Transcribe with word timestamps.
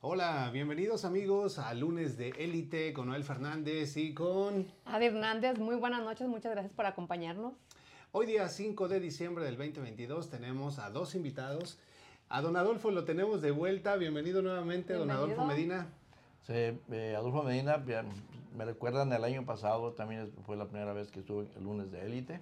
Hola, 0.00 0.48
bienvenidos 0.52 1.04
amigos 1.04 1.58
a 1.58 1.74
lunes 1.74 2.16
de 2.16 2.28
Élite 2.38 2.92
con 2.92 3.08
Noel 3.08 3.24
Fernández 3.24 3.96
y 3.96 4.14
con... 4.14 4.68
Adi 4.84 5.06
Hernández, 5.06 5.58
muy 5.58 5.74
buenas 5.74 6.04
noches, 6.04 6.28
muchas 6.28 6.52
gracias 6.52 6.72
por 6.72 6.86
acompañarnos. 6.86 7.54
Hoy 8.12 8.26
día 8.26 8.48
5 8.48 8.86
de 8.86 9.00
diciembre 9.00 9.44
del 9.44 9.56
2022 9.56 10.30
tenemos 10.30 10.78
a 10.78 10.90
dos 10.90 11.16
invitados. 11.16 11.80
A 12.28 12.40
don 12.42 12.56
Adolfo 12.56 12.92
lo 12.92 13.02
tenemos 13.02 13.42
de 13.42 13.50
vuelta, 13.50 13.96
bienvenido 13.96 14.40
nuevamente, 14.40 14.94
don 14.94 15.10
Adolfo 15.10 15.44
Medina. 15.44 15.88
Sí, 16.46 16.52
eh, 16.54 17.14
Adolfo 17.16 17.42
Medina, 17.42 17.82
me 18.56 18.64
recuerdan 18.64 19.12
el 19.12 19.24
año 19.24 19.44
pasado, 19.44 19.94
también 19.94 20.32
fue 20.46 20.56
la 20.56 20.68
primera 20.68 20.92
vez 20.92 21.10
que 21.10 21.18
estuve 21.18 21.48
el 21.56 21.64
lunes 21.64 21.90
de 21.90 22.06
Élite. 22.06 22.40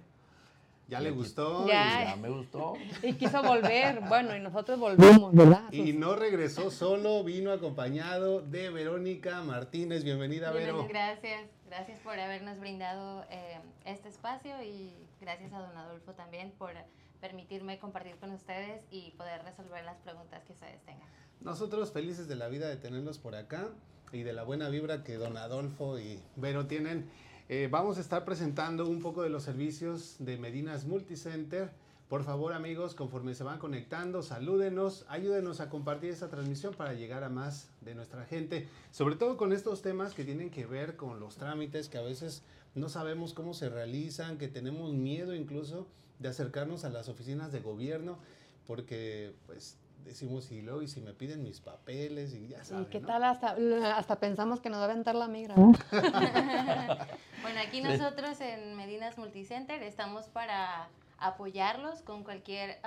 Ya 0.87 1.01
le 1.01 1.11
gustó. 1.11 1.67
Ya. 1.67 2.15
me 2.21 2.29
gustó. 2.29 2.75
Y 3.03 3.13
quiso 3.13 3.43
volver. 3.43 4.01
Bueno, 4.07 4.35
y 4.35 4.39
nosotros 4.39 4.79
volvimos, 4.79 5.33
¿verdad? 5.35 5.71
Y 5.71 5.91
no 5.91 6.15
regresó 6.15 6.71
solo, 6.71 7.23
vino 7.23 7.51
acompañado 7.51 8.41
de 8.41 8.69
Verónica 8.69 9.41
Martínez. 9.41 10.03
Bienvenida, 10.03 10.51
Vero. 10.51 10.87
Gracias, 10.87 11.41
gracias 11.65 11.99
por 11.99 12.17
habernos 12.17 12.57
brindado 12.59 13.25
eh, 13.29 13.59
este 13.85 14.07
espacio 14.07 14.61
y 14.63 14.93
gracias 15.19 15.51
a 15.51 15.59
don 15.59 15.75
Adolfo 15.75 16.13
también 16.13 16.51
por 16.57 16.71
permitirme 17.19 17.79
compartir 17.79 18.15
con 18.15 18.31
ustedes 18.31 18.81
y 18.91 19.11
poder 19.11 19.43
resolver 19.43 19.83
las 19.83 19.97
preguntas 19.97 20.43
que 20.45 20.53
ustedes 20.53 20.81
tengan. 20.85 21.07
Nosotros 21.41 21.91
felices 21.91 22.27
de 22.27 22.35
la 22.35 22.47
vida 22.47 22.69
de 22.69 22.77
tenerlos 22.77 23.17
por 23.17 23.35
acá 23.35 23.67
y 24.13 24.23
de 24.23 24.31
la 24.31 24.43
buena 24.43 24.69
vibra 24.69 25.03
que 25.03 25.15
don 25.15 25.35
Adolfo 25.37 25.99
y 25.99 26.21
Vero 26.35 26.65
tienen. 26.67 27.09
Eh, 27.49 27.69
vamos 27.71 27.97
a 27.97 28.01
estar 28.01 28.25
presentando 28.25 28.89
un 28.89 29.01
poco 29.01 29.23
de 29.23 29.29
los 29.29 29.43
servicios 29.43 30.17
de 30.19 30.37
Medinas 30.37 30.83
Multicenter. 30.83 31.71
Por 32.09 32.25
favor, 32.25 32.51
amigos, 32.51 32.93
conforme 32.93 33.35
se 33.35 33.45
van 33.45 33.57
conectando, 33.57 34.21
salúdenos, 34.21 35.05
ayúdenos 35.07 35.61
a 35.61 35.69
compartir 35.69 36.09
esta 36.09 36.29
transmisión 36.29 36.73
para 36.73 36.93
llegar 36.93 37.23
a 37.23 37.29
más 37.29 37.69
de 37.79 37.95
nuestra 37.95 38.25
gente, 38.25 38.67
sobre 38.91 39.15
todo 39.15 39.37
con 39.37 39.53
estos 39.53 39.81
temas 39.81 40.13
que 40.13 40.25
tienen 40.25 40.49
que 40.49 40.65
ver 40.65 40.97
con 40.97 41.21
los 41.21 41.37
trámites 41.37 41.87
que 41.87 41.97
a 41.97 42.01
veces 42.01 42.43
no 42.75 42.89
sabemos 42.89 43.33
cómo 43.33 43.53
se 43.53 43.69
realizan, 43.69 44.37
que 44.37 44.49
tenemos 44.49 44.91
miedo 44.91 45.33
incluso 45.33 45.87
de 46.19 46.27
acercarnos 46.27 46.83
a 46.83 46.89
las 46.89 47.07
oficinas 47.07 47.53
de 47.53 47.61
gobierno, 47.61 48.19
porque 48.65 49.33
pues 49.45 49.77
decimos, 50.03 50.51
y 50.51 50.61
luego, 50.61 50.81
y 50.81 50.87
si 50.87 51.01
me 51.01 51.13
piden 51.13 51.43
mis 51.43 51.59
papeles, 51.59 52.33
y 52.33 52.47
ya 52.47 52.63
saben. 52.63 52.83
¿Y 52.83 52.87
qué 52.87 52.99
tal? 52.99 53.23
Hasta, 53.23 53.57
hasta 53.95 54.19
pensamos 54.19 54.59
que 54.59 54.69
nos 54.69 54.79
va 54.79 54.83
a 54.83 54.91
aventar 54.91 55.15
la 55.15 55.27
migra. 55.27 55.55
bueno, 57.41 57.59
aquí 57.65 57.81
nosotros 57.81 58.39
en 58.41 58.75
Medinas 58.75 59.17
Multicenter 59.17 59.83
estamos 59.83 60.25
para 60.25 60.89
apoyarlos 61.19 62.01
con 62.01 62.23
cualquier 62.23 62.79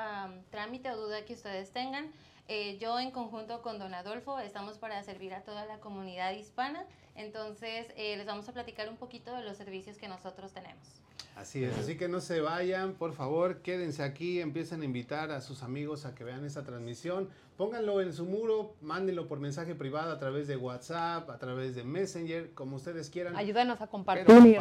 trámite 0.50 0.90
o 0.90 0.96
duda 0.96 1.24
que 1.24 1.34
ustedes 1.34 1.72
tengan. 1.72 2.10
Eh, 2.52 2.78
yo 2.78 2.98
en 2.98 3.12
conjunto 3.12 3.62
con 3.62 3.78
don 3.78 3.94
Adolfo 3.94 4.40
estamos 4.40 4.76
para 4.76 5.00
servir 5.04 5.34
a 5.34 5.42
toda 5.42 5.66
la 5.66 5.78
comunidad 5.78 6.32
hispana, 6.32 6.84
entonces 7.14 7.86
eh, 7.96 8.16
les 8.16 8.26
vamos 8.26 8.48
a 8.48 8.52
platicar 8.52 8.88
un 8.88 8.96
poquito 8.96 9.32
de 9.36 9.44
los 9.44 9.56
servicios 9.56 9.98
que 9.98 10.08
nosotros 10.08 10.52
tenemos. 10.52 11.00
Así 11.40 11.64
es, 11.64 11.78
así 11.78 11.96
que 11.96 12.06
no 12.06 12.20
se 12.20 12.42
vayan, 12.42 12.92
por 12.92 13.14
favor, 13.14 13.62
quédense 13.62 14.02
aquí, 14.02 14.42
empiecen 14.42 14.82
a 14.82 14.84
invitar 14.84 15.30
a 15.30 15.40
sus 15.40 15.62
amigos 15.62 16.04
a 16.04 16.14
que 16.14 16.22
vean 16.22 16.44
esta 16.44 16.64
transmisión, 16.64 17.30
pónganlo 17.56 18.02
en 18.02 18.12
su 18.12 18.26
muro, 18.26 18.74
mándenlo 18.82 19.26
por 19.26 19.40
mensaje 19.40 19.74
privado 19.74 20.12
a 20.12 20.18
través 20.18 20.48
de 20.48 20.58
WhatsApp, 20.58 21.30
a 21.30 21.38
través 21.38 21.74
de 21.74 21.82
Messenger, 21.82 22.52
como 22.52 22.76
ustedes 22.76 23.08
quieran. 23.08 23.36
Ayúdanos 23.36 23.80
a 23.80 23.86
compartir 23.86 24.36
y 24.46 24.58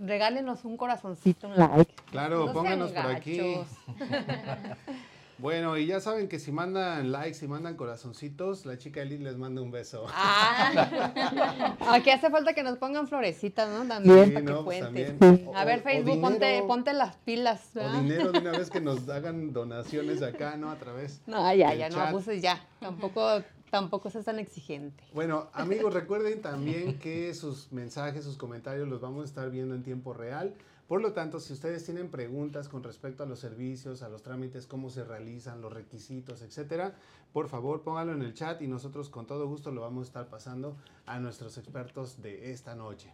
regálenos 0.00 0.64
un 0.64 0.78
corazoncito, 0.78 1.48
un 1.48 1.56
like. 1.56 1.92
Claro, 2.10 2.50
pónganos 2.50 2.92
por 2.92 3.06
aquí. 3.08 3.56
Bueno, 5.42 5.76
y 5.76 5.86
ya 5.86 5.98
saben 5.98 6.28
que 6.28 6.38
si 6.38 6.52
mandan 6.52 7.10
likes, 7.10 7.34
si 7.34 7.48
mandan 7.48 7.74
corazoncitos, 7.74 8.64
la 8.64 8.78
chica 8.78 9.02
Elite 9.02 9.24
les 9.24 9.36
manda 9.36 9.60
un 9.60 9.72
beso. 9.72 10.06
Ah, 10.08 11.68
aquí 11.90 12.10
hace 12.10 12.30
falta 12.30 12.54
que 12.54 12.62
nos 12.62 12.78
pongan 12.78 13.08
florecitas, 13.08 13.68
¿no? 13.68 13.84
También, 13.84 14.36
sí, 14.36 14.42
no, 14.44 14.62
pues 14.62 14.78
también. 14.78 15.18
A 15.56 15.64
ver, 15.64 15.82
Facebook, 15.82 16.20
ponte, 16.20 16.62
ponte 16.68 16.92
las 16.92 17.16
pilas. 17.16 17.60
O 17.74 18.00
dinero 18.00 18.30
de 18.30 18.38
una 18.38 18.52
vez 18.52 18.70
que 18.70 18.80
nos 18.80 19.08
hagan 19.08 19.52
donaciones 19.52 20.22
acá, 20.22 20.56
¿no? 20.56 20.70
A 20.70 20.76
través. 20.76 21.20
No, 21.26 21.52
ya, 21.52 21.74
ya, 21.74 21.88
no 21.88 22.00
abuses 22.00 22.40
ya. 22.40 22.64
Tampoco 22.78 23.42
tampoco 23.72 24.10
es 24.10 24.24
tan 24.24 24.38
exigente. 24.38 25.02
Bueno, 25.12 25.48
amigos, 25.54 25.92
recuerden 25.92 26.40
también 26.40 27.00
que 27.00 27.34
sus 27.34 27.72
mensajes, 27.72 28.22
sus 28.22 28.36
comentarios 28.36 28.86
los 28.86 29.00
vamos 29.00 29.22
a 29.22 29.24
estar 29.24 29.50
viendo 29.50 29.74
en 29.74 29.82
tiempo 29.82 30.12
real. 30.12 30.54
Por 30.88 31.00
lo 31.00 31.12
tanto, 31.12 31.40
si 31.40 31.52
ustedes 31.52 31.84
tienen 31.84 32.10
preguntas 32.10 32.68
con 32.68 32.82
respecto 32.82 33.22
a 33.22 33.26
los 33.26 33.38
servicios, 33.38 34.02
a 34.02 34.08
los 34.08 34.22
trámites, 34.22 34.66
cómo 34.66 34.90
se 34.90 35.04
realizan, 35.04 35.60
los 35.60 35.72
requisitos, 35.72 36.42
etcétera, 36.42 36.94
por 37.32 37.48
favor 37.48 37.82
pónganlo 37.82 38.12
en 38.12 38.22
el 38.22 38.34
chat 38.34 38.60
y 38.60 38.66
nosotros 38.66 39.08
con 39.08 39.26
todo 39.26 39.46
gusto 39.48 39.70
lo 39.70 39.80
vamos 39.80 40.02
a 40.02 40.08
estar 40.08 40.28
pasando 40.28 40.76
a 41.06 41.18
nuestros 41.18 41.56
expertos 41.56 42.20
de 42.20 42.52
esta 42.52 42.74
noche. 42.74 43.10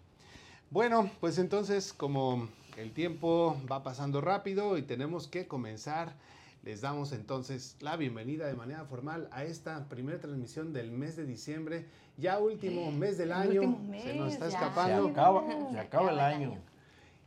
Bueno, 0.70 1.10
pues 1.20 1.38
entonces 1.38 1.92
como 1.92 2.48
el 2.76 2.92
tiempo 2.92 3.56
va 3.70 3.82
pasando 3.82 4.20
rápido 4.20 4.76
y 4.76 4.82
tenemos 4.82 5.28
que 5.28 5.46
comenzar, 5.46 6.14
les 6.64 6.80
damos 6.80 7.12
entonces 7.12 7.76
la 7.80 7.96
bienvenida 7.96 8.46
de 8.46 8.54
manera 8.54 8.84
formal 8.84 9.28
a 9.30 9.44
esta 9.44 9.88
primera 9.88 10.18
transmisión 10.18 10.72
del 10.72 10.90
mes 10.90 11.16
de 11.16 11.24
diciembre, 11.24 11.86
ya 12.16 12.38
último 12.38 12.90
mes 12.90 13.16
del 13.16 13.32
año, 13.32 13.78
se 14.02 14.14
nos 14.14 14.32
está 14.32 14.48
escapando. 14.48 15.04
Se 15.04 15.10
acaba, 15.12 15.70
se 15.70 15.78
acaba 15.78 16.10
el 16.10 16.20
año. 16.20 16.58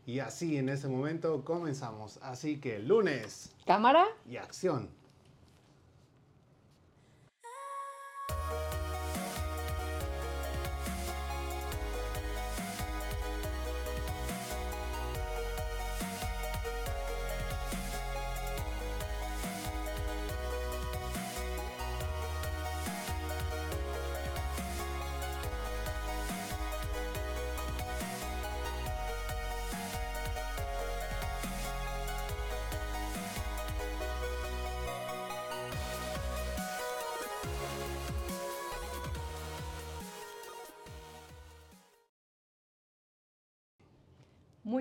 Y 0.06 0.20
así 0.20 0.58
en 0.58 0.70
ese 0.70 0.88
momento 0.88 1.44
comenzamos. 1.44 2.20
Así 2.22 2.60
que 2.60 2.80
lunes. 2.80 3.52
Cámara. 3.66 4.06
Y 4.30 4.38
acción. 4.38 5.01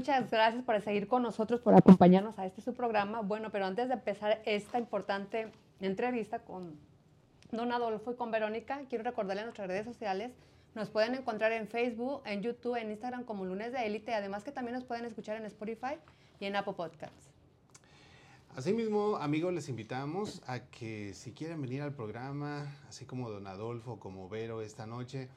Muchas 0.00 0.30
gracias 0.30 0.64
por 0.64 0.80
seguir 0.80 1.08
con 1.08 1.22
nosotros, 1.22 1.60
por 1.60 1.74
acompañarnos 1.74 2.38
a 2.38 2.46
este 2.46 2.62
su 2.62 2.72
programa. 2.72 3.20
Bueno, 3.20 3.50
pero 3.52 3.66
antes 3.66 3.88
de 3.88 3.92
empezar 3.92 4.40
esta 4.46 4.78
importante 4.78 5.52
entrevista 5.78 6.38
con 6.38 6.80
Don 7.52 7.70
Adolfo 7.70 8.12
y 8.12 8.16
con 8.16 8.30
Verónica, 8.30 8.80
quiero 8.88 9.04
recordarle 9.04 9.42
a 9.42 9.44
nuestras 9.44 9.68
redes 9.68 9.84
sociales, 9.84 10.32
nos 10.74 10.88
pueden 10.88 11.16
encontrar 11.16 11.52
en 11.52 11.68
Facebook, 11.68 12.22
en 12.24 12.40
YouTube, 12.40 12.76
en 12.76 12.90
Instagram 12.90 13.24
como 13.24 13.44
Lunes 13.44 13.74
de 13.74 13.84
Élite, 13.84 14.14
además 14.14 14.42
que 14.42 14.52
también 14.52 14.74
nos 14.74 14.84
pueden 14.84 15.04
escuchar 15.04 15.36
en 15.36 15.44
Spotify 15.44 15.98
y 16.40 16.46
en 16.46 16.56
Apple 16.56 16.72
Podcasts. 16.72 17.28
Asimismo, 18.56 19.18
amigos, 19.18 19.52
les 19.52 19.68
invitamos 19.68 20.40
a 20.46 20.60
que 20.60 21.12
si 21.12 21.32
quieren 21.32 21.60
venir 21.60 21.82
al 21.82 21.92
programa, 21.92 22.74
así 22.88 23.04
como 23.04 23.28
Don 23.28 23.46
Adolfo, 23.46 24.00
como 24.00 24.30
Vero 24.30 24.62
esta 24.62 24.86
noche, 24.86 25.28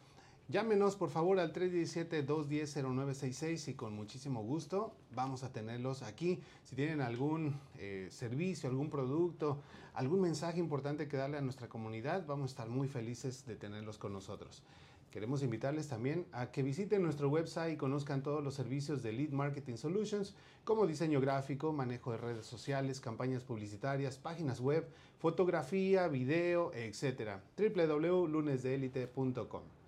Llámenos 0.50 0.98
por 0.98 1.10
favor 1.10 1.40
al 1.40 1.54
317-210-0966 1.54 3.70
y 3.70 3.76
con 3.76 3.96
muchísimo 3.96 4.44
gusto 4.44 4.94
vamos 5.16 5.42
a 5.44 5.54
tenerlos 5.54 6.04
aquí. 6.04 6.42
Si 6.66 6.76
tienen 6.76 7.00
algún 7.00 7.58
eh, 7.78 8.10
servicio, 8.12 8.70
algún 8.70 8.90
producto, 8.90 9.62
algún 9.94 10.20
mensaje 10.20 10.60
importante 10.60 11.08
que 11.08 11.16
darle 11.16 11.38
a 11.38 11.42
nuestra 11.42 11.70
comunidad, 11.70 12.26
vamos 12.28 12.52
a 12.52 12.54
estar 12.54 12.68
muy 12.68 12.90
felices 12.90 13.46
de 13.46 13.56
tenerlos 13.56 13.98
con 13.98 14.12
nosotros. 14.12 14.64
Queremos 15.12 15.44
invitarles 15.44 15.88
también 15.88 16.26
a 16.34 16.52
que 16.52 16.62
visiten 16.62 17.04
nuestro 17.04 17.30
website 17.30 17.76
y 17.76 17.78
conozcan 17.78 18.22
todos 18.22 18.44
los 18.44 18.54
servicios 18.54 19.02
de 19.02 19.14
Lead 19.14 19.30
Marketing 19.30 19.78
Solutions, 19.78 20.36
como 20.66 20.88
diseño 20.88 21.22
gráfico, 21.22 21.72
manejo 21.72 22.12
de 22.12 22.18
redes 22.18 22.46
sociales, 22.46 23.00
campañas 23.00 23.44
publicitarias, 23.44 24.18
páginas 24.18 24.60
web, 24.60 24.90
fotografía, 25.20 26.10
video, 26.10 26.74
etc. 26.74 27.38
www.lunesdeelite.com. 27.56 29.83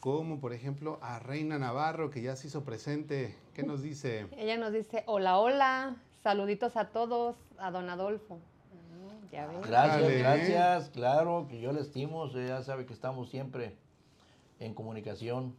como 0.00 0.40
por 0.40 0.52
ejemplo 0.52 0.98
a 1.00 1.20
Reina 1.20 1.56
Navarro, 1.60 2.10
que 2.10 2.20
ya 2.20 2.34
se 2.34 2.48
hizo 2.48 2.64
presente. 2.64 3.36
¿Qué 3.54 3.62
nos 3.62 3.80
dice? 3.80 4.26
Ella 4.36 4.56
nos 4.56 4.72
dice, 4.72 5.04
hola, 5.06 5.38
hola, 5.38 5.94
saluditos 6.24 6.76
a 6.76 6.88
todos, 6.88 7.36
a 7.58 7.70
don 7.70 7.88
Adolfo. 7.88 8.40
Ya. 9.32 9.46
Gracias, 9.46 10.00
Dale. 10.02 10.18
gracias. 10.18 10.90
Claro 10.90 11.46
que 11.48 11.60
yo 11.60 11.72
le 11.72 11.80
estimo. 11.80 12.28
Ya 12.32 12.62
sabe 12.62 12.86
que 12.86 12.92
estamos 12.94 13.28
siempre 13.30 13.76
en 14.58 14.74
comunicación. 14.74 15.54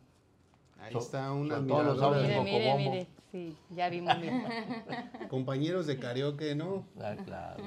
Ahí 0.82 0.94
So- 0.94 1.00
está 1.00 1.32
una 1.34 1.56
sobre 1.58 1.68
todo 1.70 1.84
los. 1.84 2.22
Mire, 2.24 2.42
mire, 2.42 2.76
mire. 2.78 3.08
Sí, 3.32 3.56
ya 3.70 3.90
vimos. 3.90 4.16
Compañeros 5.30 5.86
de 5.88 6.00
karaoke, 6.00 6.56
¿no? 6.56 6.86
Ah, 7.00 7.16
claro. 7.24 7.64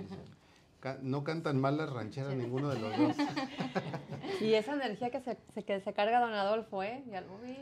Ca- 0.80 0.98
no 1.00 1.22
cantan 1.22 1.60
mal 1.60 1.76
las 1.76 1.90
rancheras 1.92 2.34
ninguno 2.34 2.70
de 2.70 2.80
los 2.80 2.96
dos. 2.98 3.16
Y 4.40 4.54
esa 4.54 4.72
energía 4.74 5.10
que 5.10 5.20
se, 5.20 5.36
se- 5.54 5.62
que 5.64 5.80
se 5.80 5.92
carga 5.92 6.18
don 6.20 6.32
Adolfo, 6.34 6.82
¿eh? 6.82 7.04
Ya 7.08 7.20
lo 7.20 7.38
vi. 7.38 7.56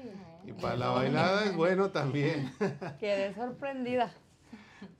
Y 0.46 0.52
para 0.54 0.76
la 0.76 0.88
bailada 0.90 1.44
es 1.44 1.54
bueno 1.54 1.90
también. 1.90 2.50
Quedé 2.98 3.34
sorprendida. 3.34 4.14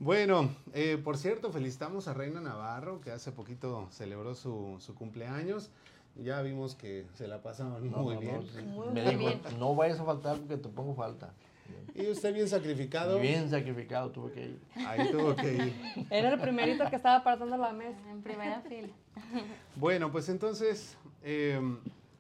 Bueno, 0.01 0.49
eh, 0.73 0.99
por 1.03 1.19
cierto, 1.19 1.53
felicitamos 1.53 2.09
a 2.09 2.15
Reina 2.15 2.41
Navarro, 2.41 3.03
que 3.03 3.11
hace 3.11 3.33
poquito 3.33 3.87
celebró 3.91 4.35
su, 4.35 4.77
su 4.81 4.95
cumpleaños. 4.95 5.71
Ya 6.17 6.41
vimos 6.41 6.75
que 6.75 7.07
se 7.15 7.29
la 7.29 7.43
pasaron 7.43 7.91
No, 7.91 7.99
muy 7.99 8.15
no, 8.15 8.21
bien. 8.21 8.41
no. 8.57 8.63
Muy, 8.73 8.89
Me 8.95 9.03
dijo, 9.03 9.19
bien. 9.19 9.41
no 9.59 9.75
vayas 9.75 10.01
a 10.01 10.05
faltar 10.05 10.39
porque 10.39 10.57
te 10.57 10.69
pongo 10.71 10.95
falta. 10.95 11.33
Y 11.95 12.07
usted 12.09 12.33
bien 12.33 12.49
sacrificado. 12.49 13.21
Bien 13.21 13.49
sacrificado 13.51 14.11
tuve 14.11 14.33
que 14.33 14.45
ir. 14.47 14.61
Ahí 14.87 15.11
tuvo 15.13 15.37
que 15.37 15.53
ir. 15.55 16.07
Era 16.11 16.33
el 16.33 16.41
primerito 16.41 16.89
que 16.89 16.97
estaba 16.97 17.17
apartando 17.17 17.57
la 17.59 17.73
mesa. 17.73 17.99
En 18.11 18.23
primera 18.23 18.61
fila. 18.63 18.89
Bueno, 19.77 20.11
pues 20.11 20.31
entonces 20.31 20.97
eh, 21.23 21.61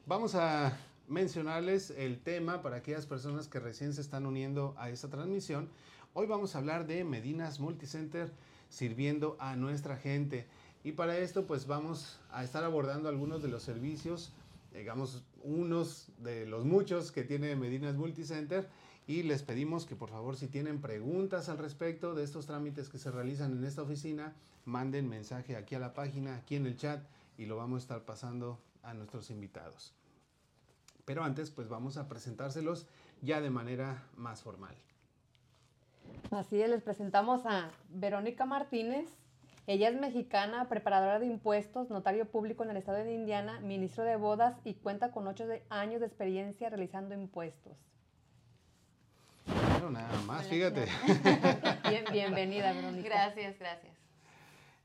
vamos 0.07 0.35
a 0.35 0.77
mencionarles 1.09 1.91
el 1.91 2.21
tema 2.21 2.63
para 2.63 2.77
aquellas 2.77 3.07
personas 3.07 3.49
que 3.49 3.59
recién 3.59 3.95
se 3.95 4.03
están 4.03 4.27
uniendo 4.27 4.75
a 4.79 4.91
esta 4.91 5.09
transmisión. 5.09 5.69
Hoy 6.13 6.27
vamos 6.27 6.55
a 6.55 6.59
hablar 6.59 6.89
de 6.89 7.05
Medinas 7.05 7.61
Multicenter 7.61 8.33
sirviendo 8.69 9.37
a 9.39 9.55
nuestra 9.55 9.97
gente. 9.97 10.45
Y 10.83 10.93
para 10.93 11.17
esto 11.17 11.47
pues 11.47 11.69
vamos 11.69 12.19
a 12.33 12.43
estar 12.43 12.65
abordando 12.65 13.09
algunos 13.09 13.45
de 13.45 13.49
los 13.49 13.63
servicios, 13.63 14.33
digamos 14.75 15.23
unos 15.45 16.09
de 16.19 16.47
los 16.47 16.65
muchos 16.65 17.13
que 17.13 17.23
tiene 17.23 17.55
Medinas 17.55 17.95
Multicenter. 17.95 18.69
Y 19.07 19.23
les 19.23 19.45
pedimos 19.45 19.87
que 19.87 19.95
por 19.95 20.11
favor 20.11 20.35
si 20.35 20.49
tienen 20.49 20.81
preguntas 20.81 21.49
al 21.49 21.59
respecto 21.59 22.13
de 22.17 22.25
estos 22.25 22.47
trámites 22.47 22.89
que 22.89 22.99
se 22.99 23.13
realizan 23.13 23.53
en 23.53 23.65
esta 23.65 23.83
oficina, 23.83 24.35
manden 24.65 25.09
mensaje 25.09 25.55
aquí 25.55 25.77
a 25.77 25.81
la 25.81 25.95
página, 25.95 26.35
aquí 26.35 26.57
en 26.57 26.67
el 26.67 26.77
chat 26.77 27.05
y 27.39 27.47
lo 27.47 27.57
vamos 27.57 27.83
a 27.83 27.85
estar 27.85 28.05
pasando 28.05 28.59
a 28.83 28.95
nuestros 28.95 29.31
invitados. 29.31 29.95
Pero 31.05 31.23
antes 31.23 31.53
pues 31.53 31.69
vamos 31.69 31.99
a 31.99 32.09
presentárselos 32.09 32.89
ya 33.23 33.41
de 33.41 33.51
manera 33.51 34.03
más 34.17 34.43
formal. 34.43 34.75
Así 36.31 36.63
es, 36.63 36.71
les 36.71 36.83
presentamos 36.83 37.45
a 37.45 37.71
Verónica 37.89 38.47
Martínez. 38.47 39.07
Ella 39.67 39.89
es 39.89 40.01
mexicana, 40.01 40.69
preparadora 40.69 41.19
de 41.19 41.27
impuestos, 41.27 41.91
notario 41.91 42.25
público 42.27 42.63
en 42.65 42.71
el 42.71 42.77
estado 42.77 42.99
de 42.99 43.13
Indiana, 43.15 43.61
ministro 43.61 44.05
de 44.05 44.17
bodas 44.17 44.57
y 44.65 44.75
cuenta 44.75 45.11
con 45.13 45.27
ocho 45.29 45.47
de- 45.47 45.63
años 45.71 46.01
de 46.01 46.07
experiencia 46.07 46.69
realizando 46.71 47.15
impuestos. 47.15 47.77
Bueno, 49.73 49.91
nada 49.91 50.21
más, 50.27 50.47
fíjate. 50.47 50.87
Bien, 51.89 52.05
bienvenida, 52.13 52.73
Verónica. 52.73 53.09
Gracias, 53.09 53.59
gracias. 53.59 53.93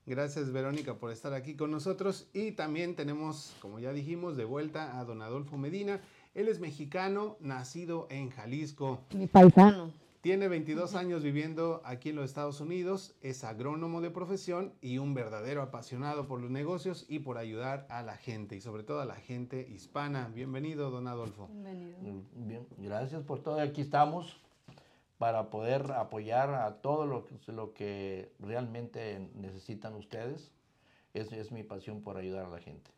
Gracias 0.08 0.52
Verónica 0.52 0.94
por 0.94 1.10
estar 1.12 1.34
aquí 1.34 1.56
con 1.56 1.72
nosotros 1.72 2.28
y 2.32 2.52
también 2.52 2.96
tenemos, 2.96 3.56
como 3.60 3.80
ya 3.80 3.92
dijimos, 3.92 4.38
de 4.38 4.46
vuelta 4.46 5.00
a 5.00 5.04
don 5.06 5.24
Adolfo 5.24 5.58
Medina. 5.58 6.00
Él 6.36 6.48
es 6.48 6.60
mexicano, 6.60 7.38
nacido 7.40 8.06
en 8.12 8.30
Jalisco. 8.30 9.00
Mi 9.16 9.26
paisano. 9.26 9.92
Tiene 10.26 10.48
22 10.48 10.96
años 10.96 11.22
viviendo 11.22 11.84
aquí 11.86 12.10
en 12.10 12.16
los 12.16 12.26
Estados 12.26 12.60
Unidos, 12.60 13.14
es 13.22 13.44
agrónomo 13.44 14.02
de 14.02 14.10
profesión 14.10 14.74
y 14.82 14.98
un 14.98 15.14
verdadero 15.14 15.62
apasionado 15.62 16.26
por 16.26 16.42
los 16.42 16.50
negocios 16.50 17.06
y 17.08 17.20
por 17.20 17.38
ayudar 17.38 17.86
a 17.92 18.02
la 18.02 18.18
gente 18.18 18.56
y 18.56 18.60
sobre 18.60 18.82
todo 18.82 19.02
a 19.02 19.06
la 19.06 19.18
gente 19.18 19.68
hispana. 19.70 20.32
Bienvenido, 20.34 20.90
don 20.90 21.08
Adolfo. 21.08 21.48
Bienvenido. 21.52 22.00
Mm, 22.02 22.48
Bien, 22.48 22.68
gracias 22.80 23.22
por 23.22 23.44
todo. 23.44 23.60
Aquí 23.60 23.82
estamos 23.82 24.42
para 25.20 25.52
poder 25.52 25.92
apoyar 25.92 26.56
a 26.56 26.82
todo 26.82 27.06
lo 27.06 27.28
que, 27.28 27.52
lo 27.52 27.76
que 27.76 28.32
realmente 28.40 29.30
necesitan 29.36 29.94
ustedes. 29.94 30.52
Esa 31.14 31.36
es 31.36 31.52
mi 31.52 31.62
pasión 31.62 32.02
por 32.02 32.18
ayudar 32.18 32.46
a 32.46 32.50
la 32.50 32.60
gente. 32.60 32.95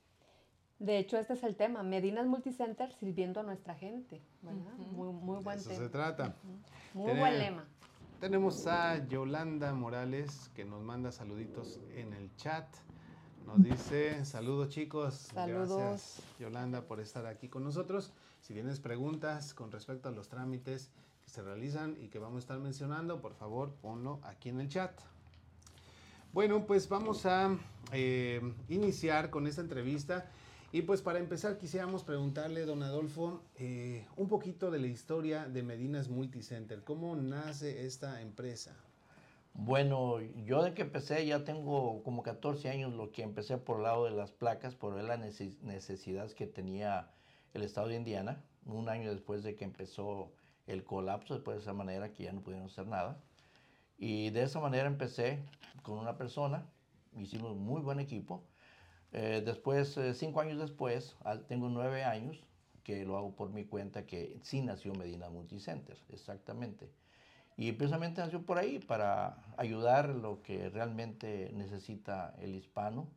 De 0.79 0.99
hecho, 0.99 1.17
este 1.17 1.33
es 1.33 1.43
el 1.43 1.55
tema, 1.55 1.81
Medinas 1.81 2.27
Multicenter 2.27 2.93
sirviendo 2.93 3.39
a 3.39 3.43
nuestra 3.43 3.73
gente. 3.75 4.21
¿verdad? 4.41 4.73
Muy, 4.91 5.11
muy 5.11 5.43
buen 5.43 5.57
Eso 5.57 5.73
se 5.75 5.89
trata. 5.89 6.35
Muy 6.93 7.07
Tener- 7.07 7.19
buen 7.19 7.39
lema. 7.39 7.65
Tenemos 8.19 8.65
a 8.67 9.07
Yolanda 9.07 9.73
Morales 9.73 10.49
que 10.55 10.65
nos 10.65 10.81
manda 10.83 11.11
saluditos 11.11 11.79
en 11.95 12.13
el 12.13 12.35
chat. 12.35 12.67
Nos 13.45 13.61
dice, 13.63 14.25
saludos 14.25 14.69
chicos. 14.69 15.13
Saludos. 15.33 15.77
Gracias 15.77 16.23
Yolanda 16.39 16.81
por 16.81 16.99
estar 16.99 17.25
aquí 17.27 17.47
con 17.47 17.63
nosotros. 17.63 18.11
Si 18.41 18.53
tienes 18.53 18.79
preguntas 18.79 19.53
con 19.53 19.71
respecto 19.71 20.09
a 20.09 20.11
los 20.11 20.29
trámites 20.29 20.91
que 21.23 21.29
se 21.29 21.41
realizan 21.43 21.95
y 22.01 22.07
que 22.09 22.19
vamos 22.19 22.37
a 22.37 22.39
estar 22.39 22.59
mencionando, 22.59 23.21
por 23.21 23.35
favor 23.35 23.73
ponlo 23.81 24.19
aquí 24.23 24.49
en 24.49 24.61
el 24.61 24.67
chat. 24.69 24.99
Bueno, 26.33 26.65
pues 26.65 26.89
vamos 26.89 27.25
a 27.25 27.55
eh, 27.93 28.41
iniciar 28.67 29.29
con 29.29 29.47
esta 29.47 29.61
entrevista. 29.61 30.29
Y 30.71 30.81
pues 30.81 31.01
para 31.01 31.19
empezar 31.19 31.57
quisiéramos 31.57 32.03
preguntarle, 32.03 32.65
don 32.65 32.83
Adolfo, 32.83 33.41
eh, 33.55 34.05
un 34.17 34.27
poquito 34.27 34.69
de 34.69 34.79
la 34.79 34.87
historia 34.87 35.45
de 35.47 35.63
Medinas 35.63 36.09
Multicenter. 36.09 36.83
¿Cómo 36.83 37.15
nace 37.15 37.85
esta 37.85 38.21
empresa? 38.21 38.75
Bueno, 39.53 40.19
yo 40.45 40.61
de 40.61 40.73
que 40.73 40.83
empecé 40.83 41.25
ya 41.25 41.43
tengo 41.43 42.03
como 42.03 42.21
14 42.21 42.69
años, 42.69 42.93
lo 42.93 43.11
que 43.11 43.23
empecé 43.23 43.57
por 43.57 43.77
el 43.77 43.83
lado 43.83 44.05
de 44.05 44.11
las 44.11 44.31
placas, 44.31 44.75
por 44.75 44.93
ver 44.93 45.05
las 45.05 45.19
neces- 45.19 45.57
necesidades 45.61 46.35
que 46.35 46.45
tenía 46.45 47.09
el 47.53 47.63
estado 47.63 47.87
de 47.87 47.95
Indiana, 47.95 48.43
un 48.65 48.89
año 48.89 49.09
después 49.09 49.43
de 49.43 49.55
que 49.55 49.63
empezó 49.63 50.31
el 50.67 50.83
colapso, 50.83 51.33
después 51.33 51.57
de 51.57 51.61
esa 51.63 51.73
manera 51.73 52.11
que 52.11 52.23
ya 52.23 52.33
no 52.33 52.41
pudieron 52.41 52.67
hacer 52.67 52.85
nada. 52.85 53.17
Y 53.97 54.29
de 54.31 54.43
esa 54.43 54.59
manera 54.59 54.85
empecé 54.85 55.39
con 55.81 55.97
una 55.97 56.17
persona, 56.17 56.65
hicimos 57.15 57.55
muy 57.55 57.81
buen 57.81 57.99
equipo. 57.99 58.43
Eh, 59.13 59.41
después, 59.45 59.97
eh, 59.97 60.13
cinco 60.13 60.41
años 60.41 60.59
después, 60.59 61.15
tengo 61.47 61.69
nueve 61.69 62.03
años 62.03 62.43
que 62.83 63.05
lo 63.05 63.17
hago 63.17 63.35
por 63.35 63.49
mi 63.49 63.65
cuenta, 63.65 64.05
que 64.05 64.39
sí 64.43 64.61
nació 64.61 64.93
Medina 64.93 65.29
Multicenter, 65.29 65.97
exactamente. 66.09 66.89
Y 67.57 67.71
precisamente 67.71 68.21
nació 68.21 68.45
por 68.45 68.57
ahí 68.59 68.79
para 68.79 69.43
ayudar 69.57 70.09
lo 70.09 70.41
que 70.43 70.69
realmente 70.69 71.51
necesita 71.53 72.35
el 72.39 72.55
hispano, 72.55 73.07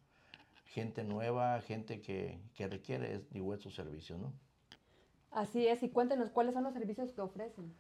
gente 0.64 1.04
nueva, 1.04 1.61
gente 1.61 2.00
que, 2.00 2.40
que 2.54 2.66
requiere 2.66 3.18
de 3.30 3.40
vuestros 3.40 3.75
servicios, 3.75 4.18
¿no? 4.18 4.32
Así 5.30 5.66
es, 5.66 5.82
y 5.82 5.90
cuéntenos 5.90 6.30
cuáles 6.30 6.54
son 6.54 6.64
los 6.64 6.73
servicios 6.73 7.12
que 7.12 7.20
ofrecen. 7.20 7.73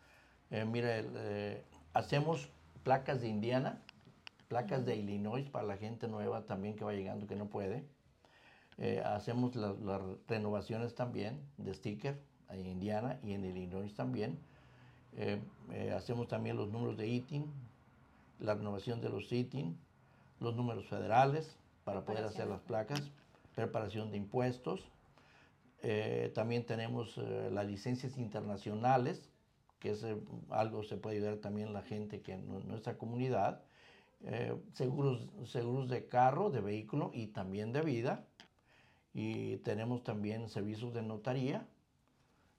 Eh, 0.50 0.64
mire, 0.64 1.00
el, 1.00 1.12
eh, 1.16 1.64
hacemos 1.94 2.48
placas 2.82 3.20
de 3.20 3.28
Indiana, 3.28 3.82
placas 4.48 4.84
de 4.84 4.96
Illinois 4.96 5.48
para 5.48 5.66
la 5.66 5.76
gente 5.76 6.08
nueva 6.08 6.46
también 6.46 6.76
que 6.76 6.84
va 6.84 6.92
llegando 6.92 7.26
que 7.26 7.36
no 7.36 7.46
puede. 7.48 7.84
Eh, 8.80 9.02
hacemos 9.04 9.54
la- 9.56 9.74
las 9.74 10.00
renovaciones 10.26 10.94
también 10.94 11.38
de 11.58 11.74
sticker 11.74 12.18
en 12.48 12.66
Indiana 12.66 13.20
y 13.22 13.34
en 13.34 13.44
Illinois 13.44 13.94
también. 13.94 14.38
Eh, 15.12 15.38
eh, 15.72 15.92
hacemos 15.92 16.28
también 16.28 16.56
los 16.56 16.70
números 16.70 16.96
de 16.96 17.06
ITIN, 17.06 17.44
la 18.38 18.54
renovación 18.54 19.00
de 19.02 19.10
los 19.10 19.30
ITIN, 19.30 19.78
los 20.40 20.56
números 20.56 20.86
federales 20.88 21.56
para 21.84 22.04
poder 22.06 22.24
hacer 22.24 22.46
las 22.48 22.60
placas, 22.62 23.02
preparación 23.54 24.10
de 24.10 24.16
impuestos. 24.16 24.80
Eh, 25.82 26.30
también 26.34 26.64
tenemos 26.64 27.18
eh, 27.18 27.50
las 27.52 27.66
licencias 27.66 28.16
internacionales, 28.16 29.28
que 29.78 29.90
es 29.90 30.02
eh, 30.04 30.16
algo 30.50 30.82
se 30.84 30.96
puede 30.96 31.16
ayudar 31.16 31.36
también 31.36 31.72
la 31.74 31.82
gente 31.82 32.22
que 32.22 32.32
en 32.32 32.48
nu- 32.48 32.60
nuestra 32.60 32.96
comunidad. 32.96 33.62
Seguros, 34.74 35.26
seguros 35.46 35.88
de 35.88 36.06
carro, 36.06 36.50
de 36.50 36.60
vehículo 36.60 37.10
y 37.14 37.28
también 37.28 37.72
de 37.72 37.80
vida. 37.80 38.26
Y 39.12 39.56
tenemos 39.58 40.04
también 40.04 40.48
servicios 40.48 40.92
de 40.94 41.02
notaría 41.02 41.66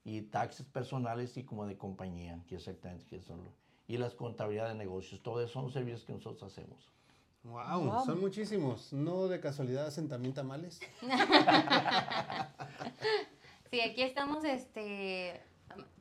y 0.04 0.22
taxes 0.24 0.66
personales 0.66 1.38
y 1.38 1.44
como 1.44 1.66
de 1.66 1.78
compañía, 1.78 2.40
que 2.48 2.56
exactamente 2.56 3.06
que 3.06 3.22
son 3.22 3.44
lo- 3.46 3.54
y 3.88 3.98
las 3.98 4.14
contabilidades 4.16 4.74
de 4.74 4.78
negocios. 4.80 5.22
Todos 5.22 5.40
esos 5.42 5.52
son 5.54 5.64
los 5.66 5.74
servicios 5.74 6.04
que 6.06 6.14
nosotros 6.14 6.44
hacemos. 6.52 6.90
Wow, 7.44 7.86
Wow. 7.86 8.06
son 8.06 8.20
muchísimos. 8.20 8.94
¿No 8.94 9.28
de 9.28 9.40
casualidad 9.40 9.86
hacen 9.88 10.08
también 10.08 10.34
tamales? 10.34 10.80
Sí, 13.70 13.80
aquí 13.80 14.02
estamos 14.02 14.44
este, 14.44 15.40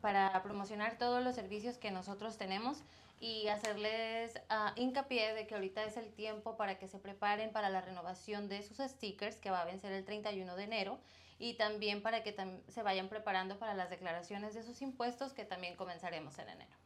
para 0.00 0.42
promocionar 0.42 0.99
todos 0.99 1.23
los 1.23 1.37
servicios 1.37 1.78
que 1.78 1.92
nosotros 1.92 2.37
tenemos 2.37 2.83
y 3.21 3.49
hacerles 3.49 4.41
ah, 4.49 4.73
hincapié 4.77 5.35
de 5.35 5.47
que 5.47 5.55
ahorita 5.55 5.85
es 5.85 5.99
el 5.99 6.11
tiempo 6.12 6.57
para 6.57 6.79
que 6.79 6.89
se 6.89 6.99
preparen 6.99 7.53
para 7.53 7.69
la 7.69 7.83
renovación 7.83 8.49
de 8.49 8.62
sus 8.62 8.79
stickers 8.79 9.37
que 9.37 9.50
va 9.50 9.61
a 9.61 9.67
vencer 9.67 9.93
el 9.93 10.07
31 10.07 10.57
de 10.57 10.65
enero 10.65 10.99
y 11.39 11.55
también 11.55 12.03
para 12.03 12.23
que 12.23 12.35
se 12.69 12.83
vayan 12.83 13.09
preparando 13.09 13.59
para 13.59 13.75
las 13.75 13.91
declaraciones 13.91 14.55
de 14.55 14.62
sus 14.62 14.81
impuestos 14.81 15.35
que 15.35 15.45
también 15.45 15.77
comenzaremos 15.77 16.39
en 16.39 16.49
enero. 16.49 16.77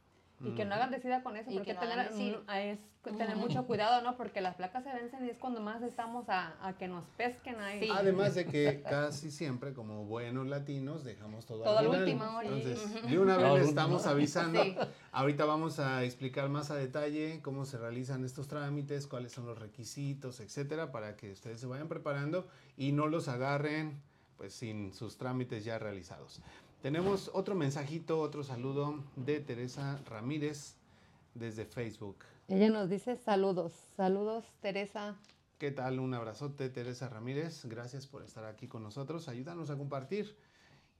Y 0.41 0.51
que 0.51 0.65
no 0.65 0.75
hagan 0.75 0.91
decida 0.91 1.23
con 1.23 1.37
eso, 1.37 1.49
Y 1.49 1.55
porque 1.55 1.71
que 1.71 1.73
no 1.75 1.79
tener, 1.79 2.11
es 2.53 2.79
tener 3.03 3.37
mucho 3.37 3.65
cuidado, 3.65 4.01
¿no? 4.01 4.17
Porque 4.17 4.41
las 4.41 4.55
placas 4.55 4.83
se 4.83 4.91
vencen 4.91 5.25
y 5.25 5.29
es 5.29 5.37
cuando 5.37 5.61
más 5.61 5.81
estamos 5.81 6.27
a, 6.27 6.55
a 6.61 6.73
que 6.77 6.87
nos 6.87 7.05
pesquen 7.17 7.59
ahí. 7.59 7.79
Sí. 7.81 7.89
Además 7.91 8.35
de 8.35 8.45
que 8.45 8.81
casi 8.81 9.31
siempre, 9.31 9.73
como 9.73 10.05
buenos 10.05 10.47
latinos, 10.47 11.03
dejamos 11.03 11.45
todo, 11.45 11.63
Todo 11.63 11.77
al 11.77 11.85
al 11.85 12.03
final. 12.03 12.03
último, 12.03 12.41
sí. 12.41 12.47
Entonces, 12.47 13.09
de 13.09 13.19
una 13.19 13.37
vez 13.37 13.53
le 13.53 13.61
estamos 13.65 14.05
avisando. 14.07 14.61
Sí. 14.63 14.75
Ahorita 15.11 15.45
vamos 15.45 15.79
a 15.79 16.03
explicar 16.03 16.49
más 16.49 16.71
a 16.71 16.75
detalle 16.75 17.39
cómo 17.41 17.65
se 17.65 17.77
realizan 17.77 18.25
estos 18.25 18.47
trámites, 18.47 19.07
cuáles 19.07 19.31
son 19.31 19.45
los 19.45 19.57
requisitos, 19.57 20.39
etcétera, 20.41 20.91
para 20.91 21.15
que 21.15 21.31
ustedes 21.31 21.59
se 21.61 21.67
vayan 21.67 21.87
preparando 21.87 22.47
y 22.75 22.91
no 22.91 23.07
los 23.07 23.27
agarren 23.29 24.01
pues 24.37 24.53
sin 24.53 24.91
sus 24.93 25.17
trámites 25.17 25.63
ya 25.63 25.79
realizados. 25.79 26.41
Tenemos 26.85 27.31
otro 27.33 27.55
mensajito, 27.55 28.19
otro 28.19 28.43
saludo 28.43 29.03
de 29.15 29.39
Teresa 29.39 29.99
Ramírez 30.07 30.75
desde 31.33 31.65
Facebook. 31.65 32.17
Ella 32.47 32.69
nos 32.69 32.91
dice 32.91 33.15
saludos, 33.15 33.73
saludos 33.97 34.45
Teresa. 34.61 35.15
¿Qué 35.57 35.71
tal? 35.71 35.99
Un 35.99 36.13
abrazote, 36.13 36.69
Teresa 36.69 37.09
Ramírez. 37.09 37.65
Gracias 37.65 38.05
por 38.05 38.21
estar 38.21 38.45
aquí 38.45 38.67
con 38.67 38.83
nosotros. 38.83 39.27
Ayúdanos 39.27 39.71
a 39.71 39.77
compartir. 39.79 40.37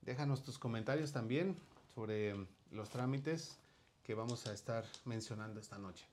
Déjanos 0.01 0.41
tus 0.41 0.57
comentarios 0.57 1.11
también 1.11 1.55
sobre 1.93 2.33
los 2.71 2.89
trámites 2.89 3.59
que 4.01 4.15
vamos 4.15 4.47
a 4.47 4.53
estar 4.53 4.85
mencionando 5.03 5.59
esta 5.59 5.77
noche. 5.77 6.03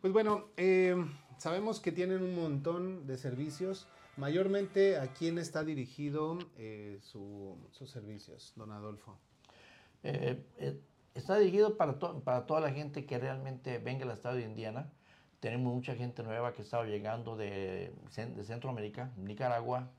Pues 0.00 0.12
bueno, 0.12 0.44
eh, 0.56 0.94
sabemos 1.38 1.80
que 1.80 1.90
tienen 1.90 2.22
un 2.22 2.36
montón 2.36 3.08
de 3.08 3.18
servicios. 3.18 3.88
Mayormente, 4.16 4.96
¿a 4.96 5.08
quién 5.12 5.36
está 5.38 5.62
dirigido 5.62 6.38
eh, 6.56 6.98
su- 7.02 7.58
sus 7.72 7.90
servicios, 7.90 8.52
don 8.56 8.72
Adolfo? 8.72 9.18
Eh, 10.02 10.42
eh, 10.56 10.80
está 11.14 11.36
dirigido 11.38 11.76
para, 11.76 11.98
to- 11.98 12.20
para 12.20 12.46
toda 12.46 12.60
la 12.60 12.70
gente 12.70 13.04
que 13.04 13.18
realmente 13.18 13.78
venga 13.78 14.06
al 14.06 14.12
estado 14.12 14.36
de 14.36 14.44
Indiana. 14.44 14.90
Tenemos 15.40 15.74
mucha 15.74 15.94
gente 15.94 16.22
nueva 16.22 16.54
que 16.54 16.62
está 16.62 16.82
llegando 16.84 17.36
de, 17.36 17.92
de 18.16 18.44
Centroamérica, 18.44 19.12
Nicaragua. 19.18 19.90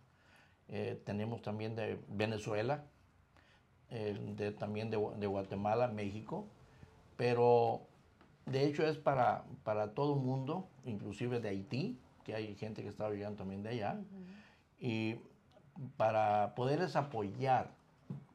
Tenemos 1.06 1.42
también 1.44 1.76
de 1.78 1.98
Venezuela, 2.10 2.84
también 4.60 4.90
de 4.90 5.28
Guatemala, 5.28 5.88
México. 5.88 6.48
Pero 7.16 7.82
de 8.48 8.66
hecho 8.66 8.86
es 8.86 8.98
para, 8.98 9.46
para 9.64 9.94
todo 9.94 10.16
el 10.16 10.20
mundo, 10.22 10.68
inclusive 10.86 11.40
de 11.40 11.50
Haití, 11.50 12.00
que 12.28 12.36
hay 12.36 12.54
gente 12.56 12.84
que 12.84 12.90
está 12.90 13.10
llegando 13.10 13.38
también 13.38 13.64
de 13.64 13.70
allá. 13.70 14.02
Y 14.82 15.16
para 15.96 16.56
poderles 16.56 16.98
apoyar 16.98 17.72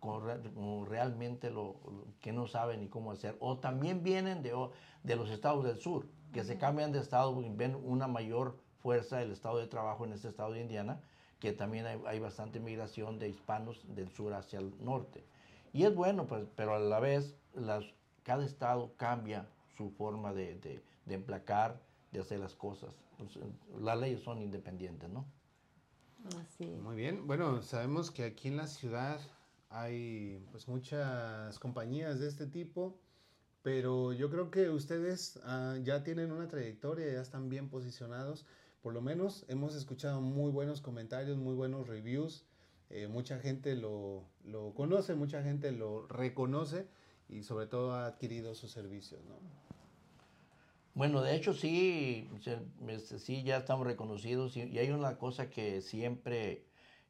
como 0.01 0.87
realmente 0.87 1.51
lo, 1.51 1.77
que 2.23 2.33
no 2.33 2.47
saben 2.47 2.81
ni 2.81 2.89
cómo 2.89 3.13
hacer. 3.13 3.37
O 3.39 3.59
también 3.59 4.03
vienen 4.03 4.43
de, 4.43 4.57
de 5.03 5.17
los 5.17 5.29
estados 5.29 5.63
del 5.63 5.79
sur, 5.79 6.07
que 6.33 6.43
se 6.43 6.57
cambian 6.57 6.91
de 6.91 7.01
estado 7.01 7.39
y 7.43 7.51
ven 7.51 7.75
una 7.85 8.09
mayor 8.09 8.57
fuerza 8.83 9.19
del 9.19 9.31
estado 9.31 9.59
de 9.59 9.67
trabajo 9.67 10.07
en 10.07 10.15
este 10.15 10.29
estado 10.29 10.53
de 10.53 10.63
Indiana, 10.63 10.99
que 11.39 11.53
también 11.53 11.85
hay, 11.85 12.19
bastante 12.19 12.61
migración 12.61 13.19
de 13.19 13.29
hispanos 13.29 13.85
del 13.95 14.09
sur 14.11 14.33
hacia 14.33 14.59
el 14.59 14.73
norte. 14.83 15.23
Y 15.75 15.85
es 15.85 15.95
bueno, 15.95 16.27
pues, 16.27 16.47
pero 16.57 16.77
a 16.77 16.79
la 16.79 16.99
vez 16.99 17.37
las, 17.53 17.85
cada 18.23 18.47
estado 18.47 18.95
cambia 18.97 19.47
su 19.77 19.91
forma 19.91 20.33
de, 20.33 20.55
de, 20.61 20.83
de 21.05 21.15
emplacar, 21.15 21.79
de 22.11 22.21
hacer 22.21 22.41
las 22.41 22.55
cosas. 22.55 22.91
Pues, 23.25 23.38
las 23.81 23.99
leyes 23.99 24.21
son 24.23 24.41
independientes, 24.41 25.09
¿no? 25.09 25.26
Así. 26.41 26.67
Muy 26.67 26.97
bien. 26.97 27.26
Bueno, 27.26 27.62
sabemos 27.62 28.11
que 28.11 28.25
aquí 28.25 28.49
en 28.49 28.57
la 28.57 28.67
ciudad 28.67 29.21
hay 29.71 30.45
pues 30.50 30.69
muchas 30.69 31.59
compañías 31.59 32.21
de 32.21 32.29
este 32.29 32.47
tipo, 32.47 32.99
pero 33.62 34.12
yo 34.12 34.31
creo 34.31 34.50
que 34.50 34.69
ustedes 34.71 35.41
ah, 35.45 35.76
ya 35.83 36.05
tienen 36.05 36.31
una 36.31 36.49
trayectoria, 36.49 37.12
ya 37.12 37.21
están 37.21 37.49
bien 37.49 37.69
posicionados. 37.69 38.45
Por 38.83 38.93
lo 38.93 39.00
menos 39.00 39.45
hemos 39.49 39.75
escuchado 39.75 40.21
muy 40.21 40.50
buenos 40.50 40.81
comentarios, 40.81 41.38
muy 41.38 41.55
buenos 41.55 41.88
reviews. 41.88 42.45
Eh, 42.91 43.07
mucha 43.07 43.38
gente 43.38 43.75
lo, 43.75 44.25
lo, 44.45 44.75
conoce, 44.75 45.14
mucha 45.14 45.43
gente 45.43 45.73
lo 45.73 46.07
reconoce 46.09 46.87
y 47.29 47.43
sobre 47.43 47.67
todo 47.67 47.95
ha 47.95 48.07
adquirido 48.07 48.55
sus 48.55 48.71
servicios. 48.71 49.23
¿no? 49.25 49.37
Bueno, 50.95 51.23
de 51.23 51.35
hecho 51.35 51.55
sí, 51.55 52.29
este, 52.87 53.19
sí 53.19 53.43
ya 53.43 53.57
estamos 53.57 53.87
reconocidos 53.87 54.57
y, 54.59 54.79
hay 54.79 54.91
una 54.91 55.17
cosa 55.17 55.49
que 55.49 55.81
siempre 55.81 56.65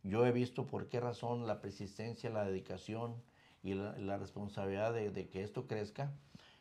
yo 0.04 0.24
he 0.24 0.30
visto 0.30 0.66
por 0.66 0.88
qué 0.88 1.00
razón 1.00 1.48
la 1.48 1.60
persistencia, 1.60 2.30
la 2.30 2.44
dedicación 2.44 3.16
y 3.64 3.74
la, 3.74 4.18
responsabilidad 4.18 4.92
de, 4.94 5.28
que 5.28 5.42
esto 5.42 5.66
crezca. 5.66 6.12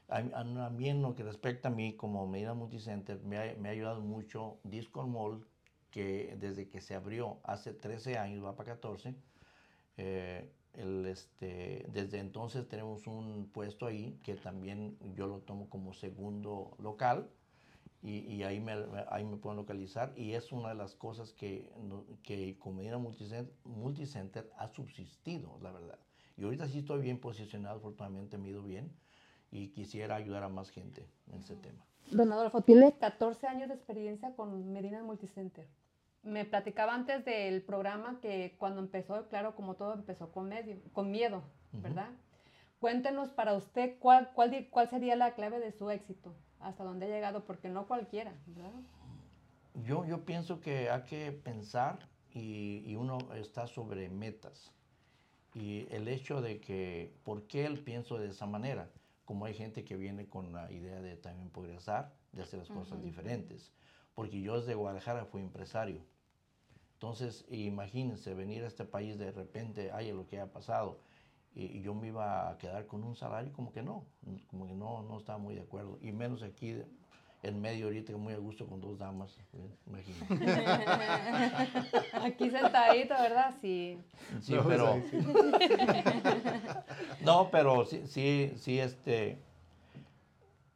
A, 0.10 0.70
mí 0.72 0.90
en 0.90 1.01
lo 1.04 1.16
que 1.16 1.24
respecta 1.24 1.70
a 1.70 1.72
mí 1.72 1.94
como 1.94 2.28
Medina 2.28 2.54
Multicenter 2.56 3.22
me 3.22 3.38
ha, 3.38 3.70
ayudado 3.70 4.01
mucho 4.01 4.58
Disco 4.63 5.08
Mall 5.08 5.46
que 5.92 6.36
desde 6.40 6.70
que 6.70 6.82
se 6.82 6.96
abrió 6.96 7.40
hace 7.44 7.74
13 7.74 8.18
años, 8.18 8.44
va 8.44 8.56
para 8.56 8.74
14, 8.74 9.13
eh, 9.98 10.50
el, 10.74 11.06
este, 11.06 11.86
desde 11.92 12.20
entonces 12.20 12.68
tenemos 12.68 13.08
un 13.08 13.50
puesto 13.51 13.86
ahí 13.86 14.20
que 14.24 14.36
también 14.36 14.98
yo 15.16 15.28
lo 15.28 15.40
tomo 15.40 15.70
como 15.70 15.94
segundo 15.94 16.75
local 16.80 17.30
y, 18.01 18.20
y 18.20 18.44
ahí, 18.44 18.60
me, 18.60 18.74
ahí 19.10 19.24
me 19.24 19.38
pueden 19.38 19.58
localizar 19.58 20.13
y 20.16 20.34
es 20.34 20.51
una 20.51 20.70
de 20.70 20.75
las 20.75 20.96
cosas 20.96 21.34
que, 21.34 21.70
que 22.24 22.58
Comedina 22.58 22.98
Multicenter, 22.98 23.54
Multicenter 23.63 24.51
ha 24.58 24.68
subsistido, 24.70 25.60
la 25.62 25.72
verdad. 25.72 26.00
Y 26.38 26.44
ahorita 26.44 26.68
sí 26.68 26.80
estoy 26.80 27.01
bien 27.01 27.20
posicionado, 27.20 27.78
afortunadamente 27.78 28.38
me 28.38 28.48
he 28.48 28.51
ido 28.51 28.63
bien 28.63 28.92
y 29.51 29.68
quisiera 29.70 30.16
ayudar 30.16 30.44
a 30.44 30.50
más 30.50 30.70
gente 30.72 31.06
en 31.32 31.40
ese 31.40 31.56
tema. 31.58 31.86
Don 32.10 32.32
Adolfo, 32.32 32.62
tiene 32.62 32.98
14 32.98 33.46
años 33.48 33.70
de 33.70 33.75
experiencia 33.75 34.34
con 34.36 34.74
Medina 34.74 35.04
Multicenter 35.04 35.68
me 36.24 36.46
platicaba 36.46 36.94
antes 36.94 37.25
del 37.25 37.62
programa 37.63 38.20
que 38.22 38.56
cuando 38.58 38.80
empezó, 38.80 39.28
claro, 39.28 39.56
como 39.56 39.75
todo 39.75 39.94
empezó 39.94 40.32
con, 40.32 40.50
medio, 40.50 40.78
con 40.94 41.10
miedo, 41.10 41.44
¿verdad? 41.72 42.10
Cuéntenos 42.80 43.30
para 43.30 43.54
usted 43.54 43.98
cuál, 44.00 44.32
cuál, 44.34 44.68
cuál 44.70 44.90
sería 44.90 45.16
la 45.16 45.34
clave 45.34 45.60
de 45.60 45.72
su 45.72 45.90
éxito, 45.90 46.36
hasta 46.60 46.84
dónde 46.84 47.06
ha 47.06 47.10
llegado, 47.10 47.46
porque 47.46 47.70
no 47.70 47.88
cualquiera, 47.88 48.34
¿verdad? 48.48 48.72
Yo, 49.86 50.06
yo 50.06 50.25
pienso 50.25 50.60
que 50.60 50.90
hay 50.90 51.04
que 51.04 51.32
pensar 51.32 52.08
y, 52.34 52.84
y, 52.86 52.96
uno 52.96 53.18
está 53.36 53.68
sobre 53.68 54.10
metas. 54.10 54.72
Y 55.54 55.88
el 55.92 56.08
hecho 56.08 56.42
de 56.42 56.60
que, 56.60 57.13
¿por 57.24 57.48
qué 57.48 57.66
él 57.66 57.80
pienso 57.84 58.18
de 58.18 58.30
esa 58.30 58.46
manera? 58.46 58.90
Como 59.25 59.46
hay 59.46 59.54
gente 59.54 59.84
que 59.84 59.96
viene 59.96 60.28
con 60.28 60.54
la 60.54 60.72
idea 60.72 61.01
de 61.01 61.16
también 61.18 61.50
progresar, 61.50 62.13
de 62.32 62.44
hacer 62.44 62.60
las 62.60 62.70
cosas 62.70 63.01
diferentes. 63.01 63.72
Porque 64.13 64.42
yo 64.42 64.60
desde 64.60 64.75
Guadalajara 64.75 65.25
fui 65.25 65.42
empresario 65.42 66.01
entonces, 67.01 67.46
imagínense 67.50 68.35
venir 68.35 68.64
a 68.64 68.68
este 68.68 68.85
país 68.85 69.18
de 69.18 69.31
repente, 69.31 69.90
ay, 69.92 70.11
lo 70.11 70.27
que 70.27 70.40
ha 70.40 70.46
pasado, 70.46 71.00
y, 71.55 71.81
yo 71.81 71.96
me 71.96 72.09
iba 72.09 72.48
a 72.48 72.59
quedar 72.59 72.85
con 72.85 73.03
un 73.03 73.16
salario, 73.16 73.51
como 73.53 73.72
que 73.72 73.81
no, 73.81 74.05
como 74.51 74.68
que 74.68 74.75
no, 74.75 75.01
no 75.01 75.18
estaba 75.18 75.40
muy 75.40 75.55
de 75.55 75.61
acuerdo, 75.61 75.98
y 76.00 76.11
menos 76.11 76.44
aquí 76.44 76.79
en 77.42 77.59
medio 77.59 77.87
ahorita, 77.87 78.16
muy 78.18 78.33
a 78.33 78.37
gusto 78.37 78.68
con 78.68 78.79
dos 78.81 79.00
damas, 79.00 79.35
imagínense. 79.87 80.46
Aquí 82.22 82.51
sentadito, 82.51 83.16
¿verdad? 83.16 83.55
Sí. 83.59 83.98
Sí, 84.40 84.55
pero... 84.68 85.01
no, 87.22 87.50
pero 87.51 87.83
sí, 87.83 88.03
sí, 88.05 88.53
sí, 88.57 88.79
este 88.79 89.40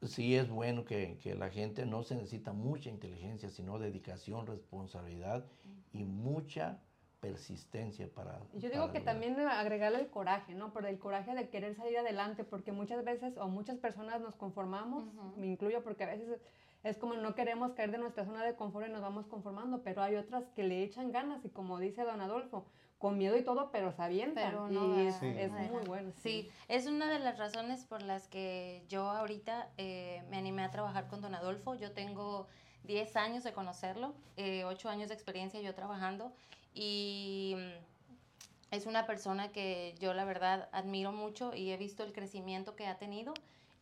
sí 0.08 0.36
es 0.36 0.50
bueno 0.50 0.86
que, 0.86 1.18
que, 1.22 1.36
la 1.36 1.50
gente 1.50 1.86
no 1.86 2.04
se 2.04 2.16
necesita 2.16 2.54
mucha 2.54 2.90
inteligencia, 2.90 3.50
sino 3.50 3.80
dedicación, 3.80 4.48
responsabilidad 4.48 5.46
y 5.94 6.04
mucha 6.04 6.80
persistencia 7.20 8.08
para... 8.14 8.40
Yo 8.54 8.70
digo 8.70 8.92
que 8.92 9.00
también 9.00 9.40
agregarle 9.40 10.00
el 10.00 10.08
coraje, 10.10 10.54
¿no? 10.54 10.72
Por 10.72 10.86
el 10.86 11.00
coraje 11.00 11.34
de 11.34 11.50
querer 11.50 11.76
salir 11.76 11.98
adelante, 11.98 12.44
porque 12.44 12.72
muchas 12.72 13.04
veces 13.04 13.36
o 13.38 13.48
muchas 13.48 13.78
personas 13.80 14.22
nos 14.22 14.36
conformamos, 14.36 15.06
me 15.36 15.48
incluyo 15.48 15.84
porque 15.84 16.04
a 16.04 16.08
veces 16.08 16.40
es 16.84 16.98
como 16.98 17.16
no 17.16 17.34
queremos 17.34 17.74
caer 17.74 17.90
de 17.90 17.98
nuestra 17.98 18.26
zona 18.26 18.44
de 18.44 18.56
confort 18.56 18.88
y 18.88 18.92
nos 18.92 19.02
vamos 19.02 19.26
conformando, 19.26 19.82
pero 19.82 20.04
hay 20.04 20.16
otras 20.18 20.44
que 20.56 20.64
le 20.64 20.84
echan 20.84 21.12
ganas 21.12 21.44
y 21.44 21.50
como 21.50 21.80
dice 21.80 22.04
don 22.04 22.22
Adolfo, 22.22 22.68
con 22.98 23.18
miedo 23.18 23.38
y 23.38 23.44
todo, 23.44 23.70
pero 23.72 23.92
sabiendo. 23.92 24.36
Pero 24.36 24.70
no, 24.70 25.02
y 25.02 25.08
es, 25.08 25.22
muy 25.22 25.84
bueno. 25.86 26.12
Sí. 26.22 26.50
es 26.68 26.88
una 26.88 27.10
de 27.12 27.20
las 27.20 27.38
razones 27.38 27.84
por 27.86 28.02
las 28.02 28.28
que 28.28 28.84
yo 28.90 29.10
ahorita 29.10 29.70
eh, 29.78 30.24
me 30.30 30.38
animé 30.38 30.64
a 30.64 30.72
trabajar 30.72 31.08
con 31.08 31.22
don 31.22 31.36
Adolfo. 31.36 31.76
Yo 31.76 31.92
tengo 31.92 32.48
10 32.84 33.16
años 33.16 33.44
de 33.44 33.54
conocerlo, 33.54 34.14
eh, 34.38 34.64
8 34.66 34.90
años 34.90 35.10
de 35.10 35.16
experiencia 35.16 35.60
yo 35.62 35.74
trabajando 35.74 36.32
y 36.74 37.56
mm, 37.58 38.76
es 38.76 38.86
una 38.86 39.06
persona 39.06 39.52
que 39.52 39.96
yo 40.00 40.14
la 40.14 40.26
verdad 40.26 40.70
admiro 40.72 41.12
mucho 41.12 41.54
y 41.54 41.72
he 41.72 41.78
visto 41.78 42.04
el 42.04 42.14
crecimiento 42.14 42.76
que 42.76 42.88
ha 42.88 42.98
tenido 42.98 43.34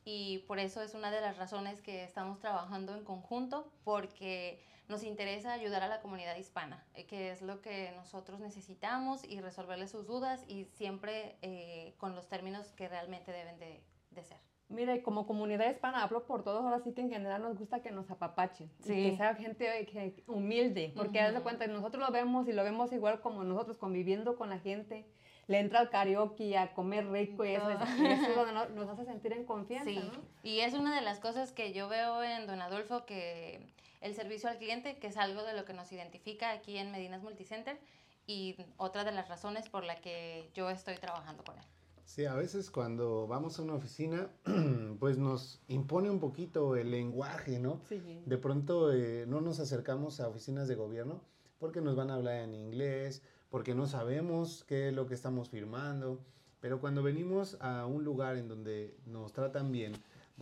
y 0.05 0.39
por 0.47 0.59
eso 0.59 0.81
es 0.81 0.93
una 0.93 1.11
de 1.11 1.21
las 1.21 1.37
razones 1.37 1.81
que 1.81 2.03
estamos 2.03 2.39
trabajando 2.39 2.95
en 2.95 3.03
conjunto 3.03 3.67
porque 3.83 4.61
nos 4.87 5.03
interesa 5.03 5.53
ayudar 5.53 5.83
a 5.83 5.87
la 5.87 6.01
comunidad 6.01 6.35
hispana, 6.35 6.85
eh, 6.93 7.05
que 7.05 7.31
es 7.31 7.41
lo 7.41 7.61
que 7.61 7.91
nosotros 7.95 8.39
necesitamos 8.39 9.23
y 9.23 9.39
resolverle 9.41 9.87
sus 9.87 10.05
dudas 10.05 10.43
y 10.47 10.65
siempre 10.65 11.37
eh, 11.41 11.93
con 11.97 12.15
los 12.15 12.27
términos 12.27 12.71
que 12.73 12.87
realmente 12.87 13.31
deben 13.31 13.59
de, 13.59 13.83
de 14.11 14.23
ser. 14.23 14.37
Mira, 14.69 15.01
como 15.03 15.27
comunidad 15.27 15.69
hispana, 15.69 16.03
hablo 16.03 16.25
por 16.25 16.43
todos, 16.43 16.63
ahora 16.63 16.79
sí 16.79 16.93
que 16.93 17.01
en 17.01 17.09
general 17.09 17.41
nos 17.43 17.57
gusta 17.57 17.81
que 17.81 17.91
nos 17.91 18.09
apapachen, 18.09 18.71
que 18.83 19.15
sea 19.15 19.35
gente 19.35 20.23
humilde, 20.25 20.93
porque 20.95 21.19
haz 21.19 21.33
de 21.33 21.41
cuenta, 21.41 21.67
nosotros 21.67 22.03
lo 22.03 22.11
vemos 22.11 22.47
y 22.47 22.53
lo 22.53 22.63
vemos 22.63 22.91
igual 22.91 23.21
como 23.21 23.43
nosotros 23.43 23.77
conviviendo 23.77 24.35
con 24.35 24.49
la 24.49 24.57
gente, 24.59 25.05
le 25.47 25.59
entra 25.59 25.79
al 25.79 25.89
karaoke 25.89 26.57
a 26.57 26.73
comer 26.73 27.07
rico 27.11 27.45
y 27.45 27.49
eso, 27.49 27.69
es, 27.69 27.77
eso 27.77 28.45
nos, 28.53 28.69
nos 28.71 28.89
hace 28.89 29.05
sentir 29.05 29.33
en 29.33 29.45
confianza, 29.45 29.89
sí. 29.89 30.11
Y 30.41 30.61
es 30.61 30.73
una 30.73 30.95
de 30.95 31.01
las 31.01 31.19
cosas 31.19 31.51
que 31.51 31.73
yo 31.73 31.87
veo 31.87 32.23
en 32.23 32.47
Don 32.47 32.61
Adolfo, 32.61 33.05
que 33.05 33.73
el 34.03 34.13
servicio 34.15 34.49
al 34.49 34.57
cliente, 34.57 34.97
que 34.97 35.07
es 35.07 35.17
algo 35.17 35.43
de 35.43 35.53
lo 35.53 35.63
que 35.65 35.73
nos 35.73 35.91
identifica 35.91 36.51
aquí 36.51 36.77
en 36.77 36.91
Medinas 36.91 37.23
Multicenter 37.23 37.79
y 38.27 38.57
otra 38.77 39.05
de 39.05 39.13
las 39.13 39.29
razones 39.29 39.69
por 39.69 39.85
la 39.85 39.99
que 40.01 40.49
yo 40.53 40.69
estoy 40.69 40.97
trabajando 40.97 41.43
con 41.43 41.57
él. 41.57 41.63
Sí, 42.05 42.25
a 42.25 42.35
veces 42.35 42.69
cuando 42.69 43.27
vamos 43.27 43.57
a 43.57 43.61
una 43.61 43.75
oficina, 43.75 44.29
pues 44.99 45.17
nos 45.17 45.61
impone 45.69 46.09
un 46.09 46.19
poquito 46.19 46.75
el 46.75 46.91
lenguaje, 46.91 47.59
¿no? 47.59 47.79
Sí. 47.87 48.01
De 48.25 48.37
pronto 48.37 48.93
eh, 48.93 49.25
no 49.25 49.39
nos 49.39 49.61
acercamos 49.61 50.19
a 50.19 50.27
oficinas 50.27 50.67
de 50.67 50.75
gobierno 50.75 51.21
porque 51.57 51.79
nos 51.79 51.95
van 51.95 52.11
a 52.11 52.15
hablar 52.15 52.39
en 52.39 52.53
inglés, 52.53 53.21
porque 53.49 53.73
no 53.73 53.87
sabemos 53.87 54.65
qué 54.67 54.89
es 54.89 54.93
lo 54.93 55.07
que 55.07 55.13
estamos 55.13 55.49
firmando. 55.49 56.19
Pero 56.59 56.81
cuando 56.81 57.03
venimos 57.03 57.57
a 57.61 57.85
un 57.85 58.03
lugar 58.03 58.35
en 58.35 58.49
donde 58.49 58.97
nos 59.05 59.31
tratan 59.31 59.71
bien, 59.71 59.93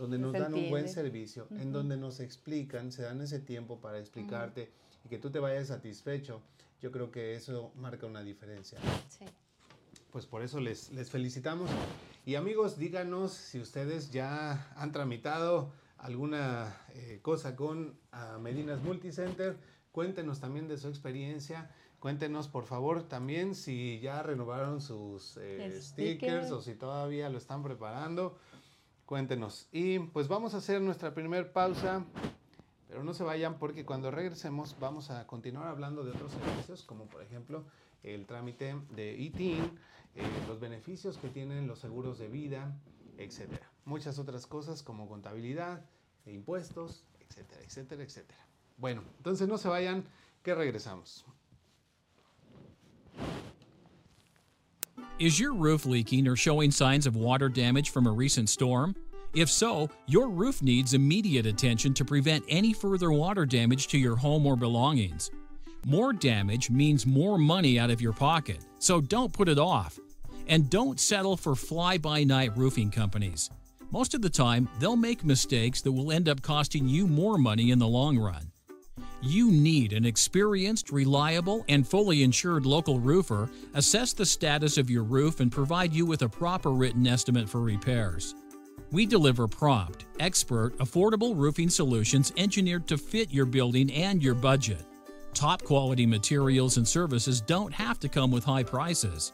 donde 0.02 0.18
nos 0.18 0.32
dan 0.32 0.52
un 0.54 0.68
buen 0.68 0.88
servicio, 0.88 1.46
en 1.50 1.72
donde 1.72 1.96
nos 1.96 2.20
explican, 2.20 2.92
se 2.92 3.02
dan 3.02 3.20
ese 3.20 3.38
tiempo 3.38 3.80
para 3.80 3.98
explicarte 3.98 4.70
y 5.04 5.08
que 5.08 5.18
tú 5.18 5.30
te 5.30 5.38
vayas 5.38 5.68
satisfecho, 5.68 6.42
yo 6.80 6.90
creo 6.90 7.10
que 7.10 7.34
eso 7.34 7.72
marca 7.76 8.06
una 8.06 8.22
diferencia. 8.22 8.78
Sí 9.08 9.24
pues 10.12 10.26
por 10.26 10.42
eso 10.42 10.60
les, 10.60 10.92
les 10.92 11.10
felicitamos. 11.10 11.70
Y 12.26 12.36
amigos, 12.36 12.78
díganos 12.78 13.32
si 13.32 13.58
ustedes 13.58 14.12
ya 14.12 14.70
han 14.76 14.92
tramitado 14.92 15.72
alguna 15.96 16.76
eh, 16.90 17.18
cosa 17.22 17.56
con 17.56 17.96
uh, 18.12 18.38
Medinas 18.38 18.82
Multicenter. 18.82 19.56
Cuéntenos 19.90 20.38
también 20.38 20.68
de 20.68 20.76
su 20.76 20.88
experiencia. 20.88 21.70
Cuéntenos, 21.98 22.48
por 22.48 22.66
favor, 22.66 23.08
también 23.08 23.54
si 23.54 24.00
ya 24.00 24.22
renovaron 24.22 24.80
sus 24.80 25.38
eh, 25.38 25.80
stickers 25.80 26.50
o 26.50 26.60
si 26.60 26.74
todavía 26.74 27.30
lo 27.30 27.38
están 27.38 27.62
preparando. 27.62 28.38
Cuéntenos. 29.12 29.68
Y 29.72 29.98
pues 29.98 30.26
vamos 30.26 30.54
a 30.54 30.56
hacer 30.56 30.80
nuestra 30.80 31.12
primera 31.12 31.52
pausa. 31.52 32.02
Pero 32.88 33.04
no 33.04 33.12
se 33.12 33.22
vayan 33.22 33.58
porque 33.58 33.84
cuando 33.84 34.10
regresemos 34.10 34.74
vamos 34.80 35.10
a 35.10 35.26
continuar 35.26 35.68
hablando 35.68 36.02
de 36.02 36.12
otros 36.12 36.32
servicios, 36.32 36.82
como 36.82 37.04
por 37.04 37.20
ejemplo 37.20 37.66
el 38.02 38.24
trámite 38.24 38.74
de 38.96 39.12
ITIN, 39.12 39.78
eh, 40.14 40.22
los 40.48 40.60
beneficios 40.60 41.18
que 41.18 41.28
tienen 41.28 41.66
los 41.66 41.80
seguros 41.80 42.18
de 42.18 42.28
vida, 42.28 42.74
etcétera. 43.18 43.70
Muchas 43.84 44.18
otras 44.18 44.46
cosas 44.46 44.82
como 44.82 45.06
contabilidad, 45.06 45.84
impuestos, 46.24 47.04
etcétera, 47.20 47.60
etcétera, 47.66 48.02
etcétera. 48.04 48.46
Bueno, 48.78 49.02
entonces 49.18 49.46
no 49.46 49.58
se 49.58 49.68
vayan, 49.68 50.06
que 50.42 50.54
regresamos. 50.54 51.26
Is 55.18 55.38
your 55.38 55.52
roof 55.52 55.86
leaking 55.86 56.26
or 56.26 56.36
showing 56.36 56.70
signs 56.70 57.06
of 57.06 57.16
water 57.16 57.48
damage 57.48 57.90
from 57.90 58.06
a 58.06 58.12
recent 58.12 58.48
storm? 58.48 58.94
If 59.34 59.50
so, 59.50 59.88
your 60.06 60.28
roof 60.28 60.62
needs 60.62 60.94
immediate 60.94 61.46
attention 61.46 61.94
to 61.94 62.04
prevent 62.04 62.44
any 62.48 62.72
further 62.72 63.10
water 63.10 63.46
damage 63.46 63.88
to 63.88 63.98
your 63.98 64.16
home 64.16 64.46
or 64.46 64.56
belongings. 64.56 65.30
More 65.86 66.12
damage 66.12 66.70
means 66.70 67.06
more 67.06 67.38
money 67.38 67.78
out 67.78 67.90
of 67.90 68.00
your 68.00 68.12
pocket, 68.12 68.58
so 68.78 69.00
don't 69.00 69.32
put 69.32 69.48
it 69.48 69.58
off. 69.58 69.98
And 70.48 70.70
don't 70.70 71.00
settle 71.00 71.36
for 71.36 71.54
fly 71.54 71.98
by 71.98 72.24
night 72.24 72.56
roofing 72.56 72.90
companies. 72.90 73.50
Most 73.90 74.14
of 74.14 74.22
the 74.22 74.30
time, 74.30 74.68
they'll 74.78 74.96
make 74.96 75.24
mistakes 75.24 75.82
that 75.82 75.92
will 75.92 76.12
end 76.12 76.28
up 76.28 76.42
costing 76.42 76.88
you 76.88 77.06
more 77.06 77.36
money 77.36 77.70
in 77.70 77.78
the 77.78 77.88
long 77.88 78.18
run. 78.18 78.51
You 79.24 79.52
need 79.52 79.92
an 79.92 80.04
experienced, 80.04 80.90
reliable, 80.90 81.64
and 81.68 81.86
fully 81.86 82.24
insured 82.24 82.66
local 82.66 82.98
roofer 82.98 83.48
assess 83.72 84.12
the 84.12 84.26
status 84.26 84.78
of 84.78 84.90
your 84.90 85.04
roof 85.04 85.38
and 85.38 85.52
provide 85.52 85.92
you 85.92 86.04
with 86.04 86.22
a 86.22 86.28
proper 86.28 86.72
written 86.72 87.06
estimate 87.06 87.48
for 87.48 87.60
repairs. 87.60 88.34
We 88.90 89.06
deliver 89.06 89.46
prompt, 89.46 90.06
expert, 90.18 90.76
affordable 90.78 91.36
roofing 91.36 91.70
solutions 91.70 92.32
engineered 92.36 92.88
to 92.88 92.98
fit 92.98 93.32
your 93.32 93.46
building 93.46 93.92
and 93.92 94.20
your 94.20 94.34
budget. 94.34 94.84
Top 95.34 95.62
quality 95.62 96.04
materials 96.04 96.76
and 96.76 96.86
services 96.86 97.40
don't 97.40 97.72
have 97.72 98.00
to 98.00 98.08
come 98.08 98.32
with 98.32 98.42
high 98.42 98.64
prices. 98.64 99.32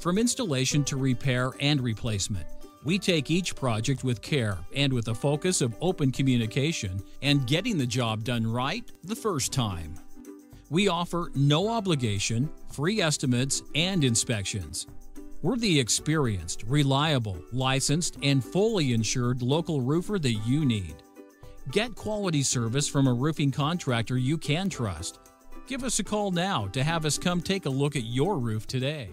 From 0.00 0.18
installation 0.18 0.82
to 0.84 0.96
repair 0.96 1.52
and 1.60 1.80
replacement, 1.80 2.46
we 2.84 2.98
take 2.98 3.30
each 3.30 3.56
project 3.56 4.04
with 4.04 4.20
care 4.20 4.58
and 4.76 4.92
with 4.92 5.08
a 5.08 5.14
focus 5.14 5.60
of 5.60 5.74
open 5.80 6.12
communication 6.12 7.02
and 7.22 7.46
getting 7.46 7.78
the 7.78 7.86
job 7.86 8.24
done 8.24 8.46
right 8.46 8.90
the 9.02 9.16
first 9.16 9.52
time. 9.52 9.94
We 10.70 10.88
offer 10.88 11.30
no 11.34 11.68
obligation, 11.68 12.50
free 12.72 13.00
estimates, 13.00 13.62
and 13.74 14.04
inspections. 14.04 14.86
We're 15.42 15.56
the 15.56 15.78
experienced, 15.78 16.64
reliable, 16.66 17.36
licensed, 17.52 18.18
and 18.22 18.42
fully 18.42 18.92
insured 18.92 19.42
local 19.42 19.80
roofer 19.80 20.18
that 20.18 20.40
you 20.46 20.64
need. 20.64 20.96
Get 21.70 21.94
quality 21.94 22.42
service 22.42 22.88
from 22.88 23.06
a 23.06 23.12
roofing 23.12 23.50
contractor 23.50 24.18
you 24.18 24.38
can 24.38 24.68
trust. 24.68 25.20
Give 25.66 25.84
us 25.84 25.98
a 25.98 26.04
call 26.04 26.30
now 26.30 26.68
to 26.68 26.82
have 26.82 27.06
us 27.06 27.18
come 27.18 27.40
take 27.40 27.66
a 27.66 27.70
look 27.70 27.96
at 27.96 28.04
your 28.04 28.38
roof 28.38 28.66
today. 28.66 29.10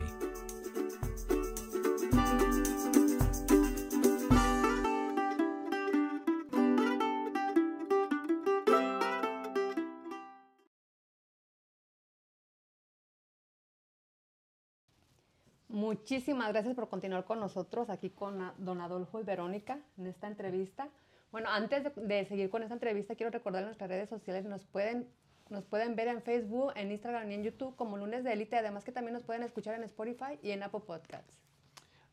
Muchísimas 15.82 16.50
gracias 16.50 16.76
por 16.76 16.90
continuar 16.90 17.26
con 17.26 17.40
nosotros 17.40 17.90
aquí 17.90 18.12
con 18.12 18.54
don 18.60 18.82
Adolfo 18.82 19.20
y 19.20 19.24
Verónica 19.24 19.80
en 19.98 20.06
esta 20.06 20.28
entrevista. 20.28 20.90
Bueno, 21.32 21.50
antes 21.50 21.84
de, 21.96 22.26
seguir 22.26 22.52
con 22.52 22.62
esta 22.62 22.76
entrevista, 22.76 23.16
quiero 23.16 23.32
recordar 23.32 23.64
nuestras 23.64 23.90
redes 23.90 24.08
sociales. 24.08 24.46
Nos 24.46 24.64
pueden, 24.64 25.08
nos 25.50 25.66
pueden 25.66 25.96
ver 25.96 26.10
en 26.10 26.22
Facebook, 26.22 26.72
en 26.76 26.92
Instagram 26.92 27.32
y 27.32 27.34
en 27.34 27.44
YouTube 27.44 27.76
como 27.76 27.98
Lunes 27.98 28.24
de 28.24 28.32
Élite. 28.32 28.58
Además 28.58 28.84
que 28.84 28.92
también 28.92 29.16
nos 29.16 29.24
pueden 29.24 29.42
escuchar 29.42 29.74
en 29.74 29.84
Spotify 29.86 30.38
y 30.44 30.52
en 30.52 30.62
Apple 30.62 30.82
Podcasts. 30.86 31.42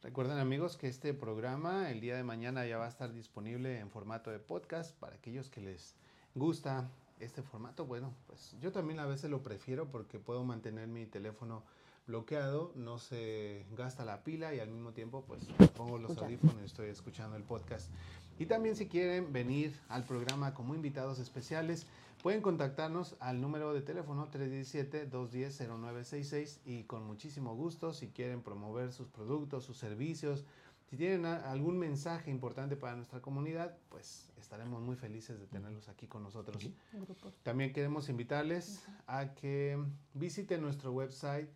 Recuerden 0.00 0.38
amigos 0.38 0.78
que 0.78 0.88
este 0.88 1.12
programa 1.12 1.90
el 1.90 2.00
día 2.00 2.16
de 2.16 2.24
mañana 2.24 2.64
ya 2.64 2.78
va 2.78 2.87
a 2.87 2.88
estar 2.88 3.12
disponible 3.12 3.81
en 3.81 3.90
formato 3.90 4.31
de 4.31 4.38
podcast 4.38 4.98
para 4.98 5.16
aquellos 5.16 5.50
que 5.50 5.61
les 5.61 5.94
gusta 6.35 6.88
este 7.20 7.42
formato. 7.42 7.87
Bueno, 7.87 8.14
pues 8.26 8.54
yo 8.61 8.72
también 8.72 9.00
a 9.00 9.07
veces 9.07 9.31
lo 9.31 9.42
prefiero 9.42 9.90
porque 9.90 10.18
puedo 10.18 10.44
mantener 10.44 10.88
mi 10.88 11.07
teléfono 11.07 11.62
bloqueado, 12.07 12.72
no 12.74 12.98
se 12.98 13.66
gasta 13.76 14.04
la 14.04 14.24
pila 14.24 14.54
y 14.54 14.61
al 14.61 14.70
mismo 14.70 14.92
tiempo 14.92 15.24
pues 15.26 15.44
pongo 15.76 15.98
los 15.98 16.12
Escucha. 16.12 16.26
audífonos 16.26 16.62
y 16.62 16.64
estoy 16.64 16.88
escuchando 16.88 17.37
el 17.37 17.42
podcast. 17.42 17.90
Y 18.38 18.46
también 18.46 18.76
si 18.76 18.88
quieren 18.88 19.33
venir 19.33 19.78
al 19.88 20.04
programa 20.04 20.54
como 20.54 20.74
invitados 20.74 21.18
especiales, 21.18 21.87
pueden 22.22 22.40
contactarnos 22.40 23.16
al 23.20 23.40
número 23.40 23.74
de 23.74 23.83
teléfono 23.83 24.28
317-210-0966 24.31 26.59
y 26.64 26.85
con 26.85 27.04
muchísimo 27.04 27.54
gusto 27.54 27.92
si 27.92 28.09
quieren 28.09 28.42
promover 28.42 28.92
sus 28.92 29.09
productos, 29.09 29.64
sus 29.64 29.76
servicios, 29.76 30.44
si 30.88 30.96
tienen 30.96 31.27
algún 31.27 31.79
mensaje 31.79 32.31
importante 32.31 32.77
para 32.77 32.96
nuestra 32.96 33.20
comunidad, 33.20 33.77
pues 33.90 34.31
estaremos 34.38 34.83
muy 34.83 34.96
felices 34.96 35.38
de 35.38 35.46
tenerlos 35.46 35.88
aquí 35.88 36.07
con 36.07 36.22
nosotros. 36.22 36.66
También 37.42 37.74
queremos 37.74 38.09
invitarles 38.09 38.87
a 39.07 39.35
que 39.35 39.79
visiten 40.14 40.62
nuestro 40.62 40.92
website 40.92 41.51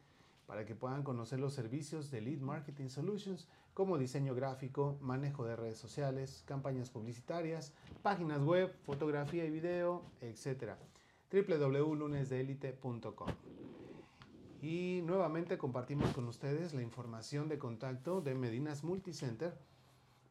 para 0.47 0.67
que 0.67 0.75
puedan 0.75 1.03
conocer 1.03 1.41
los 1.41 1.55
servicios 1.55 2.11
de 2.11 2.21
Lead 2.21 2.41
Marketing 2.41 2.89
Solutions 2.89 3.49
como 3.73 3.97
diseño 3.97 4.35
gráfico, 4.35 4.99
manejo 5.01 5.47
de 5.47 5.57
redes 5.57 5.79
sociales, 5.79 6.43
campañas 6.47 6.91
publicitarias, 6.91 7.73
páginas 8.03 8.43
web, 8.43 8.71
fotografía 8.85 9.47
y 9.47 9.51
video, 9.51 10.05
etc. 10.21 10.75
www.lunesdeelite.com 11.31 13.62
Y 14.63 15.03
nuevamente 15.03 15.59
compartimos 15.59 16.11
con 16.13 16.27
ustedes 16.29 16.73
la 16.73 16.81
información 16.83 17.49
de 17.49 17.59
contacto 17.59 18.21
de 18.21 18.37
Medinas 18.37 18.85
Multicenter 18.85 19.59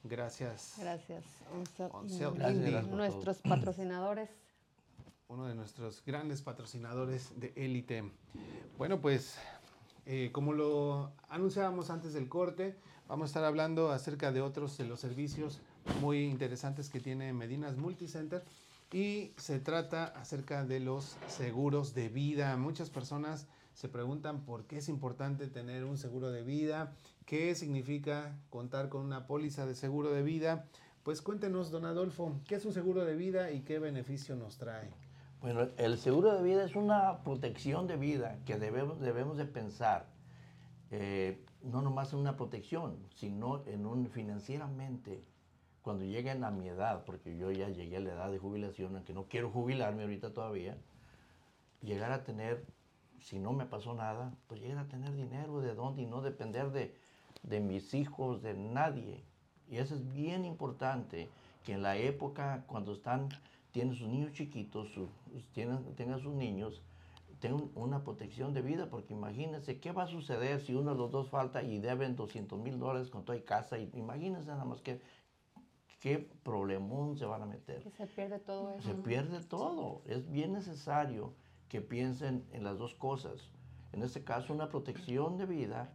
Gracias. 0.04 0.76
Gracias. 0.80 1.24
Oncel 1.54 1.90
Oncel 1.94 2.30
Indy. 2.56 2.72
Gracias, 2.72 2.88
Nuestros 2.88 3.38
patrocinadores. 3.42 4.30
uno 5.28 5.46
de 5.46 5.56
nuestros 5.56 6.04
grandes 6.04 6.42
patrocinadores 6.42 7.40
de 7.40 7.54
élite. 7.56 8.12
Bueno, 8.78 9.00
pues 9.00 9.38
eh, 10.06 10.30
como 10.34 10.54
lo 10.54 11.12
anunciábamos 11.30 11.90
antes 11.90 12.14
del 12.14 12.28
corte, 12.28 12.76
vamos 13.12 13.26
a 13.26 13.32
estar 13.32 13.44
hablando 13.44 13.92
acerca 13.92 14.32
de 14.32 14.40
otros 14.40 14.78
de 14.78 14.86
los 14.86 15.02
servicios 15.02 15.60
muy 16.00 16.24
interesantes 16.24 16.90
que 16.90 17.02
tiene 17.02 17.34
Medinas 17.34 17.76
Multicenter 17.76 18.42
y 18.90 19.34
se 19.36 19.60
trata 19.60 20.06
acerca 20.06 20.64
de 20.64 20.80
los 20.80 21.18
seguros 21.28 21.94
de 21.94 22.08
vida. 22.08 22.56
Muchas 22.56 22.90
personas 22.90 23.48
se 23.74 23.90
preguntan 23.90 24.46
por 24.46 24.64
qué 24.64 24.78
es 24.78 24.88
importante 24.88 25.48
tener 25.48 25.84
un 25.84 25.98
seguro 25.98 26.32
de 26.32 26.44
vida, 26.44 26.94
qué 27.26 27.54
significa 27.54 28.34
contar 28.50 28.88
con 28.88 29.02
una 29.02 29.28
póliza 29.28 29.66
de 29.66 29.76
seguro 29.76 30.12
de 30.12 30.24
vida. 30.24 30.68
Pues 31.04 31.22
cuéntenos, 31.22 31.70
don 31.70 31.84
Adolfo, 31.84 32.40
¿qué 32.48 32.56
es 32.56 32.64
un 32.64 32.72
seguro 32.72 33.04
de 33.04 33.18
vida 33.18 33.52
y 33.52 33.60
qué 33.60 33.78
beneficio 33.78 34.38
nos 34.38 34.58
trae? 34.58 34.90
Bueno, 35.42 35.68
el 35.76 35.98
seguro 35.98 36.34
de 36.34 36.44
vida 36.44 36.64
es 36.64 36.78
una 36.78 37.24
protección 37.26 37.88
de 37.88 37.98
vida 37.98 38.38
que 38.46 38.58
debemos, 38.58 39.02
debemos 39.02 39.36
de 39.36 39.46
pensar. 39.46 40.06
Eh, 40.92 41.44
no 41.64 41.82
nomás 41.82 42.14
en 42.14 42.20
una 42.20 42.38
protección, 42.38 42.98
sino 43.16 43.66
en 43.66 43.86
un 43.86 44.08
financieramente, 44.10 45.24
cuando 45.82 46.04
lleguen 46.04 46.44
a 46.44 46.52
mi 46.52 46.68
edad, 46.68 47.04
porque 47.06 47.38
yo 47.38 47.52
ya 47.52 47.70
llegué 47.70 47.98
a 47.98 48.02
la 48.02 48.14
edad 48.14 48.32
de 48.32 48.38
jubilación, 48.38 48.96
aunque 48.96 49.14
no 49.14 49.26
quiero 49.28 49.50
jubilarme 49.50 50.04
ahorita 50.04 50.34
todavía, 50.34 50.78
llegar 51.82 52.12
a 52.12 52.24
tener, 52.24 52.66
si 53.20 53.40
no 53.40 53.54
me 53.54 53.66
pasó 53.66 53.94
nada, 53.94 54.34
pues 54.48 54.62
llegar 54.62 54.78
a 54.78 54.88
tener 54.88 55.14
dinero 55.16 55.60
de 55.62 55.74
dónde 55.74 56.04
y 56.04 56.06
no 56.06 56.22
depender 56.22 56.72
de, 56.72 56.96
de 57.44 57.60
mis 57.60 57.94
hijos, 57.94 58.42
de 58.42 58.54
nadie. 58.54 59.24
Y 59.70 59.78
eso 59.78 59.96
es 59.96 60.14
bien 60.14 60.46
importante, 60.46 61.30
que 61.64 61.74
en 61.74 61.82
la 61.82 61.98
época 61.98 62.64
cuando 62.68 62.94
están, 62.94 63.30
tienen 63.72 63.96
sus 63.96 64.08
niños 64.08 64.34
chiquitos, 64.34 64.90
sus, 64.92 65.10
tienen, 65.54 65.96
tengan 65.96 66.20
sus 66.20 66.34
niños, 66.34 66.82
tengan 67.42 67.70
una 67.76 68.04
protección 68.04 68.54
de 68.54 68.62
vida, 68.62 68.90
porque 68.90 69.14
imagínense 69.14 69.80
qué 69.80 69.92
va 69.92 70.04
a 70.04 70.08
suceder 70.08 70.62
si 70.62 70.74
uno 70.74 70.92
de 70.92 70.98
los 70.98 71.12
dos 71.12 71.30
falta 71.30 71.64
y 71.64 71.80
deben 71.80 72.16
200 72.16 72.58
mil 72.60 72.80
dólares 72.80 73.10
con 73.10 73.26
toda 73.26 73.44
casa. 73.44 73.78
Y 73.78 73.90
imagínense 73.94 74.48
nada 74.48 74.64
más 74.64 74.82
que 74.82 75.02
qué 76.00 76.20
problemón 76.44 77.18
se 77.18 77.26
van 77.26 77.42
a 77.42 77.46
meter. 77.46 77.82
Que 77.84 77.92
se 77.92 78.08
pierde 78.08 78.40
todo 78.40 78.72
eso. 78.72 78.88
Se 78.88 78.96
pierde 78.96 79.42
todo. 79.42 80.04
Es 80.06 80.32
bien 80.32 80.54
necesario 80.54 81.34
que 81.68 81.82
piensen 81.82 82.46
en 82.52 82.64
las 82.64 82.78
dos 82.78 82.96
cosas. 82.96 83.52
En 83.92 84.04
este 84.04 84.24
caso, 84.24 84.54
una 84.54 84.70
protección 84.70 85.38
de 85.38 85.46
vida 85.46 85.94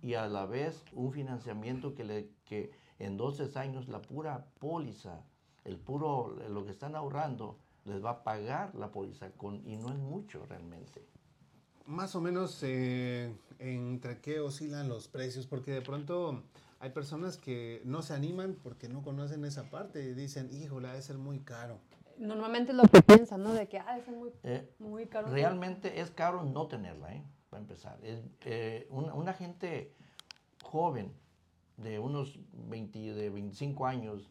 y 0.00 0.14
a 0.14 0.26
la 0.28 0.46
vez 0.46 0.84
un 0.92 1.12
financiamiento 1.12 1.94
que, 1.94 2.04
le, 2.04 2.30
que 2.44 2.70
en 2.98 3.16
12 3.16 3.58
años 3.58 3.88
la 3.88 4.00
pura 4.00 4.46
póliza, 4.58 5.24
el 5.64 5.78
puro, 5.78 6.36
lo 6.48 6.64
que 6.64 6.70
están 6.70 6.94
ahorrando, 6.94 7.58
les 7.84 8.04
va 8.04 8.10
a 8.10 8.24
pagar 8.24 8.74
la 8.74 8.90
póliza 8.90 9.30
con, 9.32 9.66
y 9.66 9.76
no 9.76 9.88
es 9.88 9.98
mucho 9.98 10.44
realmente. 10.46 11.04
Más 11.86 12.14
o 12.14 12.20
menos 12.20 12.60
eh, 12.62 13.34
entre 13.58 14.20
qué 14.20 14.40
oscilan 14.40 14.88
los 14.88 15.08
precios, 15.08 15.46
porque 15.46 15.72
de 15.72 15.82
pronto 15.82 16.42
hay 16.80 16.90
personas 16.90 17.36
que 17.36 17.82
no 17.84 18.02
se 18.02 18.14
animan 18.14 18.56
porque 18.62 18.88
no 18.88 19.02
conocen 19.02 19.44
esa 19.44 19.70
parte 19.70 20.02
y 20.02 20.14
dicen, 20.14 20.50
híjole, 20.52 20.88
ha 20.88 20.94
de 20.94 21.02
ser 21.02 21.18
muy 21.18 21.40
caro. 21.40 21.78
Normalmente 22.18 22.72
es 22.72 22.76
lo 22.76 22.84
que 22.84 23.02
piensan, 23.02 23.42
¿no? 23.42 23.52
De 23.52 23.68
que 23.68 23.78
ha 23.78 23.96
de 23.96 24.02
ser 24.02 24.14
muy, 24.14 24.30
Eh, 24.44 24.70
muy 24.78 25.06
caro. 25.06 25.28
Realmente 25.28 26.00
es 26.00 26.10
caro 26.10 26.44
no 26.44 26.66
tenerla, 26.68 27.14
¿eh? 27.14 27.24
Para 27.50 27.60
empezar. 27.60 27.98
Es, 28.02 28.22
eh, 28.44 28.86
una, 28.90 29.14
una 29.14 29.32
gente 29.32 29.92
joven 30.62 31.12
de 31.76 31.98
unos 31.98 32.38
20, 32.52 33.14
de 33.14 33.30
25 33.30 33.86
años 33.86 34.30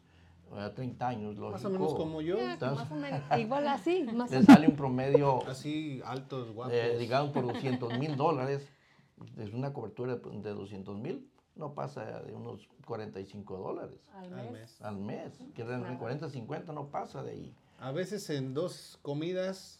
a 0.52 0.72
30 0.74 1.08
años, 1.08 1.36
lógico, 1.36 1.52
Más 1.52 1.64
o 1.64 1.70
menos 1.70 1.94
como 1.94 2.20
yo, 2.20 2.36
Ya, 2.36 2.52
estás- 2.54 2.74
más 2.76 2.90
o 2.90 2.94
menos, 2.94 3.20
igual 3.38 3.66
así, 3.68 4.04
más 4.12 4.30
menos. 4.30 4.46
sale 4.46 4.68
un 4.68 4.76
promedio, 4.76 5.44
así 5.48 6.00
altos, 6.04 6.52
guapos. 6.52 6.72
eh, 6.74 6.96
digamos, 6.98 7.32
por 7.32 7.46
200 7.46 7.98
mil 7.98 8.16
dólares. 8.16 8.68
Es 9.38 9.52
una 9.52 9.72
cobertura 9.72 10.16
de 10.16 10.38
de 10.40 10.50
200 10.50 10.96
mil, 10.98 11.30
no 11.54 11.72
pasa 11.74 12.20
de 12.22 12.34
unos 12.34 12.68
45 12.86 13.56
dólares 13.58 14.00
al 14.12 14.30
mes. 14.52 14.80
al 14.82 14.96
mes. 14.96 15.32
Que 15.54 15.64
realmente 15.64 15.96
40, 15.98 16.28
50 16.28 16.72
no 16.72 16.86
pasa 16.88 17.22
de 17.22 17.30
ahí. 17.30 17.54
A 17.78 17.92
veces 17.92 18.28
en 18.30 18.54
dos 18.54 18.98
comidas, 19.02 19.78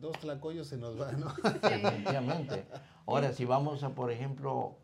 dos 0.00 0.18
tlacoyos 0.18 0.66
se 0.68 0.76
nos 0.76 0.96
van, 0.98 1.20
¿no? 1.20 1.28
Definitivamente. 1.62 2.64
Ahora, 3.06 3.32
si 3.32 3.44
vamos 3.44 3.82
a, 3.84 3.90
por 3.94 4.10
ejemplo, 4.10 4.76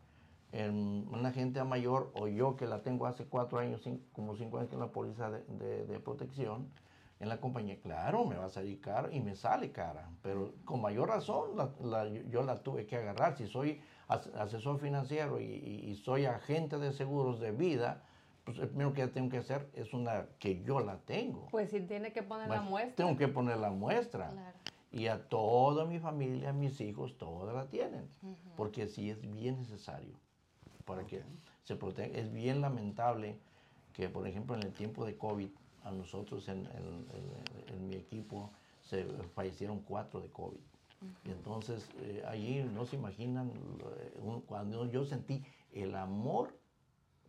en 0.51 1.07
una 1.11 1.31
gente 1.31 1.63
mayor 1.63 2.11
o 2.15 2.27
yo 2.27 2.55
que 2.57 2.65
la 2.67 2.81
tengo 2.81 3.05
hace 3.05 3.25
cuatro 3.25 3.59
años, 3.59 3.85
cin- 3.85 4.01
como 4.13 4.35
cinco 4.35 4.57
años 4.59 4.71
en 4.73 4.79
la 4.79 4.87
póliza 4.91 5.29
de, 5.31 5.43
de- 5.45 5.85
de 5.85 5.99
protección, 5.99 6.67
en 7.19 7.29
la 7.29 7.39
compañía, 7.39 7.79
claro, 7.79 8.25
me 8.25 8.35
va 8.35 8.45
a 8.45 8.49
salir 8.49 8.81
caro 8.81 9.11
y 9.11 9.19
me 9.19 9.35
sale 9.35 9.71
cara, 9.71 10.09
pero 10.23 10.53
con 10.65 10.81
mayor 10.81 11.07
razón 11.09 11.55
la- 11.55 11.69
la- 11.83 12.07
yo- 12.09 12.41
la 12.43 12.61
tuve 12.63 12.85
que 12.87 12.97
agarrar. 12.97 13.37
Si 13.37 13.47
soy 13.47 13.79
as- 14.07 14.27
asesor 14.35 14.79
financiero 14.79 15.39
y, 15.39 15.45
y- 15.45 15.95
soy 15.95 16.25
agente 16.25 16.77
de 16.79 16.91
seguros 16.93 17.39
de 17.39 17.51
vida, 17.51 18.03
pues 18.43 18.57
el 18.57 18.67
primero 18.69 18.91
que 18.93 19.07
tengo 19.07 19.29
que 19.29 19.37
hacer 19.37 19.69
es 19.75 19.93
una 19.93 20.25
que 20.39 20.63
yo 20.63 20.79
la 20.79 20.97
tengo. 20.97 21.47
Pues 21.51 21.69
sí, 21.69 21.79
tiene 21.81 22.11
que 22.11 22.23
poner 22.23 22.47
la 22.49 22.55
Bueno, 22.55 22.69
muestra. 22.71 22.95
Tengo 23.05 23.15
que 23.17 23.27
poner 23.27 23.57
la 23.57 23.69
muestra. 23.69 24.29
Claro. 24.29 24.57
Y 24.91 25.05
a 25.07 25.29
toda 25.29 25.85
mi 25.85 25.99
familia, 25.99 26.51
mis 26.51 26.81
hijos, 26.81 27.17
todas 27.19 27.53
la 27.55 27.67
tienen. 27.69 28.09
Porque 28.57 28.87
sí 28.87 29.11
es 29.11 29.21
bien 29.31 29.59
necesario 29.59 30.17
para 30.81 31.05
que 31.05 31.23
se 31.63 31.75
proteja. 31.75 32.17
Es 32.17 32.31
bien 32.31 32.61
lamentable 32.61 33.37
que, 33.93 34.09
por 34.09 34.27
ejemplo, 34.27 34.55
en 34.55 34.63
el 34.63 34.73
tiempo 34.73 35.05
de 35.05 35.17
COVID, 35.17 35.49
a 35.83 35.91
nosotros 35.91 36.47
en, 36.47 36.59
en- 36.67 37.07
en- 37.11 37.73
en 37.75 37.87
mi 37.87 37.95
equipo 37.95 38.51
se 38.81 39.05
fallecieron 39.35 39.79
cuatro 39.81 40.21
de 40.21 40.29
COVID. 40.29 40.59
Y 41.25 41.31
entonces, 41.31 41.89
eh, 42.01 42.23
allí 42.27 42.63
no 42.63 42.85
se 42.85 42.95
imaginan, 42.95 43.49
eh, 43.49 44.19
un- 44.21 44.41
cuando 44.41 44.85
yo 44.85 45.03
sentí 45.05 45.43
el 45.71 45.95
amor 45.95 46.55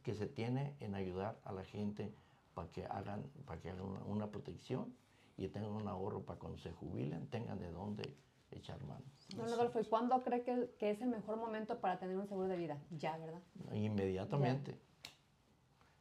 que 0.03 0.15
se 0.15 0.27
tiene 0.27 0.75
en 0.81 0.95
ayudar 0.95 1.39
a 1.45 1.53
la 1.53 1.65
gente 1.65 2.13
para 2.55 2.69
que 2.71 2.85
hagan, 2.85 3.23
para 3.47 3.61
que 3.61 3.71
hagan 3.71 3.85
una, 3.87 4.01
una 4.05 4.27
protección 4.31 4.95
y 5.39 5.49
tengan 5.49 5.71
un 5.71 5.89
ahorro 5.89 6.23
para 6.23 6.39
cuando 6.39 6.59
se 6.59 6.71
jubilen, 6.73 7.27
tengan 7.29 7.59
de 7.59 7.71
dónde 7.71 8.15
echar 8.59 8.83
mano. 8.85 9.05
Don 9.37 9.47
Rodolfo, 9.49 9.81
¿y 9.81 9.85
cuándo 9.85 10.23
cree 10.23 10.43
que, 10.43 10.75
que 10.79 10.91
es 10.91 11.01
el 11.01 11.09
mejor 11.09 11.37
momento 11.37 11.81
para 11.81 11.99
tener 11.99 12.17
un 12.17 12.27
seguro 12.29 12.49
de 12.49 12.57
vida? 12.57 12.79
Ya, 12.91 13.17
¿verdad? 13.19 13.41
Inmediatamente. 13.73 14.79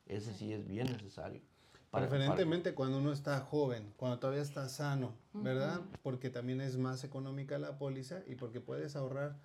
Ese 0.05 0.33
sí 0.33 0.51
es 0.51 0.67
bien 0.67 0.87
necesario. 0.91 1.41
Para- 1.89 2.07
para- 2.07 2.09
Preferentemente 2.09 2.73
cuando 2.73 2.97
uno 2.97 3.11
está 3.13 3.39
joven, 3.41 3.93
cuando 3.97 4.19
todavía 4.19 4.41
está 4.41 4.67
sano, 4.69 5.13
¿verdad? 5.33 5.81
Porque 6.03 6.29
también 6.29 6.61
es 6.61 6.77
más 6.77 7.03
económica 7.03 7.57
la 7.59 7.77
póliza 7.77 8.21
y 8.27 8.35
porque 8.35 8.59
puedes 8.61 8.95
ahorrar 8.95 9.35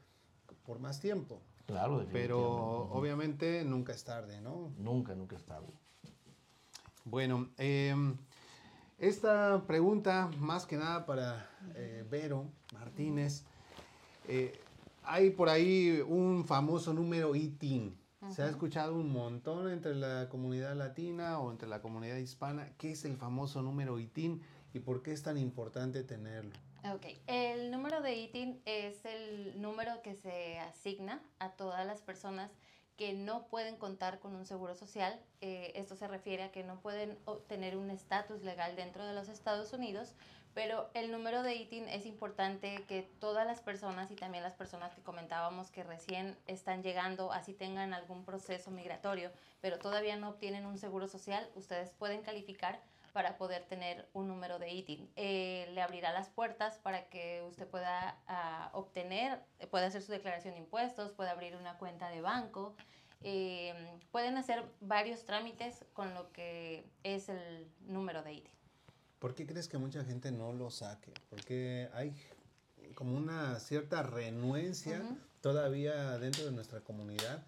por 0.64 0.78
más 0.80 1.00
tiempo. 1.00 1.40
claro, 1.66 2.04
Pero 2.12 2.38
definitivamente. 2.38 2.98
obviamente 2.98 3.64
nunca 3.64 3.92
es 3.92 4.04
tarde, 4.04 4.40
¿no? 4.40 4.72
Nunca, 4.78 5.14
nunca 5.16 5.36
es 5.36 5.44
tarde. 5.44 5.72
Bueno, 7.04 7.50
em, 7.58 8.16
esta 8.98 9.64
pregunta 9.66 10.30
más 10.38 10.66
que 10.66 10.76
nada 10.76 11.06
para 11.06 11.50
eh, 11.74 12.04
Vero 12.08 12.50
Martínez. 12.72 13.44
Eh, 14.28 14.58
hay 15.02 15.30
por 15.30 15.48
ahí 15.48 16.02
un 16.06 16.44
famoso 16.44 16.92
número 16.92 17.34
ITIN. 17.34 17.96
Se 18.30 18.42
ha 18.42 18.48
escuchado 18.48 18.96
un 18.96 19.12
montón 19.12 19.70
entre 19.70 19.94
la 19.94 20.28
comunidad 20.28 20.74
latina 20.74 21.38
o 21.38 21.52
entre 21.52 21.68
la 21.68 21.80
comunidad 21.80 22.16
hispana. 22.16 22.72
¿Qué 22.76 22.92
es 22.92 23.04
el 23.04 23.16
famoso 23.16 23.62
número 23.62 24.00
ITIN 24.00 24.42
y 24.74 24.80
por 24.80 25.02
qué 25.02 25.12
es 25.12 25.22
tan 25.22 25.38
importante 25.38 26.02
tenerlo? 26.02 26.50
Ok, 26.92 27.06
el 27.28 27.70
número 27.70 28.00
de 28.00 28.16
ITIN 28.16 28.60
es 28.64 29.04
el 29.04 29.60
número 29.60 30.02
que 30.02 30.16
se 30.16 30.58
asigna 30.58 31.22
a 31.38 31.50
todas 31.50 31.86
las 31.86 32.00
personas 32.00 32.50
que 32.96 33.12
no 33.12 33.46
pueden 33.48 33.76
contar 33.76 34.18
con 34.18 34.34
un 34.34 34.46
seguro 34.46 34.74
social. 34.74 35.20
Eh, 35.40 35.72
esto 35.74 35.96
se 35.96 36.08
refiere 36.08 36.44
a 36.44 36.52
que 36.52 36.64
no 36.64 36.80
pueden 36.80 37.18
obtener 37.24 37.76
un 37.76 37.90
estatus 37.90 38.42
legal 38.42 38.74
dentro 38.76 39.04
de 39.04 39.14
los 39.14 39.28
Estados 39.28 39.72
Unidos, 39.72 40.14
pero 40.54 40.88
el 40.94 41.12
número 41.12 41.42
de 41.42 41.54
ITIN 41.54 41.86
es 41.86 42.06
importante 42.06 42.82
que 42.88 43.02
todas 43.20 43.46
las 43.46 43.60
personas 43.60 44.10
y 44.10 44.16
también 44.16 44.42
las 44.42 44.54
personas 44.54 44.94
que 44.94 45.02
comentábamos 45.02 45.70
que 45.70 45.82
recién 45.82 46.34
están 46.46 46.82
llegando, 46.82 47.30
así 47.30 47.52
tengan 47.52 47.92
algún 47.92 48.24
proceso 48.24 48.70
migratorio, 48.70 49.30
pero 49.60 49.78
todavía 49.78 50.16
no 50.16 50.30
obtienen 50.30 50.64
un 50.64 50.78
seguro 50.78 51.08
social, 51.08 51.46
ustedes 51.54 51.90
pueden 51.90 52.22
calificar 52.22 52.80
para 53.16 53.38
poder 53.38 53.64
tener 53.64 54.06
un 54.12 54.28
número 54.28 54.58
de 54.58 54.74
ITIN. 54.74 55.08
Eh, 55.16 55.70
le 55.72 55.80
abrirá 55.80 56.12
las 56.12 56.28
puertas 56.28 56.76
para 56.76 57.08
que 57.08 57.42
usted 57.48 57.66
pueda 57.66 58.20
ah, 58.26 58.68
obtener, 58.74 59.40
puede 59.70 59.86
hacer 59.86 60.02
su 60.02 60.12
declaración 60.12 60.52
de 60.52 60.60
impuestos, 60.60 61.12
puede 61.12 61.30
abrir 61.30 61.56
una 61.56 61.78
cuenta 61.78 62.10
de 62.10 62.20
banco, 62.20 62.76
eh, 63.22 63.72
pueden 64.10 64.36
hacer 64.36 64.62
varios 64.82 65.24
trámites 65.24 65.86
con 65.94 66.12
lo 66.12 66.30
que 66.32 66.84
es 67.04 67.30
el 67.30 67.66
número 67.86 68.22
de 68.22 68.34
ITIN. 68.34 68.52
¿Por 69.18 69.34
qué 69.34 69.46
crees 69.46 69.66
que 69.66 69.78
mucha 69.78 70.04
gente 70.04 70.30
no 70.30 70.52
lo 70.52 70.70
saque? 70.70 71.14
Porque 71.30 71.88
hay 71.94 72.14
como 72.94 73.16
una 73.16 73.58
cierta 73.60 74.02
renuencia 74.02 75.02
todavía 75.40 76.18
dentro 76.18 76.44
de 76.44 76.52
nuestra 76.52 76.80
comunidad. 76.80 77.42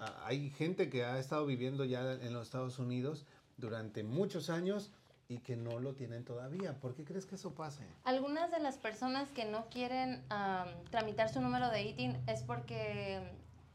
Ah, 0.00 0.24
Hay 0.24 0.50
gente 0.50 0.90
que 0.90 1.04
ha 1.04 1.20
estado 1.20 1.46
viviendo 1.46 1.84
ya 1.84 2.14
en 2.14 2.32
los 2.32 2.48
Estados 2.48 2.80
Unidos 2.80 3.24
durante 3.56 4.02
muchos 4.02 4.50
años 4.50 4.90
que 5.38 5.56
no 5.56 5.78
lo 5.78 5.94
tienen 5.94 6.24
todavía. 6.24 6.74
¿Por 6.74 6.94
qué 6.94 7.04
crees 7.04 7.26
que 7.26 7.36
eso 7.36 7.54
pase? 7.54 7.84
Algunas 8.04 8.50
de 8.50 8.60
las 8.60 8.76
personas 8.76 9.30
que 9.30 9.44
no 9.44 9.66
quieren 9.68 10.22
am, 10.28 10.68
tramitar 10.90 11.28
su 11.28 11.40
número 11.40 11.70
de 11.70 11.82
ITIN 11.82 12.16
es 12.26 12.42
porque 12.42 13.20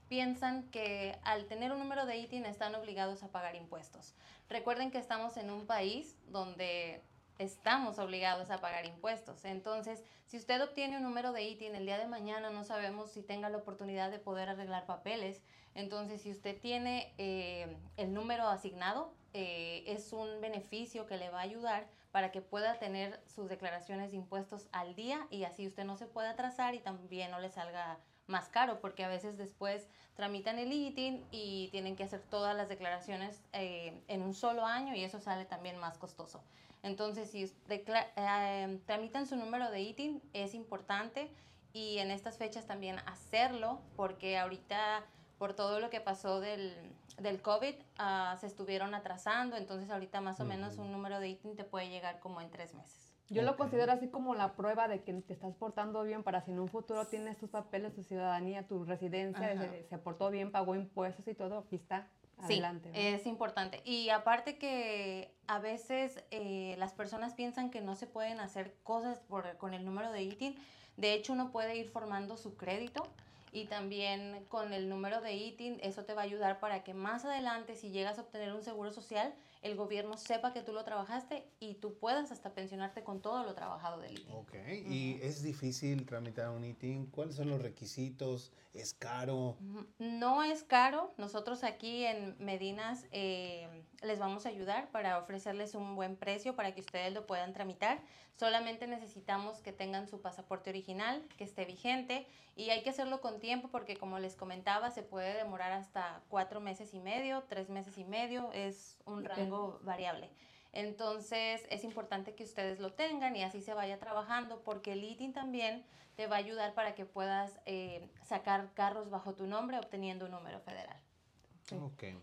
piensan 0.10 0.64
que 0.70 1.18
al 1.24 1.46
tener 1.46 1.72
un 1.72 1.80
número 1.80 2.06
de 2.06 2.18
ITIN 2.18 2.46
están 2.46 2.76
obligados 2.76 3.24
a 3.24 3.28
pagar 3.28 3.56
impuestos. 3.56 4.14
Recuerden 4.50 4.92
que 4.92 4.98
estamos 4.98 5.38
en 5.38 5.50
un 5.50 5.66
país 5.66 6.16
donde 6.30 7.02
estamos 7.40 8.00
obligados 8.00 8.50
a 8.50 8.60
pagar 8.60 8.86
impuestos. 8.86 9.46
Entonces, 9.46 10.04
si 10.26 10.38
usted 10.38 10.62
obtiene 10.62 10.98
un 10.98 11.04
número 11.04 11.32
de 11.32 11.44
ITIN 11.44 11.76
el 11.76 11.86
día 11.86 11.98
de 11.98 12.08
mañana, 12.08 12.50
no 12.50 12.64
sabemos 12.64 13.12
si 13.12 13.22
tenga 13.22 13.50
la 13.50 13.58
oportunidad 13.58 14.12
de 14.12 14.20
poder 14.20 14.50
arreglar 14.50 14.86
papeles. 14.86 15.42
Entonces, 15.76 16.22
si 16.22 16.32
usted 16.32 16.60
tiene 16.60 17.14
eh, 17.18 17.78
el 17.98 18.14
número 18.14 18.48
asignado, 18.48 19.14
eh, 19.34 19.84
es 19.88 20.14
un 20.14 20.42
beneficio 20.42 21.06
que 21.06 21.18
le 21.18 21.30
va 21.30 21.40
a 21.40 21.44
ayudar 21.44 21.88
para 22.12 22.32
que 22.32 22.42
pueda 22.42 22.80
tener 22.80 23.22
sus 23.28 23.50
declaraciones 23.50 24.12
de 24.12 24.18
impuestos 24.18 24.68
al 24.72 24.96
día 24.96 25.28
y 25.30 25.44
así 25.44 25.68
usted 25.68 25.84
no 25.84 25.98
se 25.98 26.08
pueda 26.08 26.32
atrasar 26.32 26.74
y 26.74 26.80
también 26.80 27.30
no 27.30 27.40
le 27.40 27.52
salga 27.52 28.00
más 28.26 28.50
caro 28.50 28.80
porque 28.80 29.04
a 29.04 29.08
veces 29.08 29.38
después 29.38 29.88
tramitan 30.16 30.58
el 30.60 30.74
ITIN 30.74 31.24
y 31.32 31.70
tienen 31.70 31.96
que 31.96 32.04
hacer 32.04 32.22
todas 32.22 32.56
las 32.56 32.70
declaraciones 32.70 33.42
eh, 33.54 34.02
en 34.08 34.22
un 34.22 34.34
solo 34.34 34.66
año 34.66 34.96
y 34.96 35.04
eso 35.04 35.20
sale 35.20 35.46
también 35.46 35.78
más 35.78 35.98
costoso. 35.98 36.42
Entonces, 36.84 37.32
si 37.32 37.52
eh, 37.70 38.80
tramitan 38.86 39.28
su 39.28 39.36
número 39.36 39.72
de 39.72 39.82
ITIN, 39.82 40.22
es 40.34 40.54
importante 40.54 41.30
y 41.74 41.98
en 42.00 42.12
estas 42.12 42.38
fechas 42.38 42.66
también 42.66 42.98
hacerlo 43.06 43.82
porque 43.96 44.38
ahorita 44.38 45.04
por 45.38 45.54
todo 45.54 45.80
lo 45.80 45.90
que 45.90 46.02
pasó 46.02 46.40
del, 46.40 46.74
del 47.20 47.42
COVID 47.42 47.76
uh, 47.76 48.38
se 48.38 48.48
estuvieron 48.48 48.96
atrasando, 48.96 49.56
entonces 49.56 49.90
ahorita 49.90 50.22
más 50.22 50.40
o 50.40 50.46
menos 50.46 50.78
un 50.78 50.92
número 50.92 51.20
de 51.20 51.30
ITIN 51.30 51.56
te 51.56 51.64
puede 51.64 51.90
llegar 51.90 52.20
como 52.20 52.42
en 52.42 52.50
tres 52.50 52.74
meses. 52.74 53.14
Yo 53.30 53.42
lo 53.42 53.58
considero 53.58 53.92
así 53.92 54.08
como 54.08 54.36
la 54.36 54.54
prueba 54.54 54.88
de 54.88 55.04
que 55.04 55.14
te 55.14 55.34
estás 55.34 55.54
portando 55.56 56.02
bien 56.04 56.24
para 56.24 56.42
si 56.42 56.52
en 56.52 56.60
un 56.60 56.70
futuro 56.70 57.06
tienes 57.08 57.38
tus 57.38 57.50
papeles, 57.50 57.94
tu 57.94 58.02
ciudadanía, 58.02 58.66
tu 58.66 58.86
residencia, 58.86 59.58
se, 59.60 59.84
se, 59.84 59.98
portó 59.98 60.32
bien, 60.32 60.50
pagó 60.50 60.76
impuestos 60.76 61.28
y 61.28 61.34
todo, 61.34 61.58
aquí 61.58 61.76
está. 61.76 62.08
Adelante, 62.38 62.92
sí, 62.94 63.00
es 63.00 63.26
importante. 63.26 63.82
Y 63.84 64.10
aparte 64.10 64.58
que 64.58 65.34
a 65.48 65.60
veces 65.60 66.24
eh, 66.32 66.76
las 66.78 66.94
personas 66.94 67.34
piensan 67.34 67.72
que 67.72 67.82
no 67.82 67.96
se 67.96 68.08
pueden 68.08 68.40
hacer 68.40 68.76
cosas 68.84 69.20
por, 69.20 69.58
con 69.58 69.74
el 69.74 69.84
número 69.84 70.12
de 70.12 70.24
ITIN. 70.24 70.56
De 70.98 71.14
hecho, 71.14 71.34
uno 71.34 71.52
puede 71.52 71.78
ir 71.78 71.90
formando 71.90 72.38
su 72.38 72.56
crédito 72.56 73.08
y 73.52 73.66
también 73.66 74.46
con 74.50 74.74
el 74.74 74.90
número 74.90 75.22
de 75.22 75.34
ITIN, 75.36 75.80
eso 75.82 76.04
te 76.04 76.14
va 76.14 76.22
a 76.22 76.26
ayudar 76.26 76.60
para 76.60 76.84
que 76.84 76.94
más 76.94 77.26
adelante, 77.26 77.76
si 77.76 77.92
llegas 77.92 78.20
a 78.20 78.22
obtener 78.22 78.54
un 78.54 78.62
seguro 78.62 78.92
social, 78.92 79.34
el 79.68 79.76
gobierno 79.76 80.18
sepa 80.18 80.54
que 80.54 80.62
tú 80.62 80.74
lo 80.74 80.84
trabajaste 80.84 81.46
y 81.60 81.76
tú 81.76 81.98
puedas 81.98 82.32
hasta 82.32 82.54
pensionarte 82.54 83.04
con 83.04 83.22
todo 83.22 83.44
lo 83.44 83.54
trabajado 83.54 84.00
del 84.00 84.14
ITIN. 84.14 84.36
Ok, 84.36 84.54
¿y 84.88 85.20
es 85.22 85.44
difícil 85.44 86.06
tramitar 86.06 86.50
un 86.50 86.64
ITIN? 86.64 87.08
¿Cuáles 87.08 87.36
son 87.36 87.50
los 87.50 87.62
requisitos? 87.62 88.52
¿Es 88.74 88.94
caro? 88.94 89.58
No 90.00 90.44
es 90.44 90.64
caro. 90.64 91.14
Nosotros 91.18 91.64
aquí 91.64 92.06
en 92.06 92.36
Medinas 92.40 93.06
eh, 93.12 93.68
les 94.02 94.20
vamos 94.20 94.46
a 94.46 94.50
ayudar 94.50 94.90
para 94.92 95.20
ofrecerles 95.20 95.76
un 95.76 95.96
buen 95.96 96.16
precio 96.16 96.56
para 96.56 96.74
que 96.74 96.82
ustedes 96.82 97.14
lo 97.14 97.28
puedan 97.28 97.54
tramitar. 97.54 98.00
Solamente 98.38 98.86
necesitamos 98.86 99.62
que 99.62 99.74
tengan 99.74 100.08
su 100.08 100.22
pasaporte 100.22 100.70
original, 100.70 101.28
que 101.38 101.44
esté 101.44 101.66
vigente 101.66 102.28
y 102.56 102.70
hay 102.70 102.84
que 102.84 102.92
hacerlo 102.92 103.20
con 103.20 103.40
tiempo 103.40 103.70
porque 103.70 103.98
como 103.98 104.20
les 104.20 104.36
comentaba 104.36 104.92
se 104.92 105.02
puede 105.02 105.36
demorar 105.36 105.72
hasta 105.72 106.22
cuatro 106.28 106.60
meses 106.60 106.94
y 106.94 107.00
medio, 107.00 107.44
tres 107.50 107.70
meses 107.70 107.98
y 107.98 108.04
medio, 108.04 108.52
es 108.54 109.00
un 109.06 109.26
rango 109.26 109.57
variable. 109.84 110.30
Entonces 110.74 111.66
es 111.70 111.84
importante 111.84 112.36
que 112.36 112.44
ustedes 112.44 112.80
lo 112.80 112.94
tengan 112.94 113.36
y 113.36 113.44
así 113.44 113.62
se 113.62 113.74
vaya 113.74 114.00
trabajando 114.00 114.62
porque 114.64 114.94
el 114.94 115.04
ITIN 115.04 115.34
también 115.34 115.86
te 116.16 116.28
va 116.28 116.36
a 116.36 116.40
ayudar 116.40 116.74
para 116.74 116.96
que 116.96 117.06
puedas 117.06 117.60
eh, 117.66 118.10
sacar 118.24 118.74
carros 118.74 119.10
bajo 119.10 119.34
tu 119.34 119.48
nombre 119.48 119.78
obteniendo 119.78 120.26
un 120.26 120.32
número 120.32 120.60
federal. 120.60 120.98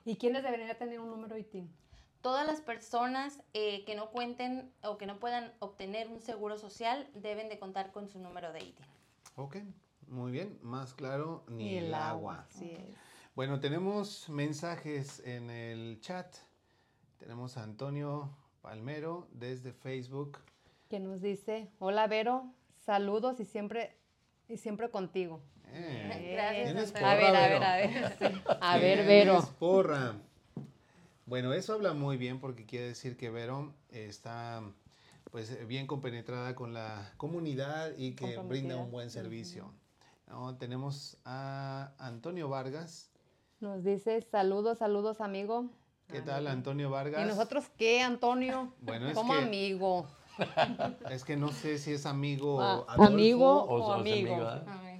¿Y 0.05 0.16
quiénes 0.16 0.42
deberían 0.42 0.77
tener 0.79 1.01
un 1.01 1.11
número 1.11 1.37
ITIN? 1.37 1.70
todas 2.25 2.47
las 2.47 2.62
personas 2.62 3.42
eh, 3.53 3.85
que 3.85 3.94
no 3.94 4.09
cuenten 4.09 4.73
o 4.83 4.97
que 4.97 5.05
no 5.05 5.20
puedan 5.20 5.53
obtener 5.59 6.09
un 6.09 6.20
seguro 6.20 6.57
social 6.57 7.07
deben 7.14 7.51
de 7.51 7.59
contar 7.59 7.92
con 7.92 8.09
su 8.09 8.18
número 8.18 8.51
de 8.51 8.61
ITIN. 8.61 8.87
Ok, 9.37 9.57
muy 10.09 10.33
bien, 10.33 10.59
más 10.62 10.94
claro, 10.94 11.44
ni, 11.49 11.77
el, 11.77 11.92
agua. 11.92 12.47
Bueno, 13.35 13.61
tenemos 13.61 14.31
mensajes 14.31 15.20
en 15.27 15.51
el 15.51 16.01
chat. 16.01 16.35
Tenemos 17.24 17.56
a 17.56 17.62
Antonio 17.62 18.28
Palmero 18.60 19.28
desde 19.32 19.72
Facebook. 19.72 20.37
Que 20.90 21.00
nos 21.00 21.22
dice, 21.22 21.70
hola 21.78 22.06
Vero, 22.06 22.52
saludos 22.84 23.40
y 23.40 23.46
siempre, 23.46 23.96
y 24.46 24.58
siempre 24.58 24.90
contigo. 24.90 25.40
Eh, 25.72 26.32
Gracias. 26.34 27.02
a 27.02 27.14
ver, 27.14 27.34
a 27.34 27.48
ver, 27.48 27.62
a 27.62 27.76
ver. 27.76 28.42
A 28.60 28.76
ver, 28.76 29.06
Vero. 29.06 29.42
Porra. 29.58 30.20
Bueno, 31.24 31.54
eso 31.54 31.72
habla 31.72 31.94
muy 31.94 32.18
bien 32.18 32.40
porque 32.40 32.66
quiere 32.66 32.88
decir 32.88 33.16
que 33.16 33.30
Vero 33.30 33.72
está 33.88 34.62
pues 35.30 35.66
bien 35.66 35.87
compenetrada 35.87 36.54
con 36.54 36.74
la 36.74 37.10
comunidad 37.16 37.96
y 37.96 38.16
que 38.16 38.37
brinda 38.37 38.76
un 38.76 38.90
buen 38.90 39.08
servicio. 39.08 39.72
Tenemos 40.58 41.16
a 41.24 41.94
Antonio 41.96 42.50
Vargas. 42.50 43.10
Nos 43.60 43.82
dice 43.82 44.20
saludos, 44.20 44.76
saludos 44.76 45.22
amigo. 45.22 45.70
¿Qué 46.11 46.21
tal 46.21 46.47
Antonio 46.47 46.90
Vargas? 46.90 47.25
¿Y 47.25 47.29
nosotros 47.29 47.64
qué, 47.77 48.03
Antonio? 48.03 48.73
Bueno, 48.81 49.09
es 49.09 49.14
Como 49.14 49.35
amigo. 49.35 50.07
Es 51.11 51.23
que 51.25 51.37
no 51.37 51.53
sé 51.53 51.79
si 51.79 51.93
es 51.93 52.07
amigo 52.07 52.61
ah, 52.61 52.85
amigo 52.99 53.62
o, 53.62 53.93
amigo. 53.93 54.37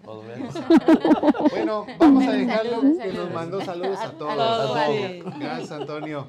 bueno, 1.51 1.87
vamos 1.99 2.25
a 2.25 2.33
dejarlo 2.33 2.83
que 2.83 3.13
nos 3.13 3.33
mandó 3.33 3.61
saludos 3.65 3.99
a 3.99 4.13
todos. 4.13 4.77
Gracias, 5.39 5.73
Antonio. 5.73 6.29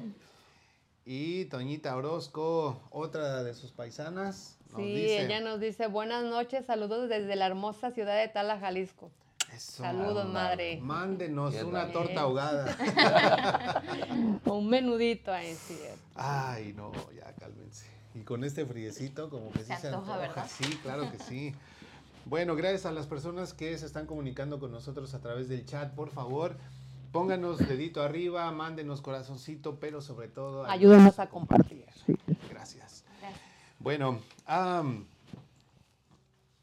Y 1.04 1.44
Toñita 1.44 1.94
Orozco, 1.94 2.80
otra 2.90 3.44
de 3.44 3.54
sus 3.54 3.70
paisanas. 3.70 4.58
sí, 4.74 5.06
ella 5.08 5.40
nos 5.40 5.60
dice 5.60 5.86
buenas 5.86 6.24
noches, 6.24 6.66
saludos 6.66 7.08
desde 7.08 7.36
la 7.36 7.46
hermosa 7.46 7.92
ciudad 7.92 8.18
de 8.18 8.26
Tala, 8.26 8.58
Jalisco. 8.58 9.12
Saludos, 9.58 10.28
madre. 10.28 10.78
Mándenos 10.80 11.54
una 11.62 11.90
torta 11.92 12.22
ahogada. 12.22 12.76
Un 14.44 14.68
menudito 14.68 15.32
ahí, 15.32 15.54
sí. 15.54 15.78
Ay, 16.14 16.74
no, 16.76 16.92
ya 17.14 17.32
cálmense. 17.34 17.86
Y 18.14 18.20
con 18.20 18.44
este 18.44 18.64
friecito, 18.64 19.30
como 19.30 19.50
que 19.52 19.60
sí 19.60 19.72
se, 19.80 19.88
antoja, 19.88 20.48
Sí, 20.48 20.64
claro 20.82 21.10
que 21.10 21.18
sí. 21.18 21.54
Bueno, 22.24 22.56
gracias 22.56 22.86
a 22.86 22.92
las 22.92 23.06
personas 23.06 23.54
que 23.54 23.76
se 23.78 23.86
están 23.86 24.06
comunicando 24.06 24.58
con 24.58 24.72
nosotros 24.72 25.14
a 25.14 25.20
través 25.20 25.48
del 25.48 25.64
chat, 25.64 25.94
por 25.94 26.10
favor, 26.10 26.56
pónganos 27.12 27.58
dedito 27.58 28.02
arriba, 28.02 28.50
mándenos 28.50 29.00
corazoncito, 29.00 29.76
pero 29.76 30.00
sobre 30.00 30.28
todo... 30.28 30.66
Ayúdenos 30.66 31.18
a 31.18 31.28
compartir. 31.28 31.86
Gracias. 32.50 33.04
Bueno, 33.78 34.20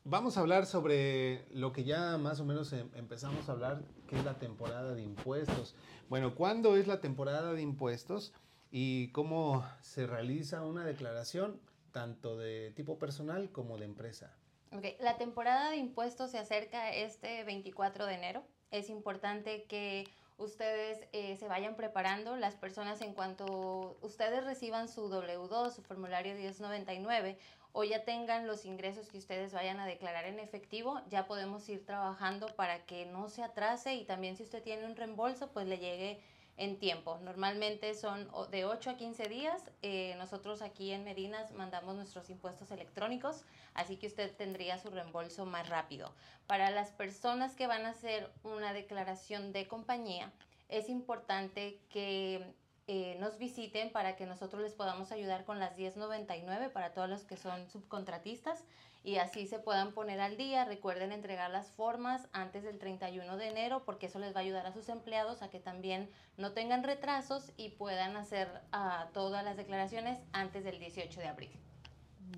vamos 0.05 0.37
a 0.37 0.41
hablar 0.41 0.65
sobre 0.65 1.45
lo 1.51 1.71
que 1.71 1.83
ya 1.83 2.17
más 2.17 2.39
o 2.39 2.45
menos 2.45 2.73
em, 2.73 2.89
empezamos 2.95 3.47
a 3.47 3.53
hablar, 3.53 3.81
que 4.07 4.17
es 4.17 4.25
la 4.25 4.37
temporada 4.37 4.93
de 4.93 5.01
impuestos. 5.01 5.75
Bueno, 6.09 6.35
¿cuándo 6.35 6.75
es 6.75 6.87
la 6.87 7.01
temporada 7.01 7.53
de 7.53 7.61
impuestos 7.61 8.33
y 8.71 9.09
cómo 9.09 9.65
se 9.81 10.07
realiza 10.07 10.63
una 10.63 10.85
declaración 10.85 11.59
tanto 11.91 12.37
de 12.37 12.71
tipo 12.75 12.97
personal 12.97 13.51
como 13.51 13.77
de 13.77 13.85
empresa? 13.85 14.35
Okay. 14.75 14.97
La 14.99 15.17
temporada 15.17 15.69
de 15.69 15.77
impuestos 15.77 16.31
se 16.31 16.39
acerca 16.39 16.91
este 16.91 17.43
24 17.43 18.05
de 18.05 18.15
enero. 18.15 18.43
Es 18.71 18.89
importante 18.89 19.65
que 19.65 20.07
ustedes 20.37 21.07
eh, 21.13 21.37
se 21.37 21.47
vayan 21.47 21.75
preparando. 21.75 22.35
Las 22.35 22.55
personas 22.55 23.01
en 23.01 23.13
cuanto 23.13 23.99
ustedes 24.01 24.43
reciban 24.43 24.87
su 24.89 25.09
W2, 25.09 25.71
su 25.71 25.83
formulario 25.83 26.33
1099 26.33 27.37
o 27.73 27.83
ya 27.83 28.05
tengan 28.05 28.47
los 28.47 28.65
ingresos 28.65 29.09
que 29.09 29.17
ustedes 29.17 29.51
vayan 29.51 29.79
a 29.79 29.85
declarar 29.85 30.25
en 30.25 30.39
efectivo, 30.39 31.01
ya 31.09 31.25
podemos 31.25 31.67
ir 31.69 31.85
trabajando 31.85 32.47
para 32.55 32.85
que 32.85 33.05
no 33.07 33.29
se 33.29 33.43
atrase 33.43 33.95
y 33.95 34.05
también 34.05 34.37
si 34.37 34.43
usted 34.43 34.63
tiene 34.63 34.85
un 34.85 34.95
reembolso, 34.95 35.51
pues 35.51 35.67
le 35.67 35.79
llegue 35.79 36.21
en 36.55 36.77
tiempo. 36.77 37.17
Normalmente 37.23 37.95
son 37.95 38.29
de 38.51 38.65
8 38.65 38.91
a 38.91 38.97
15 38.97 39.27
días. 39.27 39.71
Eh, 39.81 40.13
nosotros 40.19 40.61
aquí 40.61 40.91
en 40.91 41.03
Medinas 41.03 41.51
mandamos 41.53 41.95
nuestros 41.95 42.29
impuestos 42.29 42.69
electrónicos, 42.69 43.43
así 43.73 43.97
que 43.97 44.05
usted 44.05 44.31
tendría 44.35 44.77
su 44.77 44.91
reembolso 44.91 45.45
más 45.47 45.67
rápido. 45.67 46.13
Para 46.45 46.69
las 46.69 46.91
personas 46.91 47.55
que 47.55 47.65
van 47.65 47.87
a 47.87 47.89
hacer 47.89 48.29
una 48.43 48.71
declaración 48.71 49.51
de 49.51 49.67
compañía, 49.67 50.31
es 50.69 50.89
importante 50.89 51.79
que 51.89 52.53
eh, 52.87 53.17
nos 53.19 53.37
visiten 53.37 53.91
para 53.91 54.17
que 54.17 54.25
nosotros 54.25 54.61
les 54.61 54.73
podamos 54.73 55.11
ayudar 55.13 55.45
con 55.45 55.57
las 55.57 55.77
1099 55.77 56.69
para 56.69 56.93
todos 56.93 57.09
los 57.09 57.23
que 57.23 57.37
son 57.37 57.69
subcontratistas 57.69 58.65
y 59.05 59.17
así 59.17 59.47
se 59.47 59.59
puedan 59.59 59.93
poner 59.93 60.19
al 60.19 60.35
día. 60.35 60.65
Recuerden 60.65 61.11
entregar 61.11 61.49
las 61.49 61.69
formas 61.71 62.27
antes 62.33 62.63
del 62.63 62.79
31 62.79 63.37
de 63.37 63.47
enero 63.47 63.83
porque 63.85 64.07
eso 64.07 64.19
les 64.19 64.35
va 64.35 64.39
a 64.39 64.43
ayudar 64.43 64.65
a 64.65 64.73
sus 64.73 64.89
empleados 64.89 65.41
a 65.41 65.49
que 65.49 65.59
también 65.59 66.09
no 66.37 66.51
tengan 66.51 66.83
retrasos 66.83 67.51
y 67.55 67.69
puedan 67.69 68.17
hacer 68.17 68.49
uh, 68.73 69.11
todas 69.13 69.45
las 69.45 69.55
declaraciones 69.55 70.19
antes 70.33 70.65
del 70.65 70.79
18 70.79 71.21
de 71.21 71.27
abril. 71.27 71.51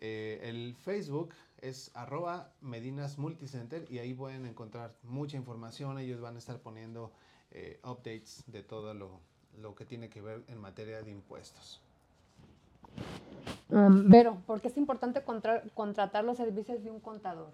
Eh, 0.00 0.40
el 0.42 0.74
Facebook 0.74 1.30
es 1.62 1.90
arroba 1.94 2.52
Medinas 2.60 3.18
Multicenter 3.18 3.90
y 3.90 3.98
ahí 3.98 4.12
pueden 4.12 4.44
encontrar 4.46 4.94
mucha 5.02 5.36
información. 5.36 5.98
Ellos 5.98 6.20
van 6.20 6.36
a 6.36 6.38
estar 6.38 6.58
poniendo 6.60 7.12
eh, 7.50 7.80
updates 7.82 8.44
de 8.46 8.62
todo 8.62 8.92
lo, 8.92 9.20
lo, 9.60 9.74
que 9.74 9.86
tiene 9.86 10.10
que 10.10 10.20
ver 10.20 10.44
en 10.48 10.58
materia 10.60 11.02
de 11.02 11.10
impuestos. 11.10 11.80
Um, 13.70 14.08
Vero, 14.08 14.42
¿por 14.46 14.60
qué 14.60 14.68
es 14.68 14.76
importante 14.76 15.22
contra 15.22 15.62
contratar 15.74 16.24
los 16.24 16.36
servicios 16.36 16.84
de 16.84 16.90
un 16.90 17.00
contador? 17.00 17.50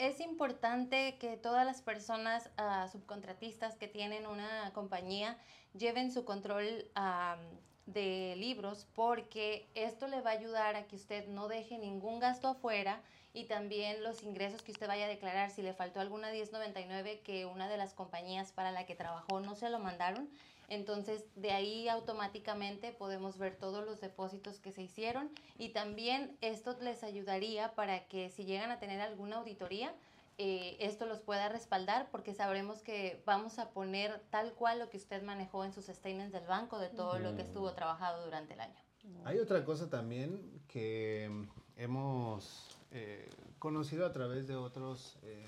Es 0.00 0.18
importante 0.20 1.18
que 1.18 1.36
todas 1.36 1.66
las 1.66 1.82
personas 1.82 2.48
uh, 2.58 2.90
subcontratistas 2.90 3.76
que 3.76 3.86
tienen 3.86 4.26
una 4.26 4.72
compañía 4.72 5.36
lleven 5.74 6.10
su 6.10 6.24
control 6.24 6.86
uh, 6.96 7.38
de 7.84 8.34
libros 8.36 8.86
porque 8.94 9.68
esto 9.74 10.08
le 10.08 10.22
va 10.22 10.30
a 10.30 10.34
ayudar 10.34 10.74
a 10.74 10.86
que 10.86 10.96
usted 10.96 11.28
no 11.28 11.48
deje 11.48 11.76
ningún 11.76 12.18
gasto 12.18 12.48
afuera 12.48 13.02
y 13.34 13.44
también 13.44 14.02
los 14.02 14.22
ingresos 14.22 14.62
que 14.62 14.72
usted 14.72 14.88
vaya 14.88 15.04
a 15.04 15.08
declarar. 15.08 15.50
Si 15.50 15.60
le 15.60 15.74
faltó 15.74 16.00
alguna 16.00 16.30
1099 16.30 17.20
que 17.20 17.44
una 17.44 17.68
de 17.68 17.76
las 17.76 17.92
compañías 17.92 18.52
para 18.52 18.72
la 18.72 18.86
que 18.86 18.94
trabajó 18.94 19.40
no 19.40 19.54
se 19.54 19.68
lo 19.68 19.80
mandaron 19.80 20.30
entonces, 20.70 21.24
de 21.34 21.50
ahí 21.50 21.88
automáticamente 21.88 22.92
podemos 22.92 23.38
ver 23.38 23.56
todos 23.56 23.84
los 23.84 24.00
depósitos 24.00 24.60
que 24.60 24.70
se 24.70 24.82
hicieron 24.82 25.28
y 25.58 25.70
también 25.70 26.38
esto 26.40 26.76
les 26.80 27.02
ayudaría 27.02 27.74
para 27.74 28.06
que 28.06 28.30
si 28.30 28.44
llegan 28.44 28.70
a 28.70 28.78
tener 28.78 29.00
alguna 29.00 29.38
auditoría, 29.38 29.92
eh, 30.38 30.76
esto 30.78 31.06
los 31.06 31.18
pueda 31.18 31.48
respaldar 31.48 32.08
porque 32.12 32.34
sabremos 32.34 32.82
que 32.82 33.20
vamos 33.26 33.58
a 33.58 33.70
poner 33.70 34.20
tal 34.30 34.52
cual 34.52 34.78
lo 34.78 34.90
que 34.90 34.96
usted 34.96 35.24
manejó 35.24 35.64
en 35.64 35.72
sus 35.72 35.86
statements 35.86 36.32
del 36.32 36.46
banco 36.46 36.78
de 36.78 36.88
todo 36.88 37.18
lo 37.18 37.34
que 37.34 37.42
estuvo 37.42 37.72
trabajado 37.72 38.24
durante 38.24 38.54
el 38.54 38.60
año. 38.60 38.80
Hay 39.24 39.40
otra 39.40 39.64
cosa 39.64 39.90
también 39.90 40.62
que 40.68 41.28
hemos 41.76 42.78
eh, 42.92 43.28
conocido 43.58 44.06
a 44.06 44.12
través 44.12 44.46
de 44.46 44.54
otros 44.54 45.18
eh, 45.24 45.44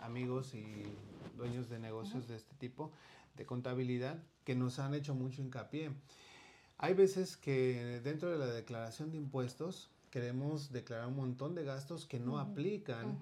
amigos 0.00 0.54
y 0.54 0.84
dueños 1.36 1.68
de 1.68 1.78
negocios 1.78 2.26
de 2.26 2.34
este 2.34 2.54
tipo 2.56 2.90
de 3.36 3.46
contabilidad 3.46 4.18
que 4.46 4.54
nos 4.54 4.78
han 4.78 4.94
hecho 4.94 5.14
mucho 5.14 5.42
hincapié. 5.42 5.90
Hay 6.78 6.94
veces 6.94 7.36
que 7.36 8.00
dentro 8.04 8.30
de 8.30 8.38
la 8.38 8.46
declaración 8.46 9.10
de 9.10 9.18
impuestos 9.18 9.90
queremos 10.10 10.70
declarar 10.72 11.08
un 11.08 11.16
montón 11.16 11.54
de 11.54 11.64
gastos 11.64 12.06
que 12.06 12.20
no 12.20 12.38
aplican 12.38 13.18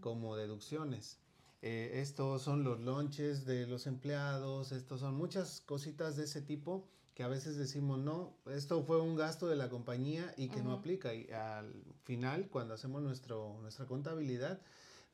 como 0.00 0.36
deducciones. 0.36 1.18
Eh, 1.62 1.92
estos 1.94 2.42
son 2.42 2.62
los 2.62 2.80
lonches 2.80 3.46
de 3.46 3.66
los 3.66 3.86
empleados, 3.86 4.70
estos 4.70 5.00
son 5.00 5.16
muchas 5.16 5.62
cositas 5.62 6.16
de 6.16 6.24
ese 6.24 6.42
tipo 6.42 6.86
que 7.14 7.24
a 7.24 7.28
veces 7.28 7.56
decimos, 7.56 7.98
no, 7.98 8.34
esto 8.46 8.84
fue 8.84 9.00
un 9.00 9.16
gasto 9.16 9.48
de 9.48 9.56
la 9.56 9.68
compañía 9.68 10.32
y 10.36 10.50
que 10.50 10.62
no 10.62 10.72
aplica. 10.72 11.14
Y 11.14 11.28
al 11.32 11.82
final, 12.04 12.48
cuando 12.48 12.74
hacemos 12.74 13.02
nuestro, 13.02 13.58
nuestra 13.60 13.86
contabilidad, 13.86 14.60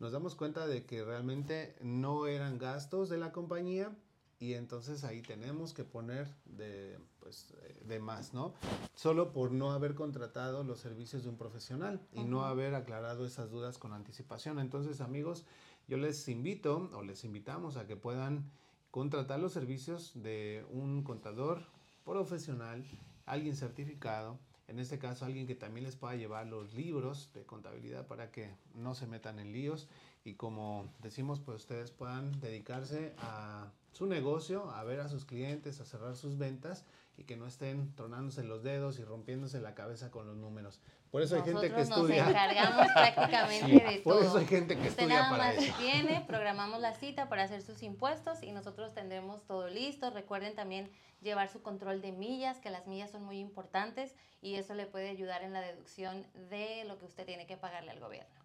nos 0.01 0.13
damos 0.13 0.35
cuenta 0.35 0.67
de 0.67 0.85
que 0.85 1.03
realmente 1.03 1.77
no 1.81 2.27
eran 2.27 2.59
gastos 2.59 3.09
de 3.09 3.17
la 3.17 3.33
compañía, 3.33 3.97
y 4.45 4.53
entonces 4.53 5.05
ahí 5.05 5.23
tenemos 5.23 5.73
que 5.73 5.85
poner 5.85 6.29
de, 6.45 6.99
pues, 7.19 7.55
de 7.87 7.99
más, 7.99 8.35
¿no? 8.35 8.53
Solo 8.95 9.33
por 9.33 9.53
no 9.53 9.73
haber 9.73 9.95
contratado 9.95 10.65
los 10.65 10.81
servicios 10.81 11.23
de 11.23 11.31
un 11.31 11.39
profesional 11.39 12.07
y 12.13 12.25
no 12.25 12.45
haber 12.45 12.75
aclarado 12.75 13.25
esas 13.25 13.51
dudas 13.51 13.79
con 13.79 13.95
anticipación. 13.95 14.59
Entonces, 14.59 15.01
amigos, 15.01 15.47
yo 15.89 15.97
les 15.97 16.29
invito 16.29 16.91
o 16.93 17.03
les 17.03 17.25
invitamos 17.25 17.79
a 17.79 17.87
que 17.87 17.97
puedan 17.97 18.51
contratar 18.91 19.41
los 19.41 19.55
servicios 19.55 20.13
de 20.15 20.67
un 20.71 21.03
contador 21.05 21.63
profesional, 22.05 22.85
alguien 23.25 23.57
certificado, 23.57 24.39
en 24.69 24.79
este 24.79 24.99
caso 24.99 25.25
alguien 25.25 25.47
que 25.47 25.55
también 25.55 25.85
les 25.85 25.97
pueda 25.97 26.17
llevar 26.17 26.47
los 26.49 26.75
libros 26.75 27.31
de 27.33 27.45
contabilidad 27.45 28.07
para 28.07 28.31
que 28.31 28.51
no 28.75 28.95
se 28.95 29.07
metan 29.07 29.39
en 29.39 29.53
líos 29.53 29.89
y 30.23 30.35
como 30.35 30.93
decimos, 31.01 31.41
pues 31.41 31.63
ustedes 31.63 31.91
puedan 31.91 32.41
dedicarse 32.41 33.15
a 33.19 33.71
su 33.95 34.07
negocio, 34.07 34.71
a 34.71 34.83
ver 34.83 35.01
a 35.01 35.09
sus 35.09 35.25
clientes, 35.25 35.81
a 35.81 35.85
cerrar 35.85 36.17
sus 36.17 36.37
ventas 36.37 36.85
y 37.17 37.25
que 37.25 37.37
no 37.37 37.47
estén 37.47 37.95
tronándose 37.95 38.43
los 38.43 38.65
dedos 38.65 38.99
y 38.99 39.05
rompiéndose 39.05 39.61
la 39.61 39.75
cabeza 39.75 40.11
con 40.11 40.27
los 40.27 40.37
números. 40.37 40.81
Por 41.13 41.23
eso 41.23 41.37
hay 41.37 41.43
gente 41.43 41.73
que 41.73 41.81
estudia. 41.81 42.25
Nos 42.25 42.31
encargamos 42.31 42.87
prácticamente 42.93 43.85
de 43.85 43.99
todo. 44.01 44.15
Por 44.17 44.25
eso 44.25 44.39
hay 44.39 44.47
gente 44.47 44.75
que 44.75 44.89
Usted 44.89 45.05
estudia 45.05 45.21
nada 45.21 45.31
para 45.31 45.45
más 45.45 45.63
eso. 45.63 45.77
viene, 45.79 46.25
programamos 46.27 46.81
la 46.81 46.93
cita 46.95 47.29
para 47.29 47.45
hacer 47.45 47.63
sus 47.63 47.85
impuestos 47.85 48.43
y 48.43 48.51
nosotros 48.51 48.93
tendremos 48.95 49.47
todo 49.47 49.69
listo. 49.69 50.11
Recuerden 50.11 50.57
también 50.57 50.91
llevar 51.23 51.49
su 51.49 51.63
control 51.63 52.03
de 52.03 52.11
millas, 52.11 52.59
que 52.59 52.71
las 52.71 52.89
millas 52.89 53.13
son 53.13 53.23
muy 53.23 53.39
importantes 53.39 54.17
y 54.43 54.57
eso 54.57 54.75
le 54.75 54.87
puede 54.87 55.09
ayudar 55.09 55.45
en 55.45 55.53
la 55.53 55.61
deducción 55.61 56.27
de 56.51 56.85
lo 56.85 56.99
que 56.99 57.05
usted 57.05 57.25
tiene 57.25 57.47
que 57.47 57.57
pagarle 57.57 57.93
al 57.93 58.01
gobierno. 58.01 58.44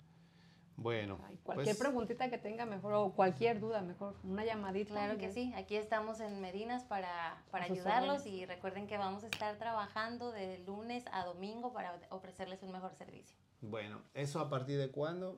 Bueno, 0.82 1.20
Ay, 1.28 1.38
cualquier 1.44 1.76
pues, 1.76 1.88
preguntita 1.88 2.30
que 2.30 2.38
tenga 2.38 2.66
mejor 2.66 2.94
o 2.94 3.12
cualquier 3.12 3.60
duda 3.60 3.82
mejor, 3.82 4.16
una 4.24 4.46
llamadita. 4.46 4.94
Claro 4.94 5.18
que 5.18 5.30
sí, 5.30 5.54
aquí 5.56 5.76
estamos 5.76 6.20
en 6.20 6.40
Medinas 6.40 6.84
para, 6.84 7.44
para 7.52 7.66
ayudarlos 7.66 8.26
y 8.26 8.46
recuerden 8.46 8.88
que 8.88 8.98
vamos 8.98 9.24
a 9.24 9.28
estar 9.28 9.58
trabajando 9.58 10.32
de 10.32 10.60
lunes 10.60 11.06
a 11.12 11.26
domingo 11.26 11.74
para 11.74 12.00
ofrecerles 12.10 12.64
un 12.64 12.72
mejor 12.72 12.96
servicio. 12.96 13.38
bueno, 13.62 14.02
¿eso 14.14 14.40
a 14.40 14.50
partir 14.50 14.80
de 14.80 14.90
cuándo? 14.90 15.38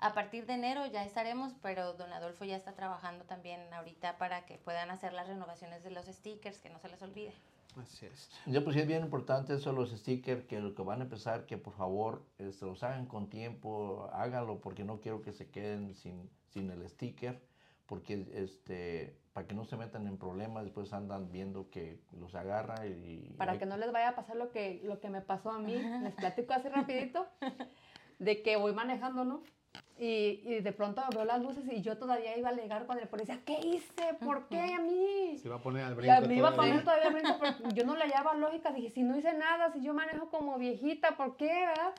A 0.00 0.14
partir 0.14 0.46
de 0.46 0.54
enero 0.54 0.86
ya 0.86 1.04
estaremos, 1.04 1.54
pero 1.60 1.92
don 1.94 2.12
Adolfo 2.12 2.44
ya 2.44 2.56
está 2.56 2.72
trabajando 2.72 3.24
también 3.24 3.60
ahorita 3.74 4.16
para 4.16 4.46
que 4.46 4.56
puedan 4.56 4.90
hacer 4.90 5.12
las 5.12 5.26
renovaciones 5.26 5.82
de 5.82 5.90
los 5.90 6.06
stickers, 6.06 6.60
que 6.60 6.70
no 6.70 6.78
se 6.78 6.88
les 6.88 7.02
olvide. 7.02 7.34
Así 7.76 8.06
es. 8.06 8.30
Ya 8.46 8.62
pues 8.64 8.74
sí 8.74 8.80
es 8.80 8.86
bien 8.88 9.04
importante 9.04 9.54
eso 9.54 9.72
los 9.72 9.90
stickers 9.90 10.44
que 10.46 10.60
lo 10.60 10.74
que 10.74 10.82
van 10.82 11.00
a 11.00 11.04
empezar 11.04 11.46
que 11.46 11.58
por 11.58 11.74
favor 11.74 12.24
este, 12.38 12.64
los 12.66 12.82
hagan 12.82 13.06
con 13.06 13.28
tiempo, 13.28 14.08
háganlo 14.12 14.60
porque 14.60 14.84
no 14.84 15.00
quiero 15.00 15.22
que 15.22 15.32
se 15.32 15.48
queden 15.50 15.94
sin, 15.94 16.28
sin 16.48 16.70
el 16.70 16.88
sticker 16.88 17.40
porque 17.86 18.26
este 18.34 19.16
para 19.32 19.46
que 19.46 19.54
no 19.54 19.64
se 19.64 19.76
metan 19.76 20.06
en 20.08 20.18
problemas 20.18 20.64
después 20.64 20.92
andan 20.92 21.30
viendo 21.30 21.70
que 21.70 22.00
los 22.18 22.34
agarra 22.34 22.84
y 22.86 23.34
Para 23.38 23.52
hay- 23.52 23.58
que 23.58 23.66
no 23.66 23.76
les 23.76 23.92
vaya 23.92 24.08
a 24.10 24.16
pasar 24.16 24.34
lo 24.36 24.50
que, 24.50 24.80
lo 24.84 24.98
que 24.98 25.08
me 25.10 25.20
pasó 25.20 25.50
a 25.52 25.58
mí, 25.60 25.74
les 26.02 26.14
platico 26.14 26.52
así 26.54 26.68
rapidito, 26.68 27.26
de 28.18 28.42
que 28.42 28.56
voy 28.56 28.72
manejando, 28.72 29.24
¿no? 29.24 29.42
Y, 30.00 30.40
y 30.44 30.60
de 30.60 30.72
pronto 30.72 31.02
veo 31.12 31.24
las 31.24 31.42
luces 31.42 31.64
y 31.70 31.80
yo 31.82 31.98
todavía 31.98 32.36
iba 32.36 32.48
a 32.50 32.52
alegar 32.52 32.86
con 32.86 32.98
el 33.00 33.08
policía, 33.08 33.40
¿qué 33.44 33.58
hice? 33.58 34.14
¿Por 34.24 34.46
qué 34.48 34.60
a 34.60 34.78
mí? 34.78 35.36
Se 35.38 35.48
va 35.48 35.56
a 35.56 35.60
poner 35.60 35.84
al 35.84 35.92
Y 35.92 35.96
brinco. 35.96 36.12
a- 36.14 36.20
me 36.20 36.34
iba 36.36 36.48
a 36.50 36.54
poner 36.56 36.84
todavía 36.84 37.10
brinco, 37.10 37.36
pero 37.40 37.70
yo 37.74 37.84
no 37.84 37.96
le 37.96 38.04
hallaba 38.04 38.34
lógica. 38.34 38.70
Dije, 38.70 38.90
si 38.90 39.02
no 39.02 39.18
hice 39.18 39.32
nada, 39.34 39.72
si 39.72 39.82
yo 39.82 39.94
manejo 39.94 40.30
como 40.30 40.56
viejita, 40.56 41.16
¿por 41.16 41.36
qué, 41.36 41.46
verdad? 41.46 41.92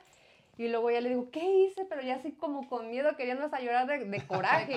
Y 0.56 0.68
luego 0.68 0.90
ya 0.90 1.00
le 1.02 1.10
digo, 1.10 1.30
¿qué 1.30 1.44
hice? 1.44 1.84
Pero 1.84 2.00
ya 2.02 2.16
así 2.16 2.32
como 2.32 2.68
con 2.68 2.88
miedo, 2.90 3.16
queriendo 3.16 3.44
hasta 3.44 3.60
llorar 3.60 3.86
de, 3.86 4.04
de 4.04 4.26
coraje. 4.26 4.74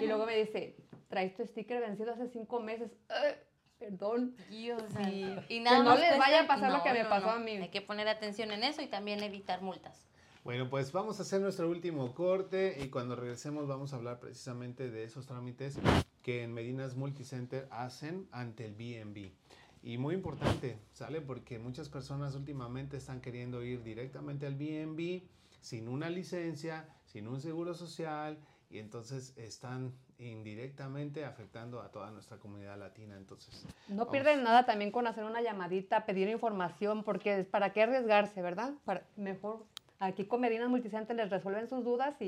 y 0.00 0.06
luego 0.06 0.26
me 0.26 0.36
dice, 0.36 0.76
traes 1.08 1.36
tu 1.36 1.44
sticker 1.46 1.80
vencido 1.80 2.12
hace 2.12 2.26
cinco 2.28 2.60
meses. 2.60 2.90
"Eh, 3.10 3.36
perdón. 3.78 4.34
Dios, 4.50 4.82
Sí. 5.04 5.24
y 5.48 5.62
Que 5.62 5.78
no 5.78 5.96
les 5.96 6.18
vaya 6.18 6.42
a 6.42 6.46
pasar 6.48 6.72
lo 6.72 6.82
que 6.82 6.92
me 6.92 7.04
pasó 7.04 7.30
a 7.30 7.38
mí. 7.38 7.52
Hay 7.52 7.68
que 7.68 7.80
poner 7.82 8.08
atención 8.08 8.50
en 8.50 8.64
eso 8.64 8.82
y 8.82 8.86
también 8.88 9.22
evitar 9.22 9.62
multas. 9.62 10.08
Bueno, 10.46 10.70
pues 10.70 10.92
vamos 10.92 11.18
a 11.18 11.22
hacer 11.22 11.40
nuestro 11.40 11.68
último 11.68 12.14
corte 12.14 12.78
y 12.80 12.88
cuando 12.88 13.16
regresemos 13.16 13.66
vamos 13.66 13.92
a 13.92 13.96
hablar 13.96 14.20
precisamente 14.20 14.88
de 14.92 15.02
esos 15.02 15.26
trámites 15.26 15.76
que 16.22 16.44
en 16.44 16.54
Medinas 16.54 16.94
Multicenter 16.94 17.66
hacen 17.72 18.28
ante 18.30 18.64
el 18.64 18.74
BNB. 18.74 19.32
Y 19.82 19.98
muy 19.98 20.14
importante, 20.14 20.78
¿sale? 20.92 21.20
Porque 21.20 21.58
muchas 21.58 21.88
personas 21.88 22.36
últimamente 22.36 22.96
están 22.96 23.20
queriendo 23.20 23.64
ir 23.64 23.82
directamente 23.82 24.46
al 24.46 24.54
BNB 24.54 25.24
sin 25.60 25.88
una 25.88 26.10
licencia, 26.10 26.88
sin 27.06 27.26
un 27.26 27.40
seguro 27.40 27.74
social 27.74 28.38
y 28.70 28.78
entonces 28.78 29.32
están 29.36 29.94
indirectamente 30.18 31.24
afectando 31.24 31.80
a 31.80 31.90
toda 31.90 32.12
nuestra 32.12 32.36
comunidad 32.36 32.78
latina. 32.78 33.16
Entonces, 33.16 33.66
No 33.88 34.12
pierden 34.12 34.44
nada 34.44 34.64
también 34.64 34.92
con 34.92 35.08
hacer 35.08 35.24
una 35.24 35.42
llamadita, 35.42 36.06
pedir 36.06 36.28
información, 36.28 37.02
porque 37.02 37.40
es 37.40 37.46
para 37.48 37.72
qué 37.72 37.82
arriesgarse, 37.82 38.42
¿verdad? 38.42 38.74
Para, 38.84 39.04
mejor 39.16 39.66
aquí 39.98 40.24
con 40.26 40.40
Medinas 40.40 40.68
Multicenter 40.68 41.16
les 41.16 41.30
resuelven 41.30 41.68
sus 41.68 41.84
dudas 41.84 42.14
y, 42.20 42.24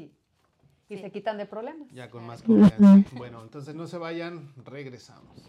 y 0.88 0.96
Sí. 0.96 0.98
se 0.98 1.10
quitan 1.10 1.36
de 1.38 1.46
problemas. 1.46 1.88
Ya 1.92 2.08
con 2.10 2.26
más 2.26 2.42
confianza. 2.42 3.04
Bueno, 3.16 3.42
entonces 3.42 3.74
no 3.74 3.86
se 3.86 3.98
vayan, 3.98 4.48
regresamos. 4.64 5.48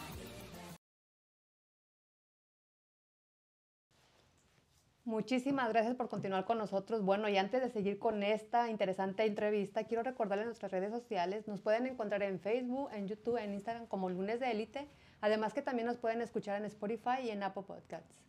Muchísimas 5.03 5.67
gracias 5.69 5.95
por 5.95 6.09
continuar 6.09 6.45
con 6.45 6.59
nosotros. 6.59 7.03
Bueno, 7.03 7.27
y 7.27 7.35
antes 7.35 7.61
de 7.61 7.71
seguir 7.71 7.97
con 7.97 8.21
esta 8.21 8.69
interesante 8.69 9.25
entrevista, 9.25 9.85
quiero 9.85 10.03
recordarles 10.03 10.45
nuestras 10.45 10.71
redes 10.71 10.91
sociales. 10.91 11.47
Nos 11.47 11.59
pueden 11.59 11.87
encontrar 11.87 12.21
en 12.21 12.39
Facebook, 12.39 12.89
en 12.93 13.07
YouTube, 13.07 13.37
en 13.37 13.53
Instagram 13.53 13.87
como 13.87 14.11
Lunes 14.11 14.39
de 14.39 14.51
Élite. 14.51 14.87
Además 15.19 15.53
que 15.53 15.63
también 15.63 15.87
nos 15.87 15.97
pueden 15.97 16.21
escuchar 16.21 16.59
en 16.59 16.65
Spotify 16.65 17.23
y 17.23 17.31
en 17.31 17.41
Apple 17.41 17.63
Podcasts. 17.63 18.21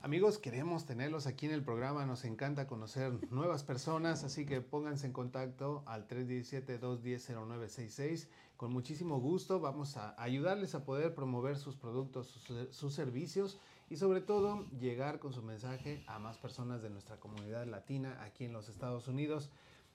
Amigos, 0.00 0.38
queremos 0.38 0.86
tenerlos 0.86 1.26
aquí 1.26 1.46
en 1.46 1.52
el 1.52 1.64
programa, 1.64 2.06
nos 2.06 2.24
encanta 2.24 2.68
conocer 2.68 3.12
nuevas 3.32 3.64
personas, 3.64 4.22
así 4.22 4.46
que 4.46 4.60
pónganse 4.60 5.06
en 5.06 5.12
contacto 5.12 5.82
al 5.86 6.06
317-210-0966. 6.06 8.28
Con 8.56 8.72
muchísimo 8.72 9.18
gusto 9.20 9.58
vamos 9.58 9.96
a 9.96 10.14
ayudarles 10.20 10.76
a 10.76 10.84
poder 10.84 11.14
promover 11.14 11.56
sus 11.56 11.76
productos, 11.76 12.28
sus, 12.28 12.76
sus, 12.76 12.94
servicios 12.94 13.58
y 13.90 13.96
sobre 13.96 14.20
todo 14.20 14.66
llegar 14.78 15.18
con 15.18 15.32
su 15.32 15.42
mensaje 15.42 16.04
a 16.06 16.18
más 16.18 16.38
personas 16.38 16.82
de 16.82 16.90
nuestra 16.90 17.18
comunidad 17.18 17.66
latina 17.66 18.22
aquí 18.22 18.44
en 18.44 18.52
los 18.52 18.68
Estados 18.68 19.08
Unidos. 19.08 19.50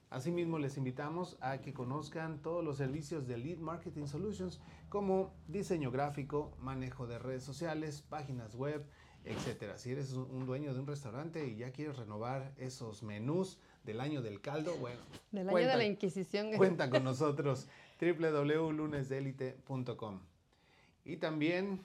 Asimismo, 0.10 0.60
les 0.60 0.78
invitamos 0.78 1.38
a 1.42 1.60
que 1.60 1.74
conozcan 1.74 2.42
todos 2.42 2.64
los 2.64 2.78
servicios 2.78 3.28
de 3.28 3.38
Lead 3.38 3.58
Marketing 3.58 4.06
Solutions 4.06 4.62
como 4.90 5.34
diseño 5.48 5.92
gráfico, 5.92 6.56
manejo 6.60 7.08
de 7.08 7.18
redes 7.18 7.44
sociales, 7.44 8.02
páginas 8.02 8.56
web, 8.56 8.86
etcétera. 9.26 9.78
Si 9.78 9.92
eres 9.92 10.14
un 10.14 10.46
dueño 10.46 10.74
de 10.74 10.80
un 10.80 10.88
restaurante 10.88 11.48
y 11.48 11.56
ya 11.56 11.72
quieres 11.72 11.98
renovar 11.98 12.54
esos 12.58 13.04
menús 13.04 13.60
del 13.84 14.02
año 14.02 14.22
del 14.22 14.42
caldo, 14.42 14.76
bueno, 14.78 15.00
del 15.32 15.50
año 15.50 15.68
de 15.68 15.78
la 15.78 15.86
Inquisición. 15.86 16.52
Cuenta 16.58 16.90
con 16.90 17.04
nosotros 17.06 17.68
www.lunesdelite.com. 18.00 20.20
Y 21.06 21.18
también, 21.18 21.84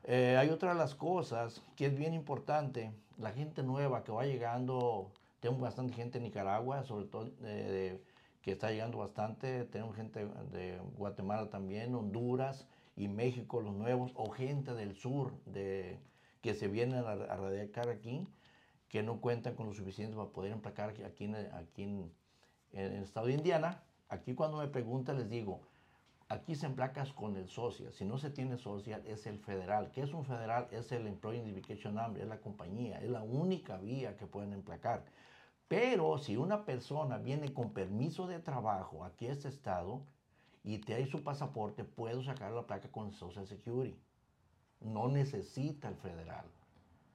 Eh, 0.05 0.36
hay 0.38 0.51
otra 0.51 0.72
de 0.72 0.78
las 0.78 0.95
cosas 0.95 1.62
que 1.76 1.86
es 1.86 1.97
bien 1.97 2.14
importante. 2.14 2.93
La 3.18 3.32
gente 3.32 3.62
nueva 3.62 4.05
que 4.05 4.12
va 4.12 4.26
llegando, 4.26 5.11
tengo 5.40 5.59
bastante 5.59 5.95
gente 5.95 6.18
en 6.18 6.24
Nicaragua, 6.24 6.84
sobre 6.84 7.07
todo 7.07 7.30
eh, 7.43 8.01
que 8.43 8.53
está 8.53 8.70
llegando 8.70 8.99
bastante. 8.99 9.64
Tenemos 9.64 9.97
gente 9.97 10.26
de 10.51 10.78
Guatemala 10.97 11.49
también, 11.49 11.95
Honduras 11.95 12.66
y 12.97 13.09
México, 13.09 13.61
los 13.61 13.74
nuevos, 13.74 14.12
o 14.14 14.30
gente 14.30 14.74
del 14.74 14.95
sur 14.95 15.32
de, 15.47 15.99
que 16.43 16.55
se 16.55 16.68
vienen 16.68 17.05
a, 17.05 17.12
a 17.12 17.36
radicar 17.36 17.88
aquí, 17.88 18.26
que 18.88 19.03
no 19.03 19.20
cuentan 19.20 19.55
con 19.55 19.66
lo 19.66 19.72
suficiente 19.72 20.16
para 20.16 20.28
poder 20.28 20.53
emplacar 20.53 20.90
aquí, 20.90 21.24
en, 21.24 21.34
aquí 21.34 21.84
en, 21.84 22.12
el 22.72 23.03
estado 23.03 23.26
de 23.26 23.34
Indiana. 23.34 23.82
Aquí 24.09 24.34
cuando 24.34 24.59
me 24.59 24.66
preguntan 24.66 25.18
les 25.18 25.30
digo, 25.30 25.62
aquí 26.28 26.57
se 26.57 26.66
emplacas 26.66 27.12
con 27.12 27.36
el 27.36 27.49
social. 27.49 27.93
Si 27.93 28.05
no 28.05 28.18
se 28.18 28.30
tiene 28.30 28.59
social, 28.59 29.03
es 29.07 29.26
el 29.26 29.38
federal. 29.38 29.90
¿Qué 29.93 30.03
es 30.03 30.12
un 30.12 30.24
federal? 30.24 30.68
Es 30.72 30.90
el 30.93 31.07
Employee 31.07 31.40
Identification 31.43 31.95
Number, 31.95 32.22
es 32.22 32.28
la 32.28 32.40
compañía, 32.40 32.99
es 33.01 33.09
la 33.09 33.22
única 33.22 33.78
vía 33.78 34.16
que 34.16 34.26
pueden 34.26 34.53
emplacar. 34.53 35.05
Pero 35.72 36.18
si 36.18 36.36
una 36.36 36.66
persona 36.66 37.16
viene 37.16 37.54
con 37.54 37.72
permiso 37.72 38.26
de 38.26 38.38
trabajo 38.38 39.06
aquí 39.06 39.26
a 39.26 39.32
este 39.32 39.48
estado 39.48 40.02
y 40.62 40.78
te 40.78 40.92
hay 40.92 41.06
su 41.06 41.24
pasaporte, 41.24 41.82
puedo 41.82 42.22
sacar 42.22 42.52
la 42.52 42.66
placa 42.66 42.90
con 42.90 43.14
Social 43.14 43.46
Security. 43.46 43.98
No 44.80 45.08
necesita 45.08 45.88
el 45.88 45.96
federal. 45.96 46.44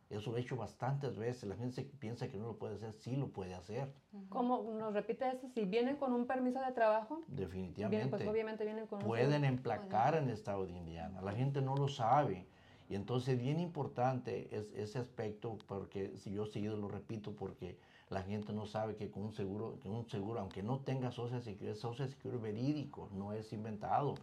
Eso 0.10 0.32
lo 0.32 0.38
he 0.38 0.42
hecho 0.42 0.56
bastantes 0.56 1.18
veces. 1.18 1.48
La 1.48 1.56
gente 1.56 1.84
piensa 2.00 2.30
que 2.30 2.38
no 2.38 2.48
lo 2.48 2.58
puede 2.58 2.76
hacer, 2.78 2.94
sí 2.94 3.16
lo 3.16 3.28
puede 3.28 3.54
hacer. 3.54 3.94
¿Cómo 4.30 4.64
nos 4.74 4.92
repite 4.92 5.30
eso? 5.30 5.48
Si 5.54 5.66
vienen 5.66 5.98
con 5.98 6.14
un 6.14 6.26
permiso 6.26 6.60
de 6.60 6.72
trabajo, 6.72 7.22
definitivamente. 7.28 7.90
Vienen, 7.90 8.10
pues 8.10 8.28
obviamente 8.28 8.66
vienen 8.66 8.88
con 8.88 9.00
pueden 9.00 9.44
emplacar 9.44 10.16
en 10.16 10.24
el 10.24 10.30
estado 10.32 10.66
de 10.66 10.72
Indiana. 10.72 11.22
La 11.22 11.34
gente 11.34 11.62
no 11.62 11.76
lo 11.76 11.90
sabe. 11.90 12.48
Y 12.90 12.96
entonces 12.96 13.38
bien 13.38 13.60
importante 13.60 14.48
es 14.56 14.72
ese 14.74 14.98
aspecto, 14.98 15.60
porque 15.68 16.18
si 16.18 16.32
yo 16.32 16.48
seguido 16.48 16.76
lo 16.76 16.88
repito, 16.88 17.36
porque 17.36 17.78
la 18.10 18.24
gente 18.24 18.54
no 18.54 18.66
sabe 18.66 18.96
que 18.96 19.10
con 19.10 19.24
un 19.24 19.34
seguro, 19.34 19.80
que 19.82 19.90
un 19.90 20.10
seguro, 20.10 20.40
aunque 20.40 20.64
no 20.64 20.80
tenga 20.80 21.12
Social 21.12 21.44
Security, 21.44 21.74
es 21.74 21.80
Social 21.80 22.10
Security 22.10 22.42
verídico, 22.42 23.10
no 23.14 23.34
es 23.34 23.52
inventado, 23.52 24.16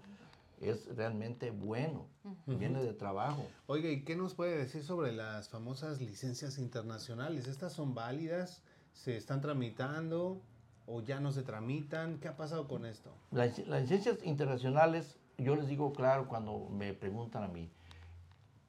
es 0.61 0.87
realmente 0.97 1.51
bueno, 1.51 2.07
viene 2.47 2.83
de 2.83 2.95
trabajo. 2.95 3.45
Oiga, 3.67 3.91
¿y 3.91 4.03
qué 4.03 4.17
nos 4.17 4.35
puede 4.35 4.57
decir 4.57 4.83
sobre 4.83 5.13
las 5.13 5.49
famosas 5.51 6.01
licencias 6.01 6.59
internacionales? 6.59 7.47
¿Estas 7.47 7.73
son 7.73 7.95
válidas? 7.95 8.63
¿Se 8.95 9.17
están 9.17 9.41
tramitando 9.41 10.41
o 10.87 11.03
ya 11.03 11.21
no 11.21 11.33
se 11.33 11.43
tramitan? 11.43 12.19
¿Qué 12.21 12.29
ha 12.29 12.37
pasado 12.37 12.67
con 12.67 12.87
esto? 12.87 13.11
Las, 13.33 13.59
las 13.67 13.83
licencias 13.83 14.19
internacionales, 14.25 15.19
yo 15.37 15.57
les 15.57 15.69
digo 15.69 15.93
claro 15.93 16.27
cuando 16.29 16.69
me 16.71 16.95
preguntan 16.95 17.43
a 17.43 17.49
mí, 17.49 17.69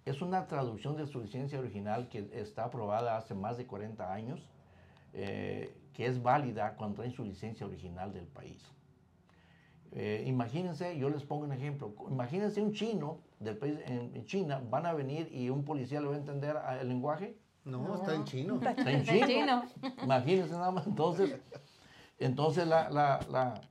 es 0.04 0.22
una 0.22 0.48
traducción 0.48 0.98
de 0.98 1.08
su 1.08 1.22
licencia 1.22 1.60
original 1.60 2.10
que 2.10 2.30
está 2.34 2.66
aprobada 2.66 3.18
hace 3.18 3.34
más 3.34 3.58
de 3.58 3.66
40 3.66 4.14
años, 4.14 4.42
eh, 5.16 5.74
que 5.94 6.06
es 6.06 6.22
válida 6.22 6.76
cuando 6.76 6.98
traen 6.98 7.12
su 7.12 7.24
licencia 7.24 7.66
original 7.66 8.14
del 8.14 8.28
país. 8.28 8.62
Eh, 9.92 10.26
imagínense, 10.28 10.98
yo 10.98 11.10
les 11.10 11.24
pongo 11.24 11.46
un 11.46 11.54
ejemplo, 11.54 11.96
imagínense 12.10 12.62
un 12.62 12.74
chino 12.74 13.22
del 13.40 13.58
país, 13.58 13.80
en 13.86 14.26
China, 14.26 14.62
van 14.70 14.86
a 14.86 14.94
venir 14.94 15.30
y 15.32 15.50
un 15.50 15.64
policía 15.64 16.02
le 16.02 16.08
va 16.08 16.16
a 16.16 16.18
entender 16.18 16.58
el 16.82 16.90
lenguaje. 16.90 17.38
No, 17.64 17.96
está 17.96 18.14
en 18.14 18.26
chino. 18.26 18.60
Está 18.62 18.92
en 18.92 19.04
chino. 19.04 19.64
Imagínense 20.04 20.52
nada 20.54 20.72
más. 20.72 20.86
Entonces, 20.86 21.40
entonces 22.20 22.68
la, 22.68 22.90
la, 22.90 23.20
la 23.32 23.62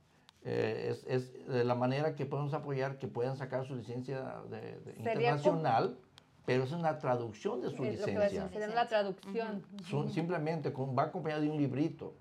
eh, 0.43 0.89
es, 0.89 1.05
es, 1.07 1.65
la 1.65 1.75
manera 1.75 2.15
que 2.15 2.25
podemos 2.25 2.53
apoyar 2.53 2.97
que 2.97 3.07
puedan 3.07 3.37
sacar 3.37 3.65
su 3.65 3.75
licencia 3.75 4.41
de, 4.49 4.79
de 4.79 4.95
internacional 4.97 5.97
pero 6.45 6.63
es 6.63 6.71
una 6.71 6.97
traducción 6.99 7.61
de 7.61 7.71
su 7.71 7.83
licencia. 7.83 8.43
Lo 8.43 8.49
que 8.51 8.67
la 8.67 8.87
traducción. 8.87 9.63
Son, 9.89 10.11
simplemente 10.11 10.71
con, 10.71 10.97
va 10.97 11.03
acompañado 11.03 11.41
de 11.41 11.49
un 11.49 11.57
librito. 11.57 12.15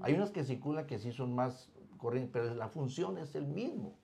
Hay 0.00 0.14
unas 0.14 0.30
que 0.30 0.44
circulan 0.44 0.86
que 0.86 0.98
sí 0.98 1.10
son 1.10 1.34
más 1.34 1.68
corrientes, 1.98 2.30
pero 2.32 2.54
la 2.54 2.68
función 2.68 3.18
es 3.18 3.34
el 3.34 3.46
mismo. 3.46 3.96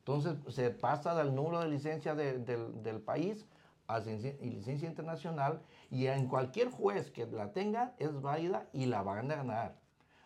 Entonces 0.00 0.36
se 0.54 0.70
pasa 0.70 1.14
del 1.14 1.34
número 1.34 1.60
de 1.60 1.68
licencia 1.68 2.14
de, 2.14 2.38
del 2.38 3.00
país 3.00 3.46
a 3.88 4.00
licencia 4.00 4.86
internacional 4.86 5.62
y 5.90 6.06
en 6.06 6.28
cualquier 6.28 6.70
juez 6.70 7.10
que 7.10 7.26
la 7.26 7.52
tenga 7.52 7.94
es 7.98 8.20
válida 8.20 8.68
y 8.72 8.86
la 8.86 9.02
van 9.02 9.30
a 9.30 9.36
ganar. 9.36 9.76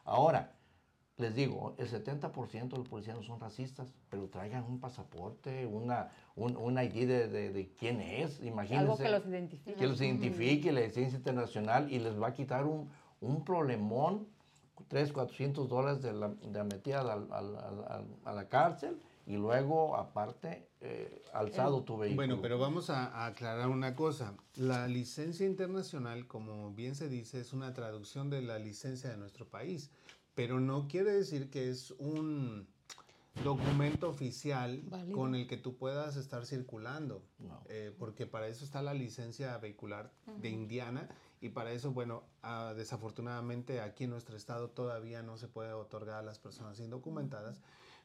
Ahora, 0.05 0.53
les 1.19 1.35
digo, 1.35 1.75
el 1.79 1.89
70% 1.91 2.71
de 2.71 2.79
los 2.79 2.89
policías 2.89 3.17
no 3.17 3.23
son 3.23 3.39
racistas, 3.39 3.93
pero 4.09 4.29
traigan 4.29 4.65
un 4.65 4.81
pasaporte, 4.81 5.67
una, 5.67 6.11
un, 6.37 6.57
un 6.57 6.79
ID 6.79 7.07
de, 7.07 7.29
de, 7.51 7.73
quién 7.79 8.01
es, 8.01 8.41
imagínense. 8.43 8.77
Algo 8.77 8.97
que 8.97 9.11
los 9.11 9.27
identifique. 9.27 9.75
Que 9.75 9.87
los 9.87 10.01
identifique, 10.01 10.73
la 10.73 10.81
licencia 10.81 11.17
internacional, 11.17 11.93
y 11.93 11.99
les 11.99 12.21
va 12.21 12.29
a 12.29 12.33
quitar 12.33 12.65
un, 12.65 12.89
un 13.21 13.45
problemón, 13.45 14.27
300, 14.89 15.13
400 15.13 15.69
dólares 15.69 16.03
de 16.03 16.13
la, 16.13 16.29
de 16.29 16.65
metida 16.65 17.01
a, 17.01 18.01
a, 18.25 18.33
la 18.33 18.49
cárcel, 18.49 18.99
y 19.25 19.37
luego, 19.37 19.95
aparte, 19.95 20.67
eh, 20.81 21.23
alzado 21.33 21.85
tu 21.85 21.99
vehículo. 21.99 22.17
Bueno, 22.17 22.43
pero 22.43 22.59
vamos 22.59 22.91
a, 22.91 23.07
a, 23.07 23.27
aclarar 23.27 23.69
una 23.69 23.95
cosa. 23.95 24.35
La 24.57 24.89
licencia 24.89 25.47
internacional, 25.47 26.27
como 26.27 26.73
bien 26.73 26.97
se 26.97 27.09
dice, 27.09 27.39
es 27.39 27.53
una 27.53 27.73
traducción 27.73 28.31
de 28.31 28.43
la 28.43 28.59
licencia 28.59 29.11
de 29.11 29.19
nuestro 29.19 29.47
país 29.47 29.93
pero 30.35 30.61
no 30.61 30.89
quiere 30.89 31.13
decir 31.13 31.51
que 31.51 31.71
es 31.71 31.91
un 31.93 32.67
documento 33.45 34.09
oficial 34.09 34.83
con 35.15 35.35
el 35.35 35.47
que 35.47 35.57
tú 35.57 35.77
puedas 35.77 36.17
estar 36.17 36.45
circulando, 36.45 37.23
eh, 37.69 37.95
porque 37.99 38.27
para 38.27 38.49
eso 38.49 38.65
está 38.65 38.83
la 38.83 38.95
licencia 38.95 39.57
vehicular 39.59 40.13
de 40.41 40.51
Indiana 40.51 41.09
y 41.41 41.49
para 41.49 41.73
eso, 41.73 41.93
bueno, 41.93 42.25
ah, 42.43 42.75
desafortunadamente 42.77 43.81
aquí 43.81 44.05
en 44.05 44.11
nuestro 44.11 44.37
estado 44.37 44.69
todavía 44.71 45.23
no 45.23 45.39
se 45.39 45.49
puede 45.49 45.73
otorgar 45.73 46.17
a 46.17 46.23
las 46.23 46.39
personas 46.39 46.79
indocumentadas, 46.79 47.61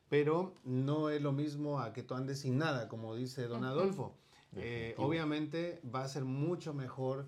pero 0.09 0.55
no 0.63 1.09
es 1.09 1.21
lo 1.21 1.33
mismo 1.33 1.81
a 1.81 1.93
que 1.93 2.03
tú 2.03 2.15
andes 2.15 2.39
sin 2.39 2.57
nada, 2.57 2.87
como 2.87 3.15
dice 3.15 3.47
don 3.47 3.65
Adolfo. 3.65 4.15
Eh, 4.55 4.95
obviamente 4.97 5.81
va 5.93 6.03
a 6.03 6.07
ser 6.07 6.23
mucho 6.23 6.73
mejor 6.73 7.27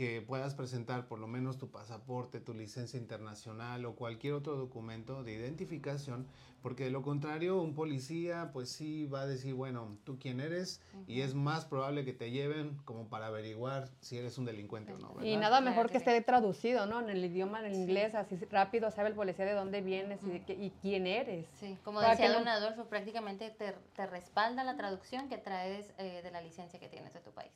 que 0.00 0.22
puedas 0.22 0.54
presentar 0.54 1.08
por 1.08 1.18
lo 1.18 1.26
menos 1.26 1.58
tu 1.58 1.70
pasaporte, 1.70 2.40
tu 2.40 2.54
licencia 2.54 2.98
internacional 2.98 3.84
o 3.84 3.96
cualquier 3.96 4.32
otro 4.32 4.56
documento 4.56 5.22
de 5.22 5.34
identificación, 5.34 6.26
porque 6.62 6.84
de 6.84 6.90
lo 6.90 7.02
contrario 7.02 7.60
un 7.60 7.74
policía 7.74 8.48
pues 8.50 8.70
sí 8.70 9.04
va 9.04 9.20
a 9.20 9.26
decir, 9.26 9.52
bueno, 9.52 9.98
tú 10.04 10.18
quién 10.18 10.40
eres 10.40 10.80
y 11.06 11.20
es 11.20 11.34
más 11.34 11.66
probable 11.66 12.06
que 12.06 12.14
te 12.14 12.30
lleven 12.30 12.78
como 12.86 13.08
para 13.10 13.26
averiguar 13.26 13.90
si 14.00 14.16
eres 14.16 14.38
un 14.38 14.46
delincuente 14.46 14.94
o 14.94 14.98
no. 14.98 15.14
Y 15.22 15.36
nada 15.36 15.60
mejor 15.60 15.90
que 15.90 15.98
esté 15.98 16.18
traducido, 16.22 16.86
¿no? 16.86 17.00
En 17.00 17.10
el 17.10 17.22
idioma 17.22 17.60
en 17.66 17.74
inglés, 17.74 18.14
así 18.14 18.36
rápido 18.50 18.90
sabe 18.90 19.10
el 19.10 19.14
policía 19.14 19.44
de 19.44 19.52
dónde 19.52 19.82
vienes 19.82 20.20
y, 20.48 20.70
quién 20.80 21.06
eres. 21.06 21.46
Sí, 21.60 21.76
como 21.84 22.00
decía 22.00 22.32
don 22.32 22.48
Adolfo, 22.48 22.86
prácticamente 22.86 23.50
te, 23.50 23.74
te, 23.94 24.06
respalda 24.06 24.64
la 24.64 24.78
traducción 24.78 25.28
que 25.28 25.36
traes 25.36 25.92
eh, 25.98 26.22
de 26.22 26.30
la 26.30 26.40
licencia 26.40 26.80
que 26.80 26.88
tienes 26.88 27.12
de 27.12 27.20
tu 27.20 27.32
país. 27.32 27.52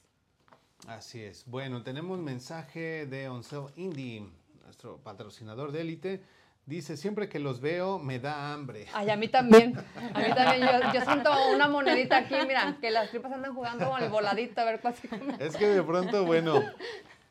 Así 0.87 1.23
es. 1.23 1.45
Bueno, 1.47 1.83
tenemos 1.83 2.19
mensaje 2.19 3.07
de 3.07 3.29
Oncel 3.29 3.67
Indie, 3.77 4.29
nuestro 4.65 4.99
patrocinador 4.99 5.73
de 5.73 5.81
élite. 5.81 6.23
Dice, 6.67 6.97
siempre 6.97 7.29
que 7.29 7.39
los 7.39 7.61
veo 7.61 7.99
me 7.99 8.19
da 8.19 8.53
hambre. 8.53 8.87
Ay, 8.95 9.11
a 9.11 9.17
mí 9.17 9.29
también. 9.29 9.77
A 10.15 10.19
mí 10.19 10.35
también. 10.35 10.69
Yo, 10.93 11.01
siento 11.05 11.31
una 11.55 11.69
monedita 11.69 12.19
aquí, 12.19 12.35
mira, 12.47 12.77
que 12.81 12.91
las 12.91 13.11
tripas 13.11 13.33
andan 13.33 13.55
jugando 13.55 13.89
con 13.91 14.03
el 14.03 14.11
voladito, 14.11 14.61
a 14.61 14.65
ver 14.65 14.81
cuál 14.81 14.95
Es 15.39 15.57
que 15.57 15.69
de 15.69 15.83
pronto, 15.83 16.25
bueno, 16.25 16.63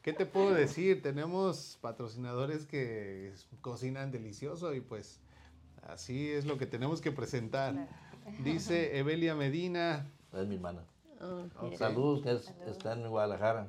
¿qué 0.02 0.14
te 0.14 0.26
puedo 0.26 0.54
decir? 0.54 1.02
Tenemos 1.02 1.78
patrocinadores 1.82 2.66
que 2.66 3.34
cocinan 3.62 4.12
delicioso 4.12 4.74
y 4.74 4.82
pues 4.82 5.20
así 5.88 6.32
es 6.32 6.46
lo 6.46 6.58
que 6.58 6.66
tenemos 6.66 7.02
que 7.02 7.12
presentar. 7.12 7.88
Dice 8.44 8.98
Evelia 8.98 9.36
Medina. 9.36 10.08
Es 10.32 10.48
mi 10.48 10.56
hermana. 10.56 10.84
Saludos, 11.78 12.22
que 12.64 12.70
está 12.70 12.94
en 12.94 13.10
Guadalajara. 13.10 13.68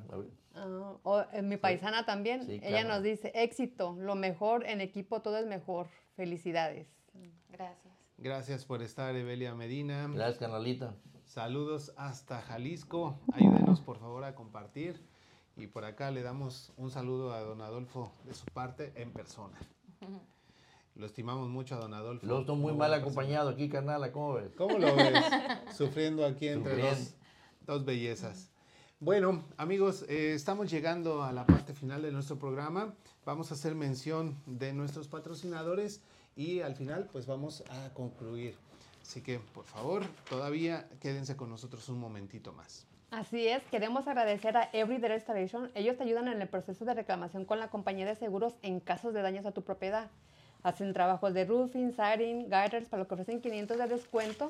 Ah, 0.55 1.27
mi 1.43 1.57
paisana 1.57 2.05
también. 2.05 2.45
Ella 2.63 2.83
nos 2.83 3.03
dice, 3.03 3.31
éxito, 3.35 3.95
lo 3.99 4.15
mejor 4.15 4.65
en 4.65 4.81
equipo, 4.81 5.21
todo 5.21 5.37
es 5.37 5.45
mejor. 5.45 5.87
Felicidades. 6.15 6.87
Gracias. 7.49 7.93
Gracias 8.17 8.65
por 8.65 8.81
estar, 8.81 9.15
Evelia 9.15 9.53
Medina. 9.55 10.07
Gracias, 10.13 10.37
canalita. 10.37 10.95
Saludos 11.25 11.93
hasta 11.97 12.41
Jalisco. 12.41 13.19
Ayúdenos, 13.33 13.81
por 13.81 13.97
favor, 13.97 14.23
a 14.23 14.35
compartir. 14.35 15.01
Y 15.57 15.67
por 15.67 15.85
acá 15.85 16.11
le 16.11 16.21
damos 16.21 16.73
un 16.77 16.91
saludo 16.91 17.33
a 17.33 17.39
don 17.41 17.61
Adolfo 17.61 18.11
de 18.25 18.33
su 18.33 18.45
parte 18.45 18.93
en 18.95 19.11
persona. 19.11 19.57
Lo 20.95 21.05
estimamos 21.05 21.49
mucho 21.49 21.75
a 21.75 21.79
don 21.79 21.93
Adolfo. 21.93 22.25
Lo 22.25 22.39
estoy 22.39 22.55
muy 22.55 22.73
mal 22.73 22.93
acompañado 22.93 23.49
aquí, 23.49 23.67
canal, 23.67 24.09
¿cómo 24.13 24.35
ves? 24.35 24.53
¿Cómo 24.55 24.77
lo 24.77 24.95
ves? 24.95 25.25
Sufriendo 25.75 26.25
aquí 26.25 26.47
entre 26.47 26.77
dos 26.77 27.15
Dos 27.65 27.83
bellezas. 27.83 28.51
Bueno, 28.99 29.43
amigos, 29.57 30.05
eh, 30.07 30.33
estamos 30.35 30.69
llegando 30.69 31.23
a 31.23 31.31
la 31.31 31.47
parte 31.47 31.73
final 31.73 32.03
de 32.03 32.11
nuestro 32.11 32.37
programa. 32.37 32.93
Vamos 33.25 33.49
a 33.49 33.55
hacer 33.55 33.73
mención 33.73 34.37
de 34.45 34.71
nuestros 34.71 35.07
patrocinadores 35.07 36.01
y 36.35 36.61
al 36.61 36.75
final 36.75 37.09
pues 37.11 37.25
vamos 37.25 37.63
a 37.71 37.91
concluir. 37.93 38.55
Así 39.01 39.21
que, 39.21 39.39
por 39.39 39.65
favor, 39.65 40.05
todavía 40.29 40.87
quédense 40.99 41.35
con 41.35 41.49
nosotros 41.49 41.89
un 41.89 41.99
momentito 41.99 42.53
más. 42.53 42.85
Así 43.09 43.47
es, 43.47 43.63
queremos 43.71 44.07
agradecer 44.07 44.57
a 44.57 44.69
Everyday 44.71 45.09
Restoration. 45.09 45.71
Ellos 45.73 45.97
te 45.97 46.03
ayudan 46.03 46.27
en 46.27 46.41
el 46.41 46.47
proceso 46.47 46.85
de 46.85 46.93
reclamación 46.93 47.45
con 47.45 47.59
la 47.59 47.69
compañía 47.69 48.05
de 48.05 48.15
seguros 48.15 48.53
en 48.61 48.79
casos 48.79 49.13
de 49.15 49.23
daños 49.23 49.47
a 49.47 49.51
tu 49.51 49.63
propiedad. 49.63 50.11
Hacen 50.61 50.93
trabajos 50.93 51.33
de 51.33 51.45
roofing, 51.45 51.93
siding, 51.93 52.43
gutters, 52.43 52.89
para 52.89 53.03
lo 53.03 53.07
que 53.07 53.15
ofrecen 53.15 53.41
500 53.41 53.77
de 53.77 53.87
descuento 53.87 54.49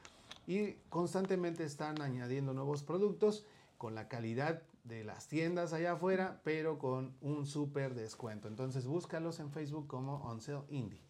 y 0.50 0.74
constantemente 0.90 1.64
están 1.64 2.02
añadiendo 2.02 2.56
nuevos 2.56 2.82
productos 2.82 3.46
con 3.78 3.94
la 3.94 4.08
calidad 4.08 4.64
de 4.84 5.04
las 5.04 5.28
tiendas 5.28 5.74
allá 5.74 5.92
afuera, 5.92 6.42
pero 6.44 6.80
con 6.80 7.14
un 7.22 7.46
súper 7.46 7.94
descuento. 7.94 8.48
Entonces 8.48 8.88
búscalos 8.88 9.40
en 9.40 9.52
Facebook 9.52 9.86
como 9.86 10.16
On 10.24 10.42
Sale 10.42 10.64
Indie. 10.70 11.04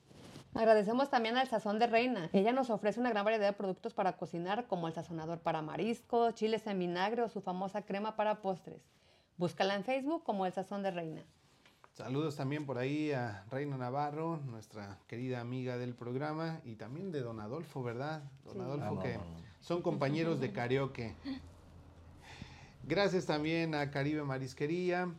Agradecemos 0.54 1.10
también 1.10 1.38
al 1.38 1.48
Sazón 1.48 1.80
de 1.80 1.88
Reina. 1.88 2.30
Ella 2.34 2.52
nos 2.52 2.70
ofrece 2.70 3.00
una 3.00 3.12
gran 3.12 3.24
variedad 3.24 3.48
de 3.48 3.54
productos 3.54 3.94
para 3.94 4.18
cocinar, 4.18 4.68
como 4.68 4.90
el 4.90 4.94
sazonador 4.94 5.40
para 5.40 5.62
mariscos, 5.62 6.34
chiles 6.34 6.68
en 6.68 6.78
vinagre 6.78 7.22
o 7.22 7.30
su 7.30 7.40
famosa 7.40 7.84
crema 7.84 8.18
para 8.18 8.42
postres. 8.42 8.82
Búscala 9.38 9.74
en 9.76 9.86
Facebook 9.86 10.22
como 10.26 10.48
el 10.48 10.52
Sazón 10.52 10.84
de 10.84 10.92
Reina. 10.92 11.24
Saludos 12.00 12.38
también 12.38 12.66
por 12.66 12.78
ahí 12.78 13.12
a 13.12 13.43
Reina 13.52 13.76
Navarro, 13.76 14.39
nuestra 14.45 14.97
querida 15.08 15.41
amiga 15.41 15.78
del 15.78 15.93
programa, 15.93 16.62
y 16.64 16.76
también 16.76 17.12
de 17.12 17.20
Don 17.20 17.41
Adolfo, 17.41 17.84
¿verdad? 17.84 18.24
Don 18.45 18.54
Sí. 18.54 18.60
Adolfo, 18.62 18.86
Ah, 18.86 18.91
no, 18.93 19.00
que 19.02 19.14
no, 19.16 19.20
no. 19.26 19.41
son 19.60 19.82
compañeros 19.82 20.39
de 20.39 20.54
karaoke. 20.54 21.14
Gracias 22.88 23.26
también 23.26 23.76
a 23.76 23.91
Caribe 23.91 24.24
Marisquería. 24.24 25.14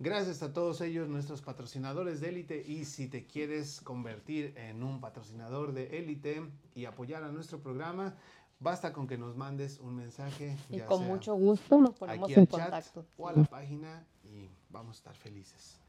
Gracias 0.00 0.44
a 0.44 0.52
todos 0.52 0.80
ellos, 0.80 1.08
nuestros 1.08 1.42
patrocinadores 1.42 2.20
de 2.20 2.28
élite. 2.28 2.62
Y 2.64 2.84
si 2.84 3.08
te 3.08 3.26
quieres 3.26 3.80
convertir 3.80 4.54
en 4.56 4.84
un 4.84 5.00
patrocinador 5.00 5.72
de 5.72 5.98
élite 5.98 6.40
y 6.76 6.84
apoyar 6.84 7.24
a 7.24 7.32
nuestro 7.32 7.58
programa, 7.60 8.14
basta 8.60 8.92
con 8.92 9.08
que 9.08 9.18
nos 9.18 9.36
mandes 9.36 9.80
un 9.80 9.96
mensaje. 9.96 10.56
Y 10.70 10.76
ya 10.78 10.86
con 10.86 11.00
sea 11.00 11.08
mucho 11.08 11.34
gusto 11.34 11.80
nos 11.80 11.96
ponemos 11.96 12.30
en 12.30 12.46
contacto. 12.46 13.06
o 13.16 13.28
a 13.28 13.32
la 13.32 13.42
página 13.44 14.06
y 14.22 14.48
vamos 14.70 14.96
a 14.96 14.98
estar 14.98 15.14
felices. 15.16 15.80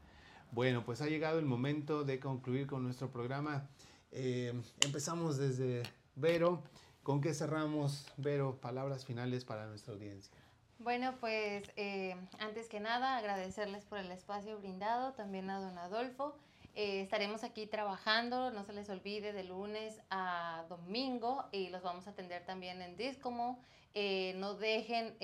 Bueno, 0.50 0.84
pues 0.84 1.00
ha 1.00 1.06
llegado 1.06 1.38
el 1.38 1.46
momento 1.46 2.02
de 2.02 2.18
concluir 2.18 2.66
con 2.66 2.82
nuestro 2.82 3.10
programa. 3.10 3.68
Eh, 4.10 4.52
empezamos 4.84 5.38
desde 5.38 5.84
Vero. 6.16 6.64
¿Con 7.02 7.20
qué 7.20 7.32
cerramos, 7.32 8.06
Vero? 8.16 8.60
Palabras 8.60 9.04
finales 9.04 9.44
para 9.44 9.66
nuestra 9.66 9.94
audiencia. 9.94 10.34
Bueno, 10.78 11.14
pues 11.20 11.70
eh, 11.76 12.14
antes 12.38 12.68
que 12.68 12.80
nada 12.80 13.16
agradecerles 13.16 13.84
por 13.84 13.98
el 13.98 14.10
espacio 14.10 14.58
brindado, 14.58 15.12
también 15.12 15.50
a 15.50 15.60
don 15.60 15.76
Adolfo. 15.78 16.34
Eh, 16.74 17.00
estaremos 17.00 17.42
aquí 17.42 17.66
trabajando, 17.66 18.50
no 18.50 18.64
se 18.64 18.72
les 18.72 18.88
olvide, 18.88 19.32
de 19.32 19.44
lunes 19.44 20.00
a 20.10 20.64
domingo 20.68 21.44
y 21.52 21.68
los 21.68 21.82
vamos 21.82 22.06
a 22.06 22.10
atender 22.10 22.44
también 22.44 22.80
en 22.80 22.96
Discomo. 22.96 23.62
Eh, 23.94 24.34
no 24.36 24.54
dejen 24.54 25.14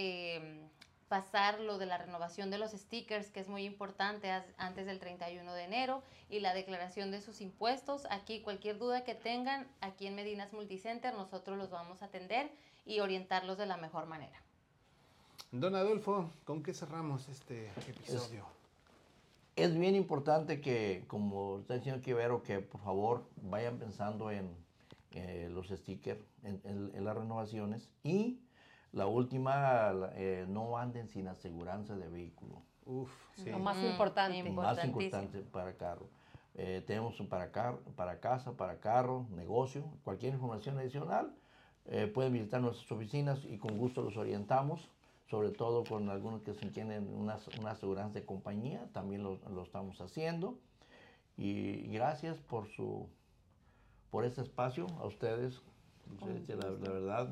pasar 1.08 1.60
lo 1.60 1.78
de 1.78 1.86
la 1.86 1.98
renovación 1.98 2.50
de 2.50 2.58
los 2.58 2.72
stickers, 2.72 3.30
que 3.30 3.40
es 3.40 3.48
muy 3.48 3.64
importante 3.64 4.30
antes 4.58 4.86
del 4.86 4.98
31 4.98 5.52
de 5.54 5.64
enero, 5.64 6.02
y 6.28 6.40
la 6.40 6.52
declaración 6.54 7.10
de 7.10 7.20
sus 7.20 7.40
impuestos. 7.40 8.06
Aquí 8.10 8.40
cualquier 8.40 8.78
duda 8.78 9.04
que 9.04 9.14
tengan, 9.14 9.66
aquí 9.80 10.06
en 10.06 10.14
Medinas 10.16 10.52
Multicenter, 10.52 11.14
nosotros 11.14 11.56
los 11.58 11.70
vamos 11.70 12.02
a 12.02 12.06
atender 12.06 12.50
y 12.84 13.00
orientarlos 13.00 13.56
de 13.58 13.66
la 13.66 13.76
mejor 13.76 14.06
manera. 14.06 14.40
Don 15.52 15.74
Adolfo, 15.76 16.30
¿con 16.44 16.62
qué 16.62 16.74
cerramos 16.74 17.28
este 17.28 17.70
episodio? 17.88 18.44
Es 19.54 19.76
bien 19.78 19.94
importante 19.94 20.60
que, 20.60 21.04
como 21.06 21.60
está 21.60 21.74
diciendo 21.74 22.00
aquí 22.00 22.12
Vero, 22.12 22.42
que 22.42 22.58
por 22.58 22.80
favor 22.82 23.24
vayan 23.42 23.78
pensando 23.78 24.30
en 24.30 24.50
eh, 25.12 25.48
los 25.50 25.68
stickers, 25.68 26.20
en, 26.42 26.60
en- 26.64 26.90
en 26.94 27.04
las 27.04 27.16
renovaciones. 27.16 27.88
Y 28.02 28.40
la 28.96 29.06
última, 29.06 29.92
eh, 30.14 30.46
no 30.48 30.78
anden 30.78 31.06
sin 31.08 31.28
aseguranza 31.28 31.94
de 31.96 32.08
vehículo. 32.08 32.62
Uf, 32.86 33.10
sí. 33.34 33.50
Lo 33.50 33.58
más 33.58 33.82
Mm, 33.82 33.86
importante. 33.86 34.50
Más 34.50 34.84
importante 34.84 35.40
para 35.42 35.76
carro. 35.76 36.08
Eh, 36.54 36.82
tenemos 36.86 37.20
un 37.20 37.28
para, 37.28 37.52
car- 37.52 37.78
para 37.94 38.18
casa, 38.20 38.56
para 38.56 38.80
carro, 38.80 39.26
negocio, 39.30 39.84
cualquier 40.02 40.32
información 40.34 40.78
adicional. 40.78 41.34
eh, 41.88 42.08
pueden 42.12 42.32
visitar 42.32 42.60
nuestras 42.60 42.90
oficinas 42.90 43.44
y 43.44 43.58
con 43.58 43.78
gusto 43.78 44.02
los 44.02 44.16
orientamos, 44.16 44.90
sobre 45.30 45.50
todo 45.50 45.84
con 45.84 46.08
algunos 46.10 46.42
que 46.42 46.52
se 46.54 46.68
tienen 46.70 47.06
una, 47.14 47.36
una 47.60 47.72
aseguranza 47.72 48.14
de 48.18 48.24
compañía, 48.24 48.88
también 48.92 49.22
lo, 49.22 49.38
lo 49.50 49.62
estamos 49.62 50.00
haciendo. 50.00 50.58
Y 51.36 51.82
gracias 51.92 52.38
por 52.38 52.66
su 52.68 53.08
por 54.10 54.24
este 54.24 54.40
espacio 54.40 54.86
a 55.00 55.06
ustedes. 55.06 55.60
Ustedes, 56.14 56.48
La, 56.48 56.70
la 56.70 56.90
verdad 56.92 57.28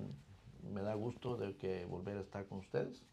me 0.73 0.83
da 0.83 0.95
gusto 0.95 1.37
de 1.37 1.57
que 1.57 1.85
volver 1.87 2.17
a 2.17 2.21
estar 2.21 2.47
con 2.47 2.59
ustedes. 2.59 3.05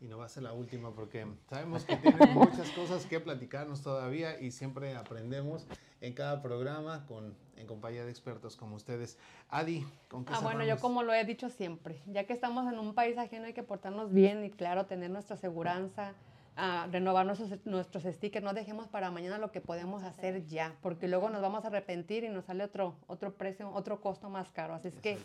Y 0.00 0.06
no 0.08 0.18
va 0.18 0.26
a 0.26 0.28
ser 0.28 0.42
la 0.42 0.52
última 0.52 0.94
porque 0.94 1.26
sabemos 1.48 1.84
que 1.84 1.96
tienen 1.96 2.18
muchas 2.34 2.68
cosas 2.70 3.06
que 3.06 3.20
platicarnos 3.20 3.82
todavía 3.82 4.40
y 4.40 4.50
siempre 4.50 4.94
aprendemos 4.96 5.66
en 6.00 6.12
cada 6.12 6.42
programa 6.42 7.06
con, 7.06 7.34
en 7.56 7.66
compañía 7.66 8.04
de 8.04 8.10
expertos 8.10 8.56
como 8.56 8.76
ustedes. 8.76 9.18
Adi, 9.48 9.86
¿con 10.08 10.24
qué 10.24 10.34
Ah, 10.34 10.40
bueno, 10.40 10.60
yo 10.60 10.64
cerramos? 10.64 10.82
como 10.82 11.02
lo 11.02 11.14
he 11.14 11.24
dicho 11.24 11.48
siempre, 11.48 12.02
ya 12.06 12.24
que 12.24 12.34
estamos 12.34 12.70
en 12.70 12.78
un 12.78 12.94
país 12.94 13.16
ajeno 13.16 13.46
hay 13.46 13.54
que 13.54 13.62
portarnos 13.62 14.12
bien 14.12 14.44
y 14.44 14.50
claro, 14.50 14.84
tener 14.84 15.10
nuestra 15.10 15.36
aseguranza, 15.36 16.12
ah, 16.56 16.86
renovar 16.90 17.24
nuestros, 17.24 17.64
nuestros 17.64 18.02
stickers, 18.02 18.44
no 18.44 18.52
dejemos 18.52 18.88
para 18.88 19.10
mañana 19.10 19.38
lo 19.38 19.52
que 19.52 19.62
podemos 19.62 20.02
hacer 20.02 20.44
ya, 20.46 20.76
porque 20.82 21.08
luego 21.08 21.30
nos 21.30 21.40
vamos 21.40 21.64
a 21.64 21.68
arrepentir 21.68 22.24
y 22.24 22.28
nos 22.28 22.44
sale 22.44 22.64
otro, 22.64 22.96
otro 23.06 23.32
precio, 23.32 23.70
otro 23.70 24.02
costo 24.02 24.28
más 24.28 24.50
caro. 24.50 24.74
Así 24.74 24.88
es 24.88 24.98
que. 24.98 25.18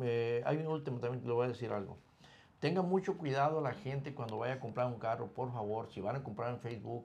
Eh, 0.00 0.42
hay 0.46 0.56
un 0.58 0.66
último 0.68 0.98
también, 1.00 1.26
le 1.26 1.32
voy 1.32 1.46
a 1.46 1.48
decir 1.48 1.72
algo. 1.72 1.98
Tengan 2.60 2.88
mucho 2.88 3.16
cuidado 3.16 3.60
la 3.60 3.72
gente 3.72 4.14
cuando 4.14 4.38
vaya 4.38 4.54
a 4.54 4.60
comprar 4.60 4.86
un 4.88 4.98
carro, 4.98 5.28
por 5.28 5.52
favor, 5.52 5.88
si 5.88 6.00
van 6.00 6.16
a 6.16 6.24
comprar 6.24 6.52
en 6.52 6.60
Facebook, 6.60 7.04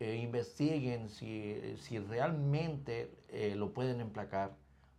eh, 0.00 0.16
investiguen 0.16 1.08
si, 1.08 1.76
si 1.78 1.98
realmente 1.98 3.10
eh, 3.28 3.54
lo 3.56 3.72
pueden 3.72 4.00
emplacar, 4.00 4.52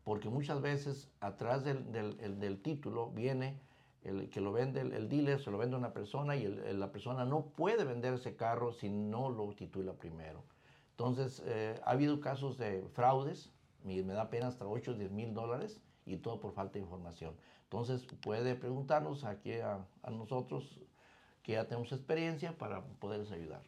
porque 0.03 0.29
muchas 0.29 0.61
veces 0.61 1.09
atrás 1.19 1.63
del, 1.63 1.91
del- 1.91 2.17
el- 2.21 2.39
del 2.39 2.61
título 2.61 3.09
viene 3.11 3.59
el 4.03 4.29
que 4.29 4.41
lo 4.41 4.51
vende 4.51 4.81
el, 4.81 4.93
el 4.93 5.07
dealer, 5.09 5.39
se 5.39 5.51
lo 5.51 5.57
vende 5.57 5.75
una 5.77 5.93
persona 5.93 6.36
y 6.36 6.43
el- 6.45 6.79
la 6.79 6.91
persona 6.91 7.23
no 7.25 7.45
puede 7.45 7.84
vender 7.86 8.13
ese 8.15 8.36
carro 8.36 8.73
si 8.73 8.89
no 8.89 9.29
lo 9.29 9.53
titula 9.53 9.93
primero. 9.93 10.43
Entonces, 10.91 11.41
eh, 11.45 11.79
ha 11.86 11.91
habido 11.91 12.19
casos 12.19 12.57
de 12.57 12.84
fraudes, 12.93 13.51
y 13.86 14.01
me 14.03 14.13
da 14.13 14.29
pena 14.29 14.47
hasta 14.47 14.65
8 14.67 14.91
o 14.91 14.93
10 14.93 15.11
mil 15.11 15.34
dólares, 15.34 15.81
y 16.06 16.18
todo 16.18 16.39
por 16.39 16.54
falta 16.54 16.74
de 16.74 16.82
información. 16.82 17.36
Entonces, 17.64 18.06
puede 18.22 18.56
preguntarnos 18.56 19.24
aquí 19.24 19.54
a, 19.54 19.86
a 20.04 20.12
nosotros, 20.12 20.80
que 21.41 21.54
ya 21.54 21.68
tenemos 21.68 21.91
experiencia, 21.91 22.58
para 22.58 22.84
poderles 22.84 23.32
ayudar. 23.32 23.64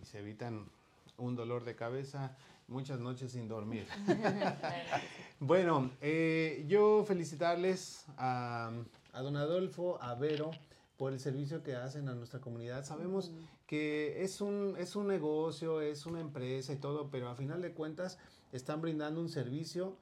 Y 0.00 0.04
se 0.04 0.18
evitan 0.18 0.70
un 1.16 1.36
dolor 1.36 1.64
de 1.64 1.76
cabeza, 1.76 2.36
muchas 2.68 2.98
noches 3.00 3.32
sin 3.32 3.48
dormir. 3.48 3.86
Bueno, 5.42 5.90
eh, 6.02 6.66
yo 6.68 7.02
felicitarles 7.08 8.04
a, 8.18 8.70
a 9.14 9.22
don 9.22 9.38
Adolfo, 9.38 9.98
a 10.02 10.14
Vero, 10.14 10.50
por 10.98 11.14
el 11.14 11.18
servicio 11.18 11.62
que 11.62 11.76
hacen 11.76 12.10
a 12.10 12.14
nuestra 12.14 12.40
comunidad. 12.42 12.84
Sabemos 12.84 13.32
que 13.66 14.22
es 14.22 14.42
un, 14.42 14.74
es 14.78 14.96
un 14.96 15.08
negocio, 15.08 15.80
es 15.80 16.04
una 16.04 16.20
empresa 16.20 16.74
y 16.74 16.76
todo, 16.76 17.08
pero 17.10 17.30
a 17.30 17.34
final 17.36 17.62
de 17.62 17.72
cuentas 17.72 18.18
están 18.52 18.82
brindando 18.82 19.18
un 19.18 19.30
servicio 19.30 19.96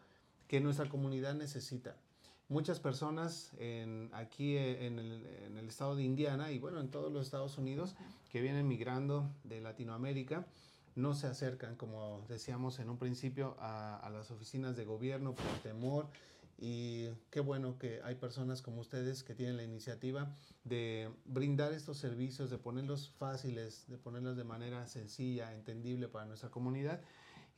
que 0.49 0.61
nuestra 0.61 0.89
comunidad 0.89 1.35
necesita. 1.35 1.95
Muchas 2.49 2.81
personas 2.81 3.53
en, 3.59 4.09
aquí 4.15 4.57
en 4.57 4.99
el, 4.99 5.27
en 5.45 5.59
el 5.59 5.69
estado 5.69 5.95
de 5.95 6.03
Indiana 6.03 6.51
y 6.51 6.59
bueno, 6.59 6.81
en 6.81 6.91
todos 6.91 7.13
los 7.13 7.27
Estados 7.27 7.59
Unidos 7.59 7.95
que 8.31 8.41
vienen 8.41 8.67
migrando 8.67 9.31
de 9.45 9.61
Latinoamérica, 9.61 10.47
no 10.97 11.15
se 11.15 11.27
acercan, 11.27 11.77
como 11.77 12.25
decíamos 12.29 12.79
en 12.79 12.89
un 12.89 12.97
principio, 12.99 13.55
a, 13.61 13.99
a 13.99 14.11
las 14.11 14.31
oficinas 14.31 14.77
de 14.77 14.85
gobierno 14.85 15.35
por 15.35 15.63
temor. 15.63 16.09
Y 16.61 17.11
qué 17.31 17.39
bueno 17.39 17.79
que 17.79 18.01
hay 18.03 18.17
personas 18.17 18.63
como 18.63 18.81
ustedes 18.81 19.23
que 19.23 19.35
tienen 19.35 19.57
la 19.59 19.63
iniciativa 19.63 20.35
de 20.65 21.09
brindar 21.25 21.73
estos 21.73 21.99
servicios, 21.99 22.51
de 22.51 22.59
ponerlos 22.59 23.11
fáciles, 23.11 23.85
de 23.87 23.97
ponerlos 23.97 24.37
de 24.37 24.43
manera 24.43 24.85
sencilla, 24.89 25.53
entendible 25.53 26.09
para 26.09 26.27
nuestra 26.27 26.49
comunidad 26.51 27.01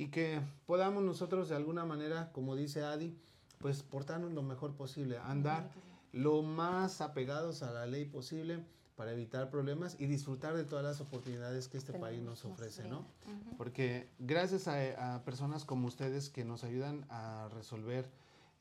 y 0.01 0.09
que 0.09 0.41
podamos 0.65 1.03
nosotros 1.03 1.51
de 1.51 1.57
alguna 1.57 1.85
manera, 1.85 2.33
como 2.33 2.57
dice 2.57 2.83
Adi, 2.83 3.15
pues 3.59 3.83
portarnos 3.83 4.33
lo 4.33 4.43
mejor 4.43 4.75
posible, 4.75 5.19
andar 5.19 5.71
lo 6.15 6.41
más 6.41 7.03
apegados 7.03 7.63
a 7.63 7.71
la 7.71 7.85
ley 7.85 8.07
posible 8.07 8.65
para 8.97 9.13
evitar 9.13 9.51
problemas 9.51 9.97
y 9.99 10.07
disfrutar 10.07 10.57
de 10.57 10.65
todas 10.65 10.87
las 10.87 11.03
oportunidades 11.03 11.69
que 11.69 11.77
este 11.77 11.93
país 11.93 12.23
nos 12.23 12.47
ofrece, 12.47 12.89
¿no? 12.89 13.05
Porque 13.59 14.09
gracias 14.19 14.69
a, 14.69 15.17
a 15.17 15.23
personas 15.23 15.67
como 15.67 15.87
ustedes 15.87 16.31
que 16.31 16.47
nos 16.47 16.65
ayudan 16.65 17.05
a 17.11 17.51
resolver 17.53 18.11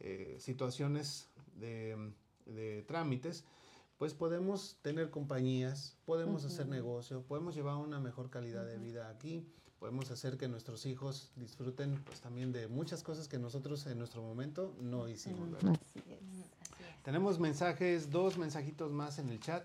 eh, 0.01 0.35
situaciones 0.39 1.29
de, 1.55 2.11
de 2.47 2.83
trámites, 2.83 3.45
pues 3.97 4.13
podemos 4.13 4.77
tener 4.81 5.09
compañías, 5.09 5.95
podemos 6.05 6.43
hacer 6.43 6.67
negocio, 6.67 7.21
podemos 7.21 7.55
llevar 7.55 7.77
una 7.77 8.01
mejor 8.01 8.29
calidad 8.29 8.65
de 8.65 8.77
vida 8.77 9.09
aquí, 9.09 9.47
podemos 9.80 10.11
hacer 10.11 10.38
que 10.38 10.47
nuestros 10.47 10.86
hijos 10.86 11.32
disfruten 11.36 12.01
pues 12.05 12.19
también 12.19 12.51
de 12.51 12.67
muchas 12.67 13.01
cosas 13.01 13.27
que 13.27 13.39
nosotros 13.39 13.86
en 13.88 13.97
nuestro 13.97 14.21
momento 14.21 14.73
no 14.82 15.07
hicimos, 15.07 15.51
¿verdad? 15.51 15.80
Así 15.89 15.99
es. 15.99 16.21
Así 16.61 16.84
es. 16.84 17.03
Tenemos 17.03 17.39
mensajes, 17.39 18.11
dos 18.11 18.38
mensajitos 18.38 18.91
más 18.91 19.19
en 19.19 19.30
el 19.30 19.39
chat. 19.39 19.63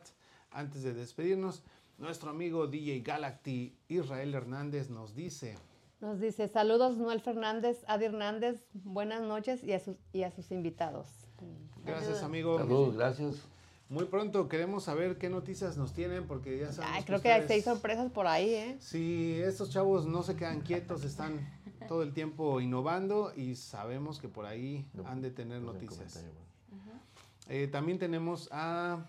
Antes 0.51 0.85
de 0.85 0.95
despedirnos, 0.95 1.63
nuestro 1.99 2.31
amigo 2.31 2.69
DJ 2.69 3.01
Galacty 3.01 3.77
Israel 3.89 4.35
Hernández 4.35 4.89
nos 4.89 5.15
dice, 5.17 5.59
Nos 6.01 6.21
dice, 6.21 6.47
saludos 6.49 6.97
Noel 6.97 7.21
Fernández, 7.21 7.83
Adi 7.89 8.05
Hernández, 8.05 8.65
buenas 8.73 9.23
noches 9.23 9.65
y 9.65 9.73
a 9.73 9.81
sus, 9.81 9.97
y 10.13 10.23
a 10.23 10.31
sus 10.31 10.53
invitados. 10.53 11.09
gracias 11.85 12.23
amigo. 12.23 12.57
Saludos, 12.59 12.95
gracias. 12.97 13.54
Muy 13.91 14.07
pronto 14.07 14.49
queremos 14.49 14.85
saber 14.85 15.19
qué 15.19 15.29
noticias 15.29 15.77
nos 15.77 15.93
tienen 15.93 16.27
porque 16.27 16.59
ya 16.59 16.73
sabemos 16.73 16.97
Ay, 16.97 17.05
creo 17.05 17.21
que 17.21 17.31
hay 17.33 17.41
ustedes- 17.43 17.63
seis 17.63 17.65
sorpresas 17.75 18.11
por 18.11 18.27
ahí, 18.27 18.49
¿eh? 18.55 18.77
Sí, 18.81 19.39
estos 19.43 19.71
chavos 19.71 20.07
no 20.07 20.23
se 20.23 20.37
quedan 20.37 20.63
quietos, 20.63 21.05
están 21.05 21.47
todo 21.87 22.03
el 22.03 22.13
tiempo 22.15 22.61
innovando 22.61 23.33
y 23.37 23.57
sabemos 23.57 24.19
que 24.19 24.29
por 24.29 24.47
ahí 24.47 24.87
han 25.05 25.21
de 25.21 25.31
tener 25.31 25.59
en 25.59 25.67
noticias. 25.67 26.25
Eh, 27.49 27.69
también 27.69 27.99
tenemos 27.99 28.49
a 28.53 29.07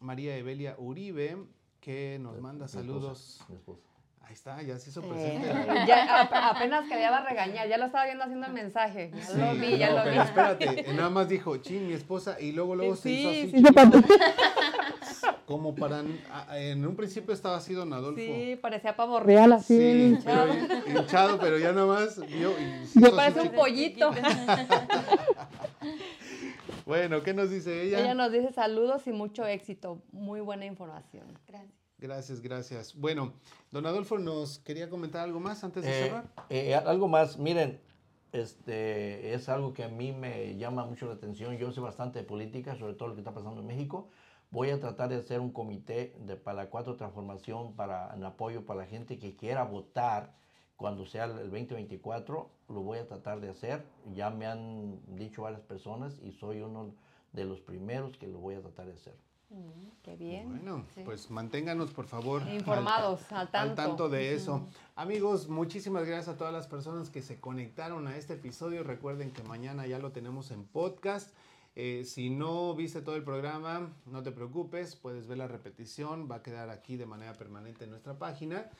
María 0.00 0.36
Evelia 0.36 0.76
Uribe 0.78 1.36
que 1.80 2.18
nos 2.20 2.40
manda 2.40 2.66
Mi 2.66 2.70
esposa, 2.70 2.78
saludos. 2.78 3.40
mi 3.48 3.56
esposa. 3.56 3.82
Ahí 4.26 4.32
está, 4.32 4.62
ya 4.62 4.78
se 4.78 4.90
hizo 4.90 5.00
Eh, 5.02 5.06
presente. 5.08 5.48
ya, 5.86 6.20
ap- 6.22 6.32
apenas 6.56 6.88
quería 6.88 7.10
va 7.10 7.18
a 7.18 7.28
regañar, 7.28 7.68
ya 7.68 7.76
lo 7.78 7.84
estaba 7.86 8.04
viendo 8.06 8.24
haciendo 8.24 8.46
el 8.46 8.52
mensaje. 8.52 9.10
Ya 9.14 9.22
Sí, 9.26 9.38
lo 9.38 9.54
vi, 9.54 9.78
ya 9.78 9.90
no, 9.90 9.96
lo 9.98 10.04
vi. 10.04 10.10
pero 10.10 10.22
espérate, 10.22 10.92
nada 10.94 11.10
más 11.10 11.28
dijo, 11.28 11.56
chin, 11.58 11.86
mi 11.88 11.92
esposa, 11.94 12.40
y 12.40 12.52
luego 12.52 12.74
luego 12.74 12.96
se 12.96 13.10
hizo 13.10 13.30
Sí, 13.30 13.40
así, 13.42 13.50
sí 13.50 13.62
se 13.62 13.72
como 15.46 15.74
para, 15.74 16.02
en 16.54 16.86
un 16.86 16.96
principio 16.96 17.34
estaba 17.34 17.58
así 17.58 17.74
don 17.74 17.92
Adolfo. 17.92 18.18
Sí, 18.20 18.58
parecía 18.62 18.96
pavo 18.96 19.20
real 19.20 19.52
así, 19.52 19.76
Sí, 19.76 20.18
pero 20.24 20.48
hinchado. 20.48 20.54
hin- 20.54 20.98
hinchado, 21.00 21.38
pero 21.38 21.58
ya 21.58 21.72
nada 21.72 21.86
más 21.86 22.18
vio 22.26 22.52
y 22.58 22.86
se 22.86 23.00
Me 23.00 23.10
parece 23.10 23.40
así 23.40 23.48
un 23.50 23.54
pollito. 23.54 24.10
Bueno, 26.86 27.22
¿qué 27.22 27.32
nos 27.34 27.50
dice 27.50 27.82
ella? 27.82 28.00
Ella 28.00 28.14
nos 28.14 28.32
dice 28.32 28.52
saludos 28.52 29.06
y 29.06 29.12
mucho 29.12 29.46
éxito. 29.46 30.02
Muy 30.12 30.40
buena 30.40 30.64
información. 30.66 31.38
Gracias. 31.46 31.83
Gracias, 32.04 32.42
gracias. 32.42 32.94
Bueno, 32.94 33.32
don 33.70 33.86
Adolfo 33.86 34.18
nos 34.18 34.58
quería 34.58 34.90
comentar 34.90 35.22
algo 35.22 35.40
más 35.40 35.64
antes 35.64 35.84
de 35.84 35.90
Eh, 35.90 36.04
cerrar. 36.04 36.24
eh, 36.50 36.74
algo 36.74 37.08
más, 37.08 37.38
miren, 37.38 37.80
este 38.30 39.32
es 39.32 39.48
algo 39.48 39.72
que 39.72 39.84
a 39.84 39.88
mí 39.88 40.12
me 40.12 40.54
llama 40.58 40.84
mucho 40.84 41.06
la 41.06 41.14
atención. 41.14 41.56
Yo 41.56 41.72
sé 41.72 41.80
bastante 41.80 42.18
de 42.18 42.26
política, 42.26 42.76
sobre 42.76 42.92
todo 42.92 43.08
lo 43.08 43.14
que 43.14 43.22
está 43.22 43.32
pasando 43.32 43.62
en 43.62 43.66
México. 43.66 44.10
Voy 44.50 44.68
a 44.68 44.78
tratar 44.78 45.08
de 45.08 45.16
hacer 45.16 45.40
un 45.40 45.50
comité 45.50 46.14
de, 46.26 46.36
para 46.36 46.64
la 46.64 46.68
cuatro 46.68 46.94
transformación 46.96 47.72
para 47.74 48.14
en 48.14 48.22
apoyo 48.22 48.66
para 48.66 48.80
la 48.80 48.86
gente 48.86 49.18
que 49.18 49.34
quiera 49.34 49.64
votar 49.64 50.34
cuando 50.76 51.06
sea 51.06 51.24
el 51.24 51.50
2024. 51.50 52.50
Lo 52.68 52.82
voy 52.82 52.98
a 52.98 53.06
tratar 53.06 53.40
de 53.40 53.48
hacer. 53.48 53.82
Ya 54.12 54.28
me 54.28 54.44
han 54.44 55.00
dicho 55.16 55.40
varias 55.40 55.62
personas 55.62 56.18
y 56.22 56.32
soy 56.32 56.60
uno 56.60 56.94
de 57.32 57.46
los 57.46 57.60
primeros 57.62 58.18
que 58.18 58.26
lo 58.26 58.40
voy 58.40 58.56
a 58.56 58.60
tratar 58.60 58.88
de 58.88 58.92
hacer. 58.92 59.23
Mm, 59.50 59.84
Qué 60.02 60.16
bien. 60.16 60.48
Bueno, 60.50 60.84
Sí. 60.94 61.00
pues 61.04 61.30
manténganos 61.30 61.90
por 61.92 62.06
favor 62.06 62.42
al- 62.42 62.54
Informados, 62.54 63.30
al 63.32 63.50
tanto. 63.50 63.74
tanto 63.74 64.08
de 64.10 64.34
eso. 64.34 64.66
Amigos, 64.96 65.48
muchísimas 65.48 66.04
gracias 66.04 66.34
a 66.34 66.36
todas 66.38 66.52
las 66.52 66.66
personas 66.66 67.08
que 67.08 67.22
se 67.22 67.40
conectaron 67.40 68.06
a 68.06 68.16
este 68.16 68.34
episodio. 68.34 68.82
Recuerden 68.84 69.30
que 69.30 69.42
mañana 69.44 69.86
ya 69.86 69.98
lo 69.98 70.12
tenemos 70.12 70.50
en 70.50 70.64
podcast. 70.64 71.34
Eh, 71.76 72.04
si 72.04 72.30
no 72.30 72.74
viste 72.74 73.00
todo 73.00 73.16
el 73.16 73.24
programa, 73.24 73.92
no 74.06 74.22
te 74.22 74.30
preocupes, 74.30 74.94
puedes 74.94 75.26
ver 75.26 75.38
la 75.38 75.48
repetición, 75.48 76.28
va 76.30 76.36
a 76.36 76.42
quedar 76.42 76.70
aquí 76.70 76.96
de 76.96 77.06
manera 77.06 77.32
permanente 77.32 77.84
en 77.84 77.90
nuestra 77.90 78.16
página. 78.18 78.70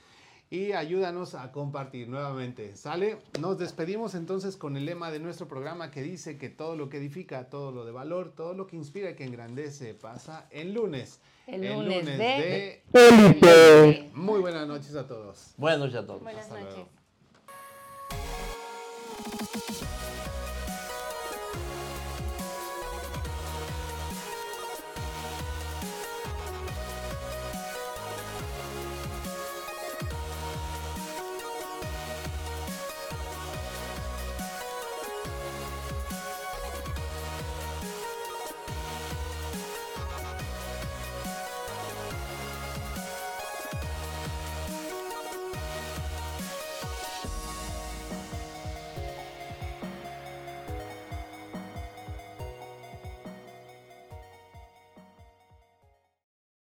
Y 0.54 0.70
ayúdanos 0.72 1.34
a 1.34 1.50
compartir 1.50 2.06
nuevamente. 2.08 2.76
¿Sale? 2.76 3.16
Nos 3.40 3.58
despedimos 3.58 4.14
entonces 4.14 4.56
con 4.56 4.76
el 4.76 4.84
lema 4.84 5.10
de 5.10 5.18
nuestro 5.18 5.48
programa 5.48 5.90
que 5.90 6.00
dice 6.00 6.38
que 6.38 6.48
todo 6.48 6.76
lo 6.76 6.88
que 6.88 6.98
edifica, 6.98 7.48
todo 7.50 7.72
lo 7.72 7.84
de 7.84 7.90
valor, 7.90 8.32
todo 8.36 8.54
lo 8.54 8.68
que 8.68 8.76
inspira 8.76 9.10
y 9.10 9.14
que 9.16 9.24
engrandece 9.24 9.94
pasa 9.94 10.46
en 10.52 10.72
lunes. 10.72 11.18
El 11.48 11.62
lunes 11.74 12.06
de- 12.06 12.82
de 12.92 14.10
muy 14.14 14.38
buenas 14.38 14.68
noches 14.68 14.94
a 14.94 15.08
todos. 15.08 15.54
Buenas 15.56 15.80
noches 15.80 15.96
a 15.96 16.06
todos. 16.06 16.22
Buenas 16.22 16.44
Hasta 16.44 16.60
noches. 16.60 16.76
luego. 16.76 16.88